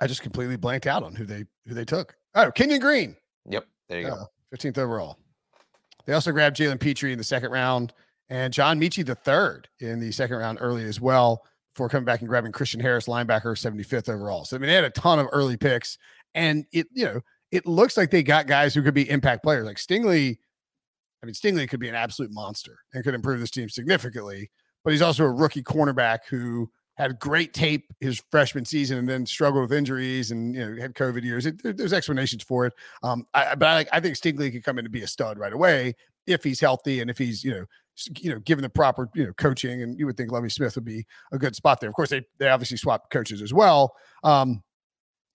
I 0.01 0.07
just 0.07 0.23
completely 0.23 0.57
blanked 0.57 0.87
out 0.87 1.03
on 1.03 1.15
who 1.15 1.25
they 1.25 1.45
who 1.67 1.75
they 1.75 1.85
took. 1.85 2.17
Oh, 2.35 2.51
Kenyon 2.51 2.81
Green. 2.81 3.17
Yep, 3.49 3.67
there 3.89 4.01
you 4.01 4.07
uh, 4.09 4.17
go. 4.17 4.27
15th 4.55 4.79
overall. 4.79 5.19
They 6.07 6.13
also 6.13 6.33
grabbed 6.33 6.57
Jalen 6.57 6.81
Pitre 6.81 7.13
in 7.13 7.19
the 7.19 7.25
second 7.25 7.51
round 7.53 7.93
and 8.29 8.53
John 8.53 8.81
Metchie 8.81 9.05
the 9.05 9.15
third 9.15 9.69
in 9.79 10.01
the 10.01 10.13
second 10.13 10.37
round 10.37 10.59
early 10.61 10.85
as 10.85 11.01
well 11.01 11.45
before 11.75 11.89
coming 11.89 12.05
back 12.05 12.21
and 12.21 12.29
grabbing 12.29 12.53
Christian 12.53 12.81
Harris, 12.81 13.07
linebacker, 13.07 13.57
75th 13.57 14.09
overall. 14.09 14.45
So 14.45 14.57
I 14.57 14.59
mean, 14.59 14.69
they 14.69 14.75
had 14.75 14.85
a 14.85 14.91
ton 14.91 15.19
of 15.19 15.29
early 15.33 15.57
picks, 15.57 15.99
and 16.35 16.67
it 16.73 16.87
you 16.93 17.05
know 17.05 17.21
it 17.53 17.67
looks 17.67 17.97
like 17.97 18.11
they 18.11 18.23
got 18.23 18.47
guys 18.47 18.75
who 18.75 18.83
could 18.83 18.95
be 18.95 19.09
impact 19.09 19.43
players. 19.45 19.65
Like 19.65 19.77
Stingley, 19.77 20.39
I 21.23 21.27
mean, 21.27 21.35
Stingley 21.35 21.69
could 21.69 21.81
be 21.81 21.89
an 21.89 21.95
absolute 21.95 22.33
monster 22.33 22.79
and 22.93 23.05
could 23.05 23.15
improve 23.15 23.41
this 23.41 23.51
team 23.51 23.69
significantly. 23.69 24.51
But 24.85 24.93
he's 24.93 25.03
also 25.03 25.25
a 25.25 25.31
rookie 25.31 25.63
cornerback 25.63 26.21
who 26.29 26.69
had 26.97 27.21
great 27.21 27.55
tape 27.55 27.93
his 28.01 28.23
freshman 28.31 28.65
season 28.65 28.99
and 28.99 29.09
then 29.09 29.25
struggled 29.25 29.63
with 29.63 29.73
injuries 29.73 30.31
and 30.33 30.55
you 30.55 30.61
know 30.75 30.81
had 30.81 30.95
COVID 30.95 31.23
years. 31.23 31.47
It, 31.47 31.63
there's 31.63 31.93
explanations 31.93 32.43
for 32.43 32.67
it. 32.67 32.73
Um, 33.03 33.25
I, 33.33 33.55
but 33.55 33.69
I, 33.93 33.97
I 33.97 34.01
think 34.01 34.17
Stingley 34.17 34.51
could 34.51 34.65
come 34.65 34.79
in 34.79 34.85
to 34.85 34.91
be 34.91 35.03
a 35.03 35.07
stud 35.07 35.39
right 35.39 35.53
away 35.53 35.95
if 36.27 36.43
he's 36.43 36.61
healthy 36.61 37.01
and 37.01 37.11
if 37.11 37.19
he's 37.19 37.45
you 37.45 37.53
know 37.53 37.65
you 38.19 38.31
know, 38.31 38.39
given 38.41 38.63
the 38.63 38.69
proper, 38.69 39.09
you 39.15 39.27
know, 39.27 39.33
coaching, 39.35 39.83
and 39.83 39.99
you 39.99 40.07
would 40.07 40.17
think 40.17 40.33
Lovie 40.33 40.49
Smith 40.49 40.75
would 40.75 40.85
be 40.85 41.05
a 41.33 41.39
good 41.39 41.55
spot 41.55 41.81
there. 41.81 41.91
Of 41.91 41.95
course, 41.95 42.11
they 42.11 42.23
they 42.39 42.49
obviously 42.49 42.77
swapped 42.77 43.11
coaches 43.11 43.43
as 43.43 43.53
well. 43.53 43.95
Um, 44.25 44.63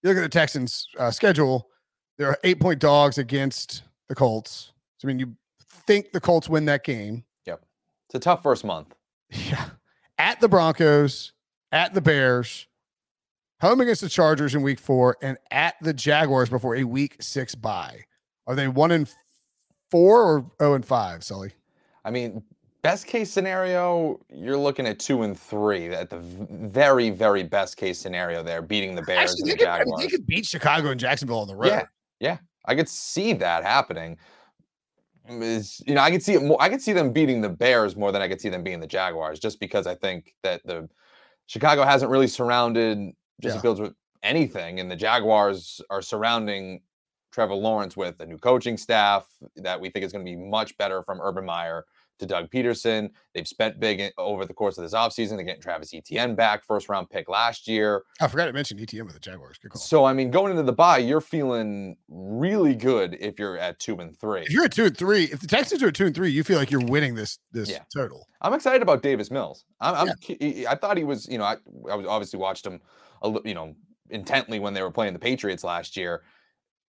you 0.01 0.09
look 0.09 0.17
at 0.17 0.21
the 0.21 0.29
Texans' 0.29 0.87
uh, 0.97 1.11
schedule; 1.11 1.67
there 2.17 2.29
are 2.29 2.37
eight 2.43 2.59
point 2.59 2.79
dogs 2.79 3.17
against 3.17 3.83
the 4.07 4.15
Colts. 4.15 4.71
So 4.97 5.07
I 5.07 5.09
mean, 5.09 5.19
you 5.19 5.35
think 5.87 6.11
the 6.11 6.19
Colts 6.19 6.49
win 6.49 6.65
that 6.65 6.83
game? 6.83 7.23
Yep, 7.45 7.63
it's 8.07 8.15
a 8.15 8.19
tough 8.19 8.43
first 8.43 8.63
month. 8.63 8.93
Yeah, 9.29 9.71
at 10.17 10.39
the 10.39 10.47
Broncos, 10.47 11.33
at 11.73 11.93
the 11.93 11.99
Bears, 11.99 12.67
home 13.59 13.81
against 13.81 13.99
the 13.99 14.07
Chargers 14.07 14.55
in 14.55 14.61
Week 14.61 14.79
Four, 14.79 15.17
and 15.21 15.37
at 15.51 15.75
the 15.81 15.93
Jaguars 15.93 16.49
before 16.49 16.77
a 16.77 16.85
Week 16.85 17.17
Six 17.19 17.53
bye. 17.53 18.05
Are 18.45 18.55
they 18.55 18.69
one 18.69 18.91
in 18.91 19.05
four 19.91 20.23
or 20.23 20.39
zero 20.39 20.51
oh 20.61 20.73
and 20.75 20.85
five, 20.85 21.25
Sully? 21.25 21.51
I 22.05 22.11
mean, 22.11 22.41
best 22.81 23.05
case 23.05 23.29
scenario, 23.29 24.17
you're 24.33 24.57
looking 24.57 24.87
at 24.87 24.99
two 24.99 25.23
and 25.23 25.37
three 25.37 25.89
at 25.89 26.09
the 26.09 26.19
very, 26.19 27.09
very 27.09 27.43
best 27.43 27.75
case 27.75 27.99
scenario 27.99 28.41
there, 28.43 28.61
beating 28.61 28.95
the 28.95 29.01
Bears 29.01 29.31
Actually, 29.31 29.41
and 29.41 29.51
the 29.51 29.57
could, 29.57 29.65
Jaguars. 29.65 29.87
I 29.87 30.01
mean, 30.01 30.07
they 30.07 30.11
could 30.11 30.25
beat 30.25 30.45
Chicago 30.45 30.91
and 30.91 30.99
Jacksonville 30.99 31.39
on 31.39 31.47
the 31.49 31.55
road. 31.55 31.67
Yeah, 31.67 31.83
yeah, 32.19 32.37
I 32.65 32.75
could 32.75 32.89
see 32.89 33.33
that 33.33 33.63
happening. 33.63 34.17
Mm, 35.29 35.41
is 35.41 35.81
you 35.85 35.95
know, 35.95 36.01
I 36.01 36.11
could 36.11 36.23
see 36.23 36.33
it 36.33 36.43
more. 36.43 36.61
I 36.61 36.69
could 36.69 36.81
see 36.81 36.93
them 36.93 37.11
beating 37.11 37.41
the 37.41 37.49
Bears 37.49 37.95
more 37.95 38.11
than 38.11 38.21
I 38.21 38.27
could 38.27 38.41
see 38.41 38.49
them 38.49 38.63
beating 38.63 38.79
the 38.79 38.87
Jaguars, 38.87 39.39
just 39.39 39.59
because 39.59 39.87
I 39.87 39.95
think 39.95 40.33
that 40.43 40.65
the 40.65 40.89
Chicago 41.47 41.83
hasn't 41.83 42.11
really 42.11 42.27
surrounded 42.27 43.11
Justin 43.41 43.57
yeah. 43.57 43.61
Fields 43.61 43.81
with 43.81 43.93
anything, 44.23 44.79
and 44.79 44.89
the 44.89 44.95
Jaguars 44.95 45.81
are 45.89 46.01
surrounding 46.01 46.81
Trevor 47.31 47.55
Lawrence 47.55 47.95
with 47.95 48.19
a 48.19 48.25
new 48.25 48.37
coaching 48.37 48.77
staff 48.77 49.27
that 49.57 49.79
we 49.79 49.89
think 49.89 50.05
is 50.05 50.11
going 50.11 50.25
to 50.25 50.29
be 50.29 50.37
much 50.37 50.77
better 50.77 51.03
from 51.03 51.19
Urban 51.21 51.45
Meyer 51.45 51.85
to 52.19 52.25
Doug 52.25 52.49
Pederson. 52.49 53.09
They've 53.33 53.47
spent 53.47 53.79
big 53.79 54.11
over 54.17 54.45
the 54.45 54.53
course 54.53 54.77
of 54.77 54.83
this 54.83 54.93
offseason. 54.93 55.35
They're 55.35 55.43
getting 55.43 55.61
Travis 55.61 55.93
Etienne 55.93 56.35
back, 56.35 56.65
first 56.65 56.89
round 56.89 57.09
pick 57.09 57.29
last 57.29 57.67
year. 57.67 58.03
I 58.21 58.27
forgot 58.27 58.45
to 58.45 58.53
mention 58.53 58.79
Etienne 58.79 59.05
with 59.05 59.13
the 59.13 59.19
Jaguars. 59.19 59.57
So, 59.75 60.05
I 60.05 60.13
mean, 60.13 60.31
going 60.31 60.51
into 60.51 60.63
the 60.63 60.73
bye, 60.73 60.97
you're 60.97 61.21
feeling 61.21 61.97
really 62.07 62.75
good 62.75 63.17
if 63.19 63.39
you're 63.39 63.57
at 63.57 63.79
two 63.79 63.99
and 63.99 64.17
three. 64.17 64.41
If 64.41 64.51
you're 64.51 64.65
at 64.65 64.73
two 64.73 64.85
and 64.85 64.97
three, 64.97 65.25
if 65.25 65.39
the 65.39 65.47
Texans 65.47 65.83
are 65.83 65.87
at 65.87 65.95
two 65.95 66.05
and 66.05 66.15
three, 66.15 66.29
you 66.29 66.43
feel 66.43 66.57
like 66.57 66.71
you're 66.71 66.85
winning 66.85 67.15
this 67.15 67.39
this 67.51 67.69
yeah. 67.69 67.79
total. 67.93 68.27
I'm 68.41 68.53
excited 68.53 68.81
about 68.81 69.01
Davis 69.01 69.31
Mills. 69.31 69.65
I'm, 69.81 70.09
I'm 70.09 70.15
yeah. 70.39 70.71
I 70.71 70.75
thought 70.75 70.97
he 70.97 71.03
was, 71.03 71.27
you 71.27 71.37
know, 71.37 71.43
I, 71.43 71.57
I 71.89 71.95
was 71.95 72.05
obviously 72.05 72.39
watched 72.39 72.65
him, 72.65 72.79
a, 73.21 73.27
little, 73.27 73.47
you 73.47 73.55
know, 73.55 73.75
intently 74.09 74.59
when 74.59 74.73
they 74.73 74.81
were 74.81 74.91
playing 74.91 75.13
the 75.13 75.19
Patriots 75.19 75.63
last 75.63 75.97
year 75.97 76.23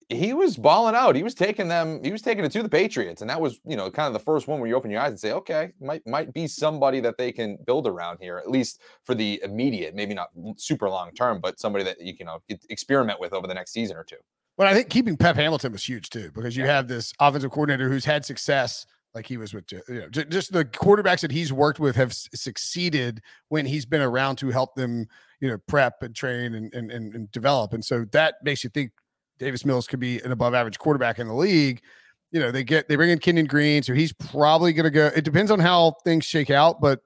he 0.08 0.32
was 0.32 0.56
balling 0.56 0.94
out. 0.94 1.16
He 1.16 1.22
was 1.22 1.34
taking 1.34 1.68
them. 1.68 2.02
He 2.02 2.10
was 2.10 2.22
taking 2.22 2.44
it 2.44 2.52
to 2.52 2.62
the 2.62 2.68
Patriots, 2.68 3.20
and 3.20 3.28
that 3.28 3.40
was 3.40 3.60
you 3.66 3.76
know 3.76 3.90
kind 3.90 4.06
of 4.06 4.14
the 4.14 4.18
first 4.18 4.48
one 4.48 4.58
where 4.58 4.68
you 4.68 4.74
open 4.74 4.90
your 4.90 5.00
eyes 5.00 5.10
and 5.10 5.20
say, 5.20 5.32
okay, 5.32 5.72
might 5.80 6.06
might 6.06 6.32
be 6.32 6.46
somebody 6.46 7.00
that 7.00 7.18
they 7.18 7.30
can 7.30 7.58
build 7.66 7.86
around 7.86 8.18
here, 8.20 8.38
at 8.38 8.50
least 8.50 8.80
for 9.04 9.14
the 9.14 9.40
immediate, 9.44 9.94
maybe 9.94 10.14
not 10.14 10.28
super 10.56 10.88
long 10.88 11.12
term, 11.12 11.40
but 11.40 11.60
somebody 11.60 11.84
that 11.84 12.00
you 12.00 12.16
can 12.16 12.26
you 12.48 12.54
know, 12.54 12.58
experiment 12.70 13.20
with 13.20 13.34
over 13.34 13.46
the 13.46 13.54
next 13.54 13.72
season 13.72 13.96
or 13.96 14.04
two. 14.04 14.16
Well, 14.56 14.66
I 14.66 14.74
think 14.74 14.88
keeping 14.88 15.16
Pep 15.16 15.36
Hamilton 15.36 15.72
was 15.72 15.84
huge 15.84 16.08
too, 16.08 16.32
because 16.34 16.56
you 16.56 16.64
have 16.64 16.88
this 16.88 17.12
offensive 17.20 17.50
coordinator 17.50 17.88
who's 17.88 18.04
had 18.04 18.24
success 18.24 18.86
like 19.14 19.26
he 19.26 19.36
was 19.36 19.52
with 19.52 19.64
you 19.72 19.82
know 19.88 20.08
just 20.08 20.52
the 20.52 20.64
quarterbacks 20.64 21.20
that 21.20 21.30
he's 21.30 21.52
worked 21.52 21.80
with 21.80 21.96
have 21.96 22.12
succeeded 22.12 23.20
when 23.48 23.66
he's 23.66 23.86
been 23.86 24.02
around 24.02 24.36
to 24.36 24.50
help 24.50 24.74
them 24.74 25.06
you 25.40 25.48
know 25.48 25.58
prep 25.66 26.02
and 26.02 26.14
train 26.14 26.54
and 26.54 26.72
and, 26.74 26.90
and 26.90 27.30
develop 27.32 27.72
and 27.72 27.84
so 27.84 28.04
that 28.12 28.34
makes 28.42 28.62
you 28.62 28.70
think 28.70 28.90
Davis 29.38 29.64
Mills 29.64 29.86
could 29.86 30.00
be 30.00 30.20
an 30.20 30.32
above 30.32 30.54
average 30.54 30.78
quarterback 30.78 31.18
in 31.18 31.28
the 31.28 31.34
league. 31.34 31.82
You 32.30 32.40
know, 32.40 32.50
they 32.50 32.64
get 32.64 32.88
they 32.88 32.96
bring 32.96 33.10
in 33.10 33.18
Kenyon 33.18 33.46
Green, 33.46 33.82
so 33.82 33.94
he's 33.94 34.12
probably 34.12 34.72
going 34.72 34.84
to 34.84 34.90
go. 34.90 35.10
It 35.14 35.24
depends 35.24 35.50
on 35.50 35.60
how 35.60 35.92
things 36.04 36.24
shake 36.24 36.50
out, 36.50 36.80
but 36.80 37.00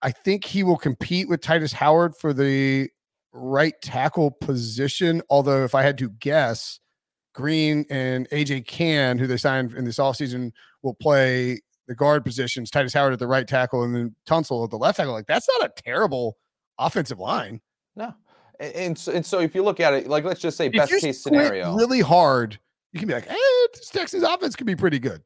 I 0.00 0.10
think 0.10 0.44
he 0.44 0.62
will 0.62 0.76
compete 0.76 1.28
with 1.28 1.40
Tytus 1.40 1.72
Howard 1.72 2.16
for 2.16 2.32
the 2.32 2.88
right 3.32 3.74
tackle 3.82 4.30
position. 4.30 5.22
Although, 5.28 5.64
if 5.64 5.74
I 5.74 5.82
had 5.82 5.98
to 5.98 6.08
guess, 6.08 6.80
Green 7.34 7.84
and 7.90 8.28
AJ 8.30 8.66
Cann, 8.66 9.18
who 9.18 9.26
they 9.26 9.36
signed 9.36 9.74
in 9.74 9.84
this 9.84 9.98
offseason, 9.98 10.52
will 10.82 10.94
play 10.94 11.60
the 11.86 11.94
guard 11.94 12.24
positions. 12.24 12.70
Tytus 12.70 12.94
Howard 12.94 13.12
at 13.12 13.18
the 13.18 13.26
right 13.26 13.46
tackle, 13.46 13.82
and 13.82 13.94
then 13.94 14.16
Tunsil 14.26 14.64
at 14.64 14.70
the 14.70 14.78
left 14.78 14.96
tackle. 14.96 15.12
Like 15.12 15.26
that's 15.26 15.48
not 15.48 15.68
a 15.68 15.82
terrible 15.82 16.38
offensive 16.78 17.18
line. 17.18 17.60
And 18.60 18.96
so, 18.96 19.12
and 19.12 19.24
so 19.24 19.40
if 19.40 19.54
you 19.54 19.62
look 19.62 19.80
at 19.80 19.94
it, 19.94 20.06
like 20.06 20.24
let's 20.24 20.40
just 20.40 20.56
say 20.56 20.66
if 20.66 20.72
best 20.72 20.92
case 21.00 21.20
scenario, 21.20 21.74
really 21.74 22.00
hard, 22.00 22.58
you 22.92 23.00
can 23.00 23.08
be 23.08 23.14
like, 23.14 23.26
"Hey, 23.26 23.36
this 23.72 23.88
Texas 23.88 24.22
offense 24.22 24.54
could 24.54 24.66
be 24.66 24.76
pretty 24.76 24.98
good." 24.98 25.22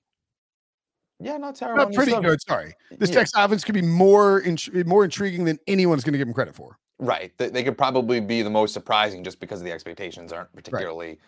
Yeah, 1.18 1.36
not 1.36 1.54
terrible. 1.54 1.84
Not 1.84 1.94
pretty 1.94 2.12
good. 2.20 2.40
Sorry, 2.42 2.74
this 2.98 3.10
yeah. 3.10 3.16
Texas 3.16 3.34
offense 3.36 3.64
could 3.64 3.74
be 3.74 3.82
more 3.82 4.40
int- 4.40 4.86
more 4.86 5.04
intriguing 5.04 5.44
than 5.44 5.58
anyone's 5.66 6.04
going 6.04 6.12
to 6.12 6.18
give 6.18 6.26
them 6.26 6.34
credit 6.34 6.54
for. 6.54 6.78
Right, 6.98 7.36
they, 7.36 7.50
they, 7.50 7.62
could 7.62 7.76
probably 7.76 8.20
be 8.20 8.40
the 8.40 8.48
most 8.48 8.72
surprising 8.72 9.22
just 9.22 9.38
because 9.38 9.62
the 9.62 9.70
expectations 9.70 10.32
aren't 10.32 10.50
particularly, 10.54 11.08
right. 11.08 11.18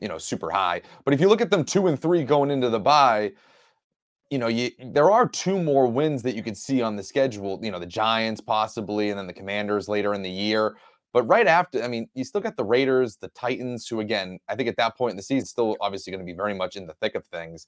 you 0.00 0.08
know, 0.08 0.16
super 0.16 0.50
high. 0.50 0.80
But 1.04 1.12
if 1.12 1.20
you 1.20 1.28
look 1.28 1.42
at 1.42 1.50
them 1.50 1.64
two 1.64 1.86
and 1.88 2.00
three 2.00 2.24
going 2.24 2.50
into 2.50 2.70
the 2.70 2.80
bye, 2.80 3.32
you 4.30 4.38
know, 4.38 4.48
you, 4.48 4.70
there 4.78 5.10
are 5.10 5.28
two 5.28 5.62
more 5.62 5.86
wins 5.86 6.22
that 6.22 6.34
you 6.34 6.42
could 6.42 6.56
see 6.56 6.80
on 6.80 6.96
the 6.96 7.02
schedule. 7.02 7.58
You 7.62 7.70
know, 7.70 7.78
the 7.78 7.86
Giants 7.86 8.40
possibly, 8.40 9.10
and 9.10 9.18
then 9.18 9.26
the 9.26 9.34
Commanders 9.34 9.86
later 9.88 10.14
in 10.14 10.22
the 10.22 10.30
year. 10.30 10.76
But 11.18 11.24
right 11.24 11.48
after, 11.48 11.82
I 11.82 11.88
mean, 11.88 12.08
you 12.14 12.22
still 12.22 12.40
got 12.40 12.56
the 12.56 12.62
Raiders, 12.62 13.16
the 13.16 13.26
Titans, 13.30 13.88
who 13.88 13.98
again, 13.98 14.38
I 14.48 14.54
think 14.54 14.68
at 14.68 14.76
that 14.76 14.96
point 14.96 15.10
in 15.10 15.16
the 15.16 15.22
season, 15.24 15.46
still 15.46 15.76
obviously 15.80 16.12
going 16.12 16.24
to 16.24 16.24
be 16.24 16.32
very 16.32 16.54
much 16.54 16.76
in 16.76 16.86
the 16.86 16.94
thick 16.94 17.16
of 17.16 17.26
things. 17.26 17.66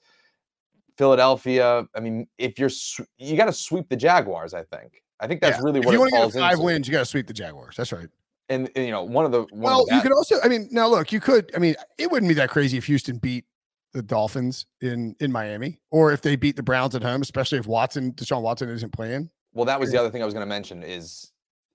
Philadelphia. 0.97 1.85
I 1.97 1.99
mean, 1.99 2.29
if 2.39 2.61
you're 2.61 2.71
you 3.19 3.37
got 3.37 3.47
to 3.47 3.53
sweep 3.53 3.89
the 3.89 3.97
Jaguars. 3.97 4.55
I 4.55 4.63
think. 4.63 5.03
I 5.19 5.27
think 5.27 5.41
that's 5.41 5.59
yeah. 5.59 5.65
really 5.65 5.81
what 5.81 5.89
if 5.89 5.93
you 5.95 5.99
want 5.99 6.13
to 6.13 6.39
get 6.39 6.41
five 6.41 6.53
into. 6.53 6.65
wins. 6.65 6.87
You 6.87 6.93
got 6.93 7.01
to 7.01 7.07
sweep 7.07 7.27
the 7.27 7.33
Jaguars. 7.33 7.75
That's 7.77 7.93
right. 7.93 8.07
And, 8.51 8.71
and 8.77 8.85
you 8.87 8.93
know, 8.93 9.03
one 9.03 9.25
of 9.25 9.33
the 9.33 9.41
one 9.41 9.63
well, 9.63 9.83
of 9.83 9.89
the 9.89 9.97
you 9.97 10.01
could 10.01 10.13
also. 10.13 10.37
I 10.45 10.47
mean, 10.47 10.69
now 10.71 10.87
look, 10.87 11.11
you 11.11 11.19
could. 11.19 11.51
I 11.57 11.59
mean, 11.59 11.75
it 11.99 12.09
wouldn't 12.09 12.29
be 12.29 12.35
that 12.35 12.51
crazy 12.51 12.79
if 12.79 12.85
Houston 12.85 13.19
beat 13.19 13.47
the 13.95 14.03
Dolphins 14.03 14.67
in 14.81 15.17
in 15.19 15.33
Miami, 15.33 15.81
or 15.91 16.13
if 16.13 16.23
they 16.23 16.37
beat 16.37 16.55
the 16.55 16.63
Browns 16.63 16.95
at 16.95 17.03
home, 17.03 17.21
especially 17.21 17.59
if 17.59 17.67
Watson, 17.67 18.13
Deshaun 18.13 18.43
Watson, 18.43 18.69
isn't 18.69 18.93
playing. 18.93 19.29
Well, 19.55 19.65
that 19.65 19.81
was 19.81 19.91
the 19.91 19.99
other 19.99 20.09
thing 20.09 20.23
I 20.23 20.25
was 20.25 20.35
going 20.35 20.47
to 20.47 20.49
mention. 20.49 20.85
Is 20.85 21.33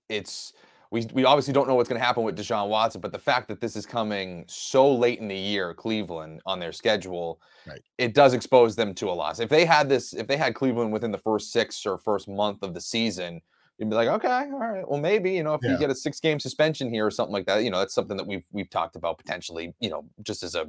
it's 0.08 0.54
we, 0.90 1.06
we 1.12 1.24
obviously 1.24 1.52
don't 1.52 1.68
know 1.68 1.74
what's 1.74 1.88
going 1.88 2.00
to 2.00 2.04
happen 2.04 2.22
with 2.22 2.36
Deshaun 2.36 2.68
Watson, 2.68 3.00
but 3.00 3.12
the 3.12 3.18
fact 3.18 3.48
that 3.48 3.60
this 3.60 3.76
is 3.76 3.86
coming 3.86 4.44
so 4.46 4.92
late 4.92 5.18
in 5.20 5.28
the 5.28 5.36
year, 5.36 5.74
Cleveland 5.74 6.40
on 6.46 6.60
their 6.60 6.72
schedule, 6.72 7.40
right. 7.66 7.80
it 7.98 8.14
does 8.14 8.34
expose 8.34 8.76
them 8.76 8.94
to 8.94 9.10
a 9.10 9.12
loss. 9.12 9.40
If 9.40 9.48
they 9.48 9.64
had 9.64 9.88
this, 9.88 10.12
if 10.12 10.26
they 10.26 10.36
had 10.36 10.54
Cleveland 10.54 10.92
within 10.92 11.10
the 11.10 11.18
first 11.18 11.52
six 11.52 11.84
or 11.86 11.98
first 11.98 12.28
month 12.28 12.62
of 12.62 12.74
the 12.74 12.80
season, 12.80 13.40
you'd 13.78 13.90
be 13.90 13.96
like, 13.96 14.08
okay, 14.08 14.28
all 14.28 14.58
right, 14.58 14.88
well 14.88 15.00
maybe 15.00 15.32
you 15.32 15.42
know 15.42 15.54
if 15.54 15.60
yeah. 15.62 15.72
you 15.72 15.78
get 15.78 15.90
a 15.90 15.94
six 15.94 16.18
game 16.20 16.40
suspension 16.40 16.88
here 16.88 17.04
or 17.04 17.10
something 17.10 17.32
like 17.32 17.46
that, 17.46 17.62
you 17.62 17.70
know 17.70 17.78
that's 17.78 17.94
something 17.94 18.16
that 18.16 18.26
we've 18.26 18.44
we've 18.52 18.70
talked 18.70 18.96
about 18.96 19.18
potentially, 19.18 19.74
you 19.80 19.90
know, 19.90 20.04
just 20.22 20.42
as 20.42 20.54
a 20.54 20.66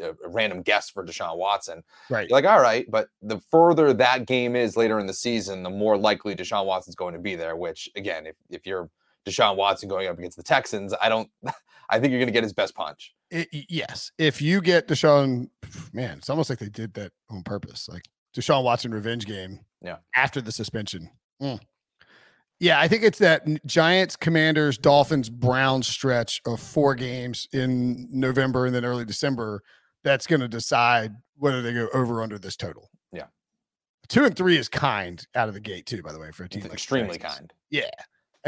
a 0.00 0.14
random 0.28 0.62
guess 0.62 0.88
for 0.88 1.04
Deshaun 1.04 1.36
Watson. 1.36 1.82
Right. 2.08 2.28
You're 2.28 2.36
like, 2.36 2.44
all 2.44 2.60
right, 2.60 2.88
but 2.90 3.08
the 3.20 3.40
further 3.50 3.92
that 3.92 4.26
game 4.26 4.54
is 4.56 4.76
later 4.76 4.98
in 4.98 5.06
the 5.06 5.14
season, 5.14 5.62
the 5.62 5.70
more 5.70 5.96
likely 5.96 6.34
Deshaun 6.34 6.66
Watson's 6.66 6.94
going 6.94 7.14
to 7.14 7.20
be 7.20 7.34
there. 7.34 7.56
Which 7.56 7.90
again, 7.96 8.26
if 8.26 8.36
if 8.50 8.66
you're 8.66 8.90
Deshaun 9.28 9.56
Watson 9.56 9.88
going 9.88 10.08
up 10.08 10.18
against 10.18 10.36
the 10.36 10.42
Texans. 10.42 10.94
I 11.00 11.08
don't. 11.08 11.28
I 11.90 11.98
think 11.98 12.10
you're 12.10 12.20
going 12.20 12.28
to 12.28 12.32
get 12.32 12.42
his 12.42 12.52
best 12.52 12.74
punch. 12.74 13.14
It, 13.30 13.48
yes, 13.50 14.12
if 14.18 14.42
you 14.42 14.60
get 14.60 14.88
Deshaun, 14.88 15.48
man, 15.92 16.18
it's 16.18 16.28
almost 16.28 16.50
like 16.50 16.58
they 16.58 16.68
did 16.68 16.92
that 16.94 17.12
on 17.30 17.42
purpose, 17.42 17.88
like 17.88 18.02
Deshaun 18.36 18.62
Watson 18.62 18.92
revenge 18.92 19.24
game. 19.26 19.60
Yeah. 19.80 19.96
After 20.14 20.40
the 20.40 20.52
suspension. 20.52 21.10
Mm. 21.42 21.60
Yeah, 22.60 22.80
I 22.80 22.88
think 22.88 23.04
it's 23.04 23.18
that 23.20 23.46
Giants, 23.64 24.16
Commanders, 24.16 24.76
Dolphins, 24.76 25.30
Browns 25.30 25.86
stretch 25.86 26.42
of 26.44 26.60
four 26.60 26.94
games 26.94 27.46
in 27.52 28.08
November 28.10 28.66
and 28.66 28.74
then 28.74 28.84
early 28.84 29.04
December 29.04 29.62
that's 30.02 30.26
going 30.26 30.40
to 30.40 30.48
decide 30.48 31.14
whether 31.36 31.62
they 31.62 31.72
go 31.72 31.88
over 31.94 32.22
under 32.22 32.38
this 32.38 32.56
total. 32.56 32.90
Yeah. 33.12 33.26
Two 34.08 34.24
and 34.24 34.34
three 34.34 34.58
is 34.58 34.68
kind 34.68 35.24
out 35.34 35.48
of 35.48 35.54
the 35.54 35.60
gate, 35.60 35.86
too, 35.86 36.02
by 36.02 36.12
the 36.12 36.18
way, 36.18 36.32
for 36.32 36.44
a 36.44 36.48
team. 36.48 36.62
Like 36.62 36.72
extremely 36.72 37.18
kind. 37.18 37.52
Yeah. 37.70 37.90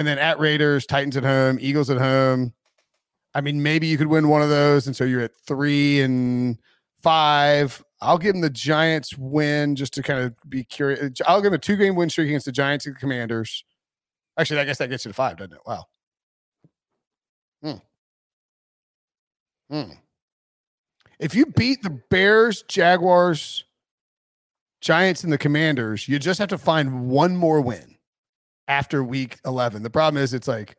And 0.01 0.09
then 0.09 0.18
at 0.18 0.38
Raiders, 0.38 0.86
Titans 0.86 1.18
at 1.18 1.24
home, 1.24 1.59
Eagles 1.61 1.90
at 1.90 1.98
home. 1.98 2.55
I 3.34 3.42
mean, 3.42 3.62
maybe 3.62 3.86
you 3.86 3.98
could 3.98 4.07
win 4.07 4.30
one 4.30 4.40
of 4.40 4.48
those. 4.48 4.86
And 4.86 4.96
so 4.96 5.05
you're 5.05 5.20
at 5.20 5.36
three 5.46 6.01
and 6.01 6.57
five. 7.03 7.84
I'll 8.01 8.16
give 8.16 8.32
them 8.32 8.40
the 8.40 8.48
Giants 8.48 9.18
win 9.18 9.76
just 9.76 9.92
to 9.92 10.03
kind 10.03 10.20
of 10.20 10.34
be 10.48 10.64
curious. 10.64 11.20
I'll 11.26 11.42
give 11.42 11.51
them 11.51 11.59
a 11.59 11.59
two 11.59 11.76
game 11.76 11.96
win 11.96 12.09
streak 12.09 12.28
against 12.28 12.46
the 12.46 12.53
Giants 12.53 12.86
and 12.86 12.96
the 12.96 12.98
Commanders. 12.98 13.62
Actually, 14.38 14.61
I 14.61 14.64
guess 14.64 14.78
that 14.78 14.88
gets 14.88 15.05
you 15.05 15.11
to 15.11 15.14
five, 15.14 15.36
doesn't 15.36 15.53
it? 15.53 15.61
Wow. 15.66 15.84
Hmm. 17.62 17.72
Hmm. 19.70 19.92
If 21.18 21.34
you 21.34 21.44
beat 21.44 21.82
the 21.82 22.01
Bears, 22.09 22.62
Jaguars, 22.68 23.64
Giants, 24.80 25.24
and 25.24 25.30
the 25.32 25.36
Commanders, 25.36 26.09
you 26.09 26.18
just 26.18 26.38
have 26.38 26.48
to 26.48 26.57
find 26.57 27.11
one 27.11 27.36
more 27.36 27.61
win 27.61 27.89
after 28.71 29.03
week 29.03 29.39
11. 29.45 29.83
The 29.83 29.91
problem 29.91 30.23
is 30.23 30.33
it's 30.33 30.47
like 30.47 30.77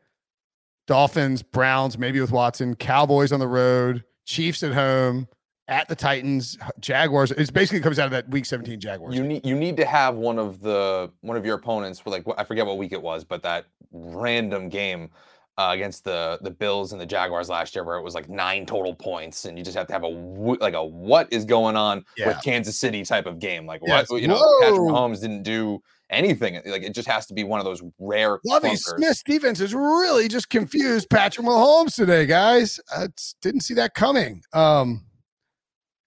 Dolphins, 0.88 1.44
Browns, 1.44 1.98
maybe 1.98 2.22
with 2.22 2.32
Watson, 2.32 2.74
Cowboys 2.76 3.34
on 3.34 3.42
the 3.42 3.48
road, 3.48 4.06
Chiefs 4.26 4.64
at 4.64 4.74
home, 4.74 5.28
at 5.68 5.90
the 5.90 5.96
Titans, 5.96 6.58
Jaguars. 6.80 7.32
It 7.32 7.54
basically 7.54 7.82
comes 7.82 8.00
out 8.00 8.06
of 8.06 8.12
that 8.12 8.30
week 8.30 8.46
17 8.46 8.80
Jaguars. 8.80 9.14
You 9.14 9.24
need 9.24 9.46
you 9.46 9.56
need 9.56 9.76
to 9.78 9.86
have 9.86 10.16
one 10.16 10.40
of 10.40 10.62
the 10.62 11.12
one 11.20 11.36
of 11.36 11.46
your 11.46 11.56
opponents 11.56 12.00
for 12.00 12.10
like 12.10 12.26
I 12.38 12.46
forget 12.46 12.66
what 12.66 12.78
week 12.78 12.94
it 12.94 13.02
was, 13.02 13.26
but 13.26 13.44
that 13.44 13.66
random 13.92 14.70
game 14.70 15.10
uh, 15.58 15.72
against 15.74 16.06
the 16.06 16.40
the 16.42 16.50
Bills 16.50 16.94
and 16.94 17.02
the 17.02 17.06
Jaguars 17.06 17.50
last 17.50 17.76
year, 17.76 17.84
where 17.84 17.98
it 17.98 18.04
was 18.04 18.16
like 18.16 18.30
nine 18.30 18.66
total 18.66 18.96
points, 18.96 19.44
and 19.44 19.58
you 19.58 19.66
just 19.66 19.78
have 19.78 19.88
to 19.88 19.94
have 19.94 20.04
a 20.04 20.08
like 20.08 20.76
a 20.76 20.84
what 20.84 21.28
is 21.32 21.44
going 21.44 21.76
on 21.76 22.06
yeah. 22.18 22.30
with 22.30 22.42
Kansas 22.42 22.80
City 22.80 23.04
type 23.04 23.26
of 23.26 23.40
game. 23.40 23.66
Like 23.66 23.82
yes. 23.86 24.10
what 24.10 24.22
you 24.22 24.30
know, 24.30 24.38
Whoa. 24.38 24.62
Patrick 24.62 24.80
Mahomes 24.80 25.20
didn't 25.20 25.44
do 25.44 25.82
anything. 26.12 26.62
Like 26.66 26.84
it 26.84 26.94
just 26.94 27.08
has 27.08 27.26
to 27.28 27.34
be 27.34 27.44
one 27.44 27.60
of 27.60 27.66
those 27.66 27.82
rare. 27.98 28.40
Lovie 28.46 28.76
Smith's 28.76 29.24
defense 29.24 29.60
is 29.60 29.74
really 29.74 30.28
just 30.28 30.50
confused 30.50 31.10
Patrick 31.10 31.48
Mahomes 31.48 31.96
today, 31.96 32.26
guys. 32.26 32.80
I 32.96 33.08
didn't 33.42 33.62
see 33.62 33.74
that 33.76 33.96
coming. 33.96 34.44
Um, 34.54 35.06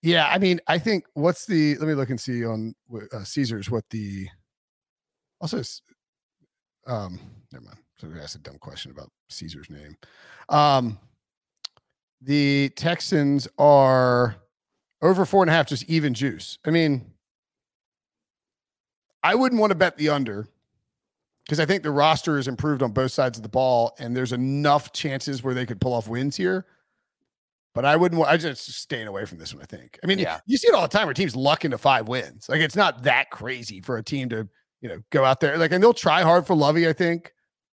yeah, 0.02 0.28
I 0.30 0.38
mean, 0.38 0.60
I 0.68 0.78
think 0.78 1.04
what's 1.14 1.46
the? 1.46 1.76
Let 1.78 1.88
me 1.88 1.94
look 1.94 2.10
and 2.10 2.20
see 2.20 2.44
on 2.44 2.74
uh, 3.12 3.24
Caesars 3.24 3.70
what 3.70 3.84
the. 3.90 4.28
Also, 5.40 5.62
um, 6.86 7.18
never 7.52 7.64
mind. 7.64 7.78
So 7.98 8.08
I 8.14 8.22
asked 8.22 8.36
a 8.36 8.38
dumb 8.38 8.58
question 8.58 8.90
about 8.90 9.10
Caesar's 9.30 9.70
name. 9.70 9.96
Um, 10.48 10.98
the 12.20 12.70
Texans 12.76 13.48
are 13.58 14.36
over 15.02 15.24
four 15.24 15.42
and 15.42 15.50
a 15.50 15.52
half, 15.52 15.66
just 15.66 15.84
even 15.84 16.14
juice. 16.14 16.58
I 16.66 16.70
mean, 16.70 17.13
I 19.24 19.34
wouldn't 19.34 19.60
want 19.60 19.70
to 19.70 19.74
bet 19.74 19.96
the 19.96 20.10
under 20.10 20.46
because 21.44 21.58
I 21.58 21.64
think 21.64 21.82
the 21.82 21.90
roster 21.90 22.38
is 22.38 22.46
improved 22.46 22.82
on 22.82 22.92
both 22.92 23.10
sides 23.10 23.38
of 23.38 23.42
the 23.42 23.48
ball, 23.48 23.96
and 23.98 24.14
there's 24.14 24.32
enough 24.32 24.92
chances 24.92 25.42
where 25.42 25.54
they 25.54 25.66
could 25.66 25.80
pull 25.80 25.94
off 25.94 26.06
wins 26.06 26.36
here. 26.36 26.66
But 27.74 27.86
I 27.86 27.96
wouldn't. 27.96 28.22
I 28.22 28.36
just 28.36 28.70
staying 28.74 29.08
away 29.08 29.24
from 29.24 29.38
this 29.38 29.52
one. 29.52 29.62
I 29.62 29.66
think. 29.66 29.98
I 30.04 30.06
mean, 30.06 30.18
yeah. 30.18 30.38
you 30.46 30.58
see 30.58 30.68
it 30.68 30.74
all 30.74 30.82
the 30.82 30.88
time 30.88 31.06
where 31.06 31.14
teams 31.14 31.34
luck 31.34 31.64
into 31.64 31.78
five 31.78 32.06
wins. 32.06 32.48
Like 32.48 32.60
it's 32.60 32.76
not 32.76 33.02
that 33.02 33.30
crazy 33.30 33.80
for 33.80 33.96
a 33.96 34.02
team 34.02 34.28
to 34.28 34.48
you 34.80 34.88
know 34.90 35.00
go 35.10 35.24
out 35.24 35.40
there 35.40 35.56
like, 35.58 35.72
and 35.72 35.82
they'll 35.82 35.94
try 35.94 36.22
hard 36.22 36.46
for 36.46 36.54
Lovie. 36.54 36.86
I 36.86 36.92
think 36.92 37.32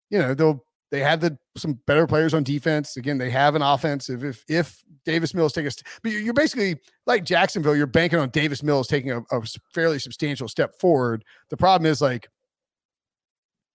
you 0.10 0.18
know 0.18 0.34
they'll 0.34 0.66
they 0.92 1.00
have 1.00 1.22
the 1.22 1.38
some 1.58 1.80
better 1.88 2.06
players 2.06 2.34
on 2.34 2.44
defense. 2.44 2.98
Again, 2.98 3.18
they 3.18 3.30
have 3.30 3.56
an 3.56 3.62
offensive. 3.62 4.24
If 4.26 4.44
if 4.50 4.84
Davis 5.06 5.34
Mills 5.34 5.54
takes, 5.54 5.78
but 6.04 6.12
you're 6.12 6.34
basically 6.34 6.78
like 7.08 7.24
Jacksonville. 7.24 7.76
You're 7.76 7.88
banking 7.88 8.20
on 8.20 8.30
Davis 8.30 8.62
Mills 8.62 8.88
taking 8.88 9.12
a, 9.12 9.22
a 9.32 9.42
fairly 9.74 10.00
substantial 10.00 10.50
step 10.50 10.78
forward. 10.80 11.24
The 11.50 11.58
problem 11.58 11.90
is 11.90 12.02
like, 12.02 12.28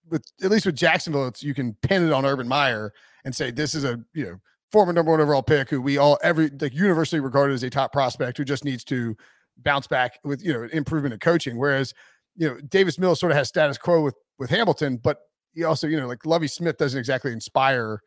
with 0.08 0.24
at 0.42 0.50
least 0.50 0.66
with 0.66 0.76
Jacksonville, 0.76 1.32
you 1.38 1.54
can 1.54 1.74
pin 1.82 2.06
it 2.06 2.12
on 2.12 2.26
Urban 2.26 2.46
Meyer 2.46 2.92
and 3.24 3.34
say 3.34 3.50
this 3.50 3.74
is 3.74 3.84
a 3.84 3.98
you 4.12 4.24
know 4.26 4.36
former 4.70 4.92
number 4.92 5.10
one 5.10 5.20
overall 5.20 5.42
pick 5.42 5.70
who 5.70 5.80
we 5.80 5.96
all 5.96 6.18
every 6.22 6.50
like 6.60 6.74
universally 6.74 7.20
regarded 7.20 7.54
as 7.54 7.62
a 7.62 7.70
top 7.70 7.92
prospect 7.92 8.36
who 8.36 8.44
just 8.44 8.64
needs 8.64 8.84
to 8.84 9.16
bounce 9.58 9.86
back 9.86 10.18
with 10.22 10.44
you 10.44 10.52
know 10.52 10.68
improvement 10.70 11.14
in 11.14 11.18
coaching. 11.18 11.56
Whereas 11.56 11.94
you 12.36 12.46
know 12.46 12.60
Davis 12.60 12.98
Mills 12.98 13.20
sort 13.20 13.32
of 13.32 13.38
has 13.38 13.48
status 13.48 13.78
quo 13.78 14.02
with 14.02 14.16
with 14.38 14.50
Hamilton, 14.50 14.98
but 14.98 15.20
he 15.56 15.64
also, 15.64 15.88
you 15.88 15.96
know, 15.98 16.06
like 16.06 16.24
Lovie 16.26 16.46
Smith 16.46 16.76
doesn't 16.76 16.98
exactly 16.98 17.32
inspire, 17.32 18.02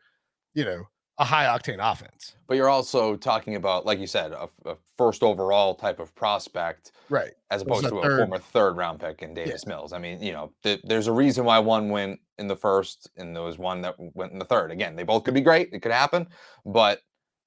you 0.54 0.64
know, 0.64 0.84
a 1.18 1.24
high 1.24 1.44
octane 1.44 1.78
offense. 1.80 2.36
But 2.46 2.56
you're 2.56 2.68
also 2.68 3.16
talking 3.16 3.56
about, 3.56 3.84
like 3.84 3.98
you 3.98 4.06
said, 4.06 4.32
a, 4.32 4.48
a 4.64 4.76
first 4.96 5.22
overall 5.22 5.74
type 5.74 5.98
of 5.98 6.14
prospect, 6.14 6.92
right? 7.10 7.32
As 7.50 7.62
opposed 7.62 7.88
to 7.88 7.98
a 7.98 8.02
third. 8.02 8.18
former 8.18 8.38
third 8.38 8.76
round 8.76 9.00
pick 9.00 9.22
in 9.22 9.34
Davis 9.34 9.64
yeah. 9.66 9.68
Mills. 9.68 9.92
I 9.92 9.98
mean, 9.98 10.22
you 10.22 10.32
know, 10.32 10.52
th- 10.62 10.80
there's 10.84 11.08
a 11.08 11.12
reason 11.12 11.44
why 11.44 11.58
one 11.58 11.90
went 11.90 12.20
in 12.38 12.46
the 12.46 12.56
first 12.56 13.10
and 13.16 13.34
there 13.34 13.42
was 13.42 13.58
one 13.58 13.82
that 13.82 13.96
went 13.98 14.32
in 14.32 14.38
the 14.38 14.44
third. 14.44 14.70
Again, 14.70 14.94
they 14.94 15.02
both 15.02 15.24
could 15.24 15.34
be 15.34 15.42
great; 15.42 15.70
it 15.72 15.80
could 15.80 15.92
happen, 15.92 16.28
but 16.64 17.00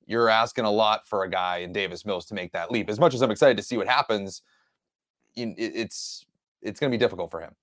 you're 0.05 0.29
asking 0.29 0.65
a 0.65 0.71
lot 0.71 1.07
for 1.07 1.23
a 1.23 1.29
guy 1.29 1.59
in 1.59 1.71
Davis 1.71 2.05
Mills 2.05 2.25
to 2.25 2.33
make 2.33 2.51
that 2.51 2.71
leap. 2.71 2.89
As 2.89 2.99
much 2.99 3.13
as 3.13 3.21
I'm 3.21 3.31
excited 3.31 3.55
to 3.55 3.63
see 3.63 3.77
what 3.77 3.87
happens, 3.87 4.41
it's 5.35 6.25
it's 6.61 6.79
going 6.79 6.91
to 6.91 6.95
be 6.95 6.99
difficult 6.99 7.31
for 7.31 7.39
him. 7.39 7.55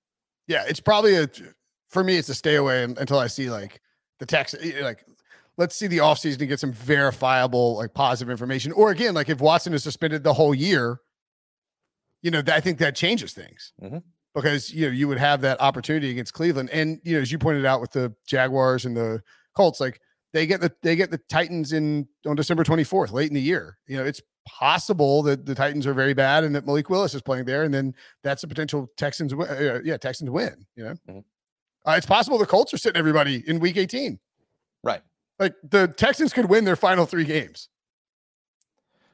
Yeah, 0.47 0.65
it's 0.67 0.81
probably 0.81 1.15
a 1.15 1.29
for 1.91 2.03
me, 2.03 2.17
it's 2.17 2.29
a 2.29 2.35
stay 2.35 2.55
away 2.55 2.83
until 2.83 3.19
I 3.19 3.27
see 3.27 3.49
like 3.49 3.81
the 4.19 4.25
text, 4.25 4.55
like 4.81 5.05
let's 5.57 5.75
see 5.75 5.87
the 5.87 5.97
offseason 5.97 6.39
to 6.39 6.47
get 6.47 6.59
some 6.59 6.71
verifiable, 6.71 7.75
like 7.75 7.93
positive 7.93 8.31
information. 8.31 8.71
Or 8.71 8.91
again, 8.91 9.13
like 9.13 9.29
if 9.29 9.41
Watson 9.41 9.73
is 9.73 9.83
suspended 9.83 10.23
the 10.23 10.33
whole 10.33 10.55
year, 10.55 10.99
you 12.21 12.31
know, 12.31 12.41
I 12.47 12.61
think 12.61 12.79
that 12.79 12.95
changes 12.95 13.33
things 13.33 13.73
mm-hmm. 13.81 13.97
because, 14.33 14.71
you 14.71 14.87
know, 14.87 14.93
you 14.93 15.07
would 15.07 15.17
have 15.17 15.41
that 15.41 15.59
opportunity 15.59 16.09
against 16.11 16.33
Cleveland. 16.33 16.69
And, 16.71 16.99
you 17.03 17.15
know, 17.15 17.21
as 17.21 17.31
you 17.31 17.37
pointed 17.37 17.65
out 17.65 17.81
with 17.81 17.91
the 17.91 18.13
Jaguars 18.25 18.85
and 18.85 18.95
the 18.95 19.21
Colts, 19.55 19.79
like 19.81 19.99
they 20.33 20.45
get 20.45 20.61
the, 20.61 20.71
they 20.81 20.95
get 20.95 21.11
the 21.11 21.19
Titans 21.29 21.73
in 21.73 22.07
on 22.25 22.35
December 22.35 22.63
24th, 22.63 23.11
late 23.11 23.27
in 23.27 23.33
the 23.33 23.41
year. 23.41 23.77
You 23.87 23.97
know, 23.97 24.05
it's 24.05 24.21
possible 24.47 25.23
that 25.23 25.45
the 25.45 25.55
Titans 25.55 25.85
are 25.85 25.93
very 25.93 26.13
bad 26.13 26.43
and 26.43 26.55
that 26.55 26.65
Malik 26.65 26.89
Willis 26.89 27.13
is 27.13 27.21
playing 27.21 27.45
there. 27.45 27.63
And 27.63 27.73
then 27.73 27.93
that's 28.23 28.43
a 28.43 28.47
potential 28.47 28.87
Texans, 28.97 29.33
uh, 29.33 29.81
yeah, 29.83 29.97
Texans 29.97 30.29
win, 30.29 30.65
you 30.75 30.85
know? 30.85 30.93
Mm-hmm. 31.09 31.19
Uh, 31.85 31.95
it's 31.97 32.05
possible 32.05 32.37
the 32.37 32.45
Colts 32.45 32.73
are 32.73 32.77
sitting 32.77 32.99
everybody 32.99 33.43
in 33.47 33.59
week 33.59 33.77
18. 33.77 34.19
Right. 34.83 35.01
Like 35.39 35.55
the 35.63 35.87
Texans 35.87 36.33
could 36.33 36.45
win 36.45 36.65
their 36.65 36.75
final 36.75 37.05
three 37.05 37.23
games. 37.23 37.69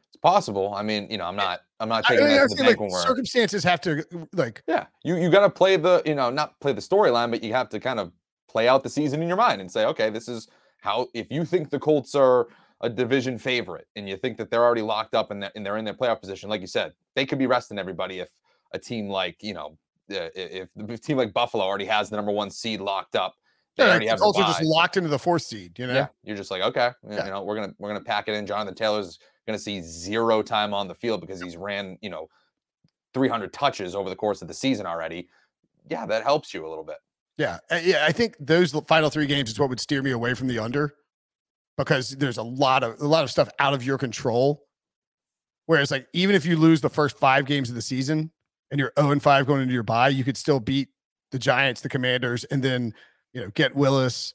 It's 0.10 0.18
possible. 0.18 0.74
I 0.74 0.84
mean, 0.84 1.08
you 1.10 1.18
know, 1.18 1.26
I'm 1.26 1.36
not 1.36 1.62
I'm 1.80 1.90
not 1.90 2.04
taking 2.06 2.26
I 2.26 2.30
that 2.30 2.50
to 2.50 2.56
the 2.56 2.64
bank 2.64 2.80
like, 2.80 2.92
circumstances 2.92 3.64
have 3.64 3.80
to 3.82 4.04
like 4.34 4.64
Yeah. 4.68 4.88
You 5.04 5.16
you 5.16 5.30
gotta 5.30 5.50
play 5.50 5.78
the, 5.78 6.02
you 6.06 6.16
know, 6.16 6.30
not 6.30 6.60
play 6.60 6.74
the 6.74 6.82
storyline, 6.82 7.32
but 7.32 7.44
you 7.44 7.54
have 7.54 7.70
to 7.70 7.80
kind 7.80 8.00
of 8.00 8.12
play 8.50 8.68
out 8.68 8.84
the 8.84 8.90
season 8.90 9.22
in 9.22 9.28
your 9.28 9.38
mind 9.38 9.62
and 9.62 9.72
say, 9.72 9.86
okay, 9.86 10.10
this 10.10 10.28
is 10.28 10.48
how 10.82 11.08
if 11.14 11.32
you 11.32 11.46
think 11.46 11.70
the 11.70 11.80
Colts 11.80 12.16
are 12.16 12.48
a 12.82 12.90
division 12.90 13.38
favorite 13.38 13.88
and 13.96 14.08
you 14.08 14.18
think 14.18 14.38
that 14.38 14.52
they're 14.52 14.64
already 14.64 14.82
locked 14.82 15.16
up 15.16 15.32
and, 15.32 15.50
and 15.56 15.66
they're 15.66 15.78
in 15.78 15.86
their 15.86 15.94
playoff 15.94 16.20
position, 16.20 16.50
like 16.50 16.62
you 16.62 16.68
said, 16.68 16.94
they 17.16 17.26
could 17.26 17.40
be 17.40 17.48
resting 17.48 17.80
everybody 17.80 18.20
if 18.20 18.30
a 18.74 18.80
team 18.80 19.08
like, 19.08 19.42
you 19.42 19.54
know, 19.54 19.78
Uh, 20.10 20.30
if 20.36 20.70
the 20.76 20.98
team 20.98 21.18
like 21.18 21.34
Buffalo 21.34 21.64
already 21.64 21.86
has 21.86 22.10
the 22.10 22.16
number 22.16 22.32
one 22.32 22.50
seed 22.50 22.80
locked 22.80 23.16
up, 23.16 23.36
they 23.76 23.84
yeah, 23.84 23.92
already 23.92 24.08
have 24.08 24.22
also 24.22 24.42
just 24.42 24.64
locked 24.64 24.98
into 24.98 25.10
the 25.10 25.20
fourth 25.20 25.44
seed. 25.44 25.78
You 25.78 25.88
know, 25.88 25.94
yeah, 25.94 26.08
you're 26.24 26.38
just 26.38 26.52
like 26.52 26.62
okay, 26.62 26.92
yeah. 27.10 27.26
you 27.26 27.32
know, 27.32 27.44
we're 27.44 27.56
gonna 27.56 27.74
we're 27.78 27.90
gonna 27.90 28.04
pack 28.04 28.28
it 28.28 28.34
in. 28.34 28.46
Jonathan 28.46 28.76
Taylor's 28.76 29.20
gonna 29.46 29.60
see 29.60 29.82
zero 29.82 30.42
time 30.42 30.74
on 30.74 30.88
the 30.88 30.96
field 30.96 31.22
because 31.22 31.42
he's 31.42 31.58
ran 31.58 31.98
you 32.02 32.10
know 32.10 32.28
300 33.14 33.52
touches 33.54 33.96
over 33.96 34.10
the 34.10 34.16
course 34.16 34.42
of 34.42 34.48
the 34.48 34.54
season 34.54 34.86
already. 34.86 35.28
Yeah, 35.90 36.06
that 36.06 36.24
helps 36.24 36.54
you 36.54 36.66
a 36.66 36.70
little 36.70 36.84
bit. 36.84 36.98
Yeah, 37.38 37.60
uh, 37.72 37.80
yeah, 37.84 38.06
I 38.06 38.12
think 38.12 38.36
those 38.40 38.72
final 38.88 39.10
three 39.10 39.28
games 39.28 39.52
is 39.52 39.60
what 39.60 39.70
would 39.70 39.80
steer 39.80 40.02
me 40.02 40.12
away 40.12 40.34
from 40.34 40.48
the 40.48 40.60
under 40.60 40.96
because 41.78 42.12
there's 42.12 42.38
a 42.38 42.44
lot 42.44 42.84
of 42.84 43.00
a 43.00 43.08
lot 43.08 43.24
of 43.24 43.32
stuff 43.32 43.50
out 43.60 43.74
of 43.74 43.84
your 43.84 43.98
control. 43.98 44.64
Whereas, 45.68 45.92
like, 45.92 46.08
even 46.14 46.36
if 46.36 46.46
you 46.46 46.56
lose 46.56 46.82
the 46.82 46.90
first 46.90 47.18
five 47.18 47.46
games 47.46 47.70
of 47.70 47.76
the 47.76 47.82
season, 47.82 48.32
and 48.72 48.80
you're 48.80 48.92
0 49.00 49.12
and 49.12 49.24
5 49.24 49.46
going 49.46 49.62
into 49.62 49.74
your 49.74 49.84
bye, 49.84 50.10
you 50.10 50.24
could 50.24 50.38
still 50.38 50.60
beat 50.60 50.90
the 51.32 51.40
Giants, 51.40 51.82
the 51.82 51.90
Commanders, 51.90 52.44
and 52.46 52.64
then 52.64 52.94
you 53.34 53.42
know 53.42 53.50
get 53.54 53.76
Willis, 53.76 54.34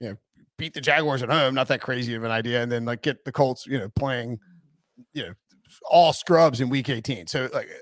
you 0.00 0.10
know, 0.10 0.16
beat 0.58 0.74
the 0.74 0.80
Jaguars 0.80 1.22
at 1.22 1.30
home. 1.30 1.54
Not 1.54 1.68
that 1.68 1.80
crazy 1.80 2.14
of 2.14 2.24
an 2.24 2.30
idea, 2.30 2.62
and 2.62 2.70
then 2.70 2.84
like 2.84 3.02
get 3.02 3.24
the 3.24 3.32
Colts, 3.32 3.66
you 3.66 3.78
know, 3.78 3.88
playing, 3.96 4.38
you 5.12 5.22
know, 5.22 5.34
all 5.90 6.12
scrubs 6.12 6.60
in 6.60 6.68
Week 6.68 6.88
18. 6.88 7.26
So 7.26 7.48
like. 7.52 7.66
Eh, 7.66 7.78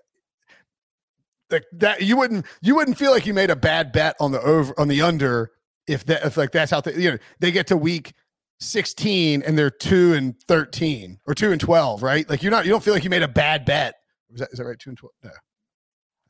like 1.50 1.66
that, 1.72 2.00
you 2.00 2.16
wouldn't 2.16 2.46
you 2.62 2.74
wouldn't 2.74 2.96
feel 2.96 3.10
like 3.10 3.26
you 3.26 3.34
made 3.34 3.50
a 3.50 3.56
bad 3.56 3.92
bet 3.92 4.16
on 4.20 4.32
the 4.32 4.40
over 4.40 4.72
on 4.80 4.88
the 4.88 5.02
under 5.02 5.50
if 5.86 6.02
that 6.06 6.24
if 6.24 6.38
like 6.38 6.50
that's 6.50 6.70
how 6.70 6.80
they 6.80 6.94
you 6.94 7.10
know 7.10 7.18
they 7.40 7.52
get 7.52 7.66
to 7.66 7.76
week 7.76 8.14
16 8.62 9.42
and 9.42 9.58
they're 9.58 9.70
two 9.70 10.14
and 10.14 10.40
13 10.48 11.18
or 11.26 11.34
two 11.34 11.52
and 11.52 11.60
12, 11.60 12.02
right? 12.02 12.28
Like 12.28 12.42
you're 12.42 12.52
not 12.52 12.64
you 12.64 12.70
don't 12.70 12.82
feel 12.82 12.94
like 12.94 13.04
you 13.04 13.10
made 13.10 13.22
a 13.22 13.28
bad 13.28 13.64
bet. 13.64 13.94
Is 14.30 14.40
that 14.40 14.48
is 14.52 14.58
that 14.58 14.64
right? 14.64 14.78
Two 14.78 14.90
and 14.90 14.98
12? 14.98 15.12
No. 15.24 15.30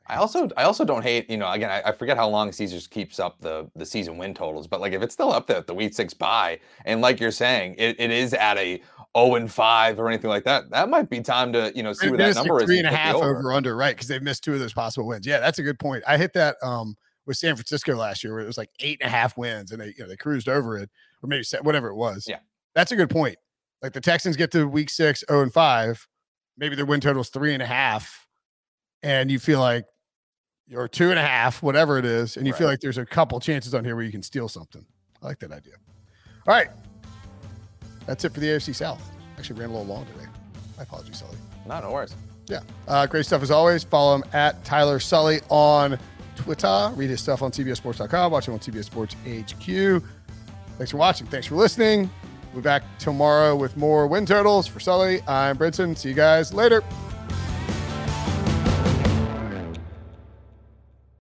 I 0.07 0.17
also 0.17 0.49
I 0.57 0.63
also 0.63 0.83
don't 0.83 1.01
hate 1.01 1.29
you 1.29 1.37
know 1.37 1.49
again 1.49 1.69
I, 1.69 1.89
I, 1.89 1.91
forget 1.93 2.17
how 2.17 2.27
long 2.27 2.51
Caesars 2.51 2.87
keeps 2.87 3.19
up 3.19 3.39
the 3.39 3.69
the 3.75 3.85
season 3.85 4.17
win 4.17 4.33
totals 4.33 4.67
but 4.67 4.81
like 4.81 4.93
if 4.93 5.01
it's 5.01 5.13
still 5.13 5.31
up 5.31 5.47
there 5.47 5.57
at 5.57 5.67
the 5.67 5.73
week 5.73 5.93
six 5.93 6.13
bye 6.13 6.59
and 6.85 6.99
like 7.01 7.19
you're 7.19 7.31
saying 7.31 7.75
it, 7.77 7.95
it 7.99 8.11
is 8.11 8.33
at 8.33 8.57
a 8.57 8.81
0 9.17 9.35
and 9.35 9.51
5 9.51 9.99
or 9.99 10.09
anything 10.09 10.29
like 10.29 10.43
that 10.43 10.69
that 10.71 10.89
might 10.89 11.09
be 11.09 11.21
time 11.21 11.53
to 11.53 11.71
you 11.73 11.83
know 11.83 11.93
see 11.93 12.09
what 12.09 12.17
that 12.17 12.35
number 12.35 12.55
like 12.55 12.63
is 12.63 12.67
three 12.67 12.79
and 12.79 12.87
a 12.87 12.91
half 12.91 13.15
over. 13.15 13.37
over 13.37 13.53
under 13.53 13.75
right 13.77 13.95
because 13.95 14.07
they've 14.07 14.21
missed 14.21 14.43
two 14.43 14.53
of 14.53 14.59
those 14.59 14.73
possible 14.73 15.07
wins. 15.07 15.25
Yeah 15.25 15.39
that's 15.39 15.59
a 15.59 15.63
good 15.63 15.79
point. 15.79 16.03
I 16.05 16.17
hit 16.17 16.33
that 16.33 16.57
um 16.61 16.95
with 17.25 17.37
San 17.37 17.55
Francisco 17.55 17.95
last 17.95 18.23
year 18.23 18.33
where 18.33 18.43
it 18.43 18.47
was 18.47 18.57
like 18.57 18.69
eight 18.81 18.97
and 19.01 19.07
a 19.07 19.11
half 19.11 19.37
wins 19.37 19.71
and 19.71 19.79
they 19.79 19.93
you 19.97 20.03
know 20.03 20.09
they 20.09 20.17
cruised 20.17 20.49
over 20.49 20.77
it 20.77 20.89
or 21.21 21.27
maybe 21.27 21.45
whatever 21.61 21.87
it 21.87 21.95
was. 21.95 22.25
Yeah. 22.27 22.39
That's 22.75 22.91
a 22.91 22.95
good 22.97 23.09
point. 23.09 23.37
Like 23.81 23.93
the 23.93 24.01
Texans 24.01 24.35
get 24.35 24.51
to 24.51 24.67
week 24.67 24.89
six 24.89 25.23
0 25.29 25.43
and 25.43 25.53
5 25.53 26.07
maybe 26.57 26.75
their 26.75 26.85
win 26.85 26.99
total 26.99 27.21
is 27.21 27.29
three 27.29 27.53
and 27.53 27.63
a 27.63 27.65
half 27.65 28.27
and 29.01 29.29
you 29.29 29.39
feel 29.39 29.59
like 29.59 29.85
or 30.75 30.87
two 30.87 31.09
and 31.09 31.19
a 31.19 31.23
half, 31.23 31.61
whatever 31.61 31.97
it 31.97 32.05
is, 32.05 32.37
and 32.37 32.45
you 32.45 32.53
right. 32.53 32.59
feel 32.59 32.67
like 32.67 32.79
there's 32.79 32.97
a 32.97 33.05
couple 33.05 33.39
chances 33.39 33.73
on 33.73 33.83
here 33.85 33.95
where 33.95 34.05
you 34.05 34.11
can 34.11 34.23
steal 34.23 34.47
something. 34.47 34.85
I 35.21 35.27
like 35.27 35.39
that 35.39 35.51
idea. 35.51 35.73
All 36.47 36.53
right. 36.53 36.69
That's 38.05 38.25
it 38.25 38.33
for 38.33 38.39
the 38.39 38.47
AFC 38.47 38.75
South. 38.75 39.01
Actually 39.37 39.59
ran 39.59 39.69
a 39.69 39.73
little 39.73 39.87
long 39.87 40.05
today. 40.05 40.27
My 40.77 40.83
apologies, 40.83 41.19
Sully. 41.19 41.37
No, 41.65 41.79
no 41.79 41.91
worries. 41.91 42.15
Yeah. 42.47 42.61
Uh, 42.87 43.05
great 43.07 43.25
stuff 43.25 43.41
as 43.41 43.51
always. 43.51 43.83
Follow 43.83 44.15
him 44.15 44.23
at 44.33 44.63
Tyler 44.65 44.99
Sully 44.99 45.39
on 45.49 45.97
Twitter. 46.35 46.91
Read 46.95 47.09
his 47.09 47.21
stuff 47.21 47.41
on 47.41 47.51
CBSSports.com. 47.51 48.31
Watch 48.31 48.47
him 48.47 48.53
on 48.53 48.59
CBS 48.59 48.85
Sports 48.85 49.15
HQ. 49.25 50.03
Thanks 50.77 50.91
for 50.91 50.97
watching. 50.97 51.27
Thanks 51.27 51.47
for 51.47 51.55
listening. 51.55 52.09
We'll 52.51 52.61
be 52.61 52.65
back 52.65 52.83
tomorrow 52.99 53.55
with 53.55 53.77
more 53.77 54.07
Wind 54.07 54.27
totals 54.27 54.67
for 54.67 54.79
Sully. 54.79 55.21
I'm 55.27 55.57
Brinson. 55.57 55.97
See 55.97 56.09
you 56.09 56.15
guys 56.15 56.53
later. 56.53 56.83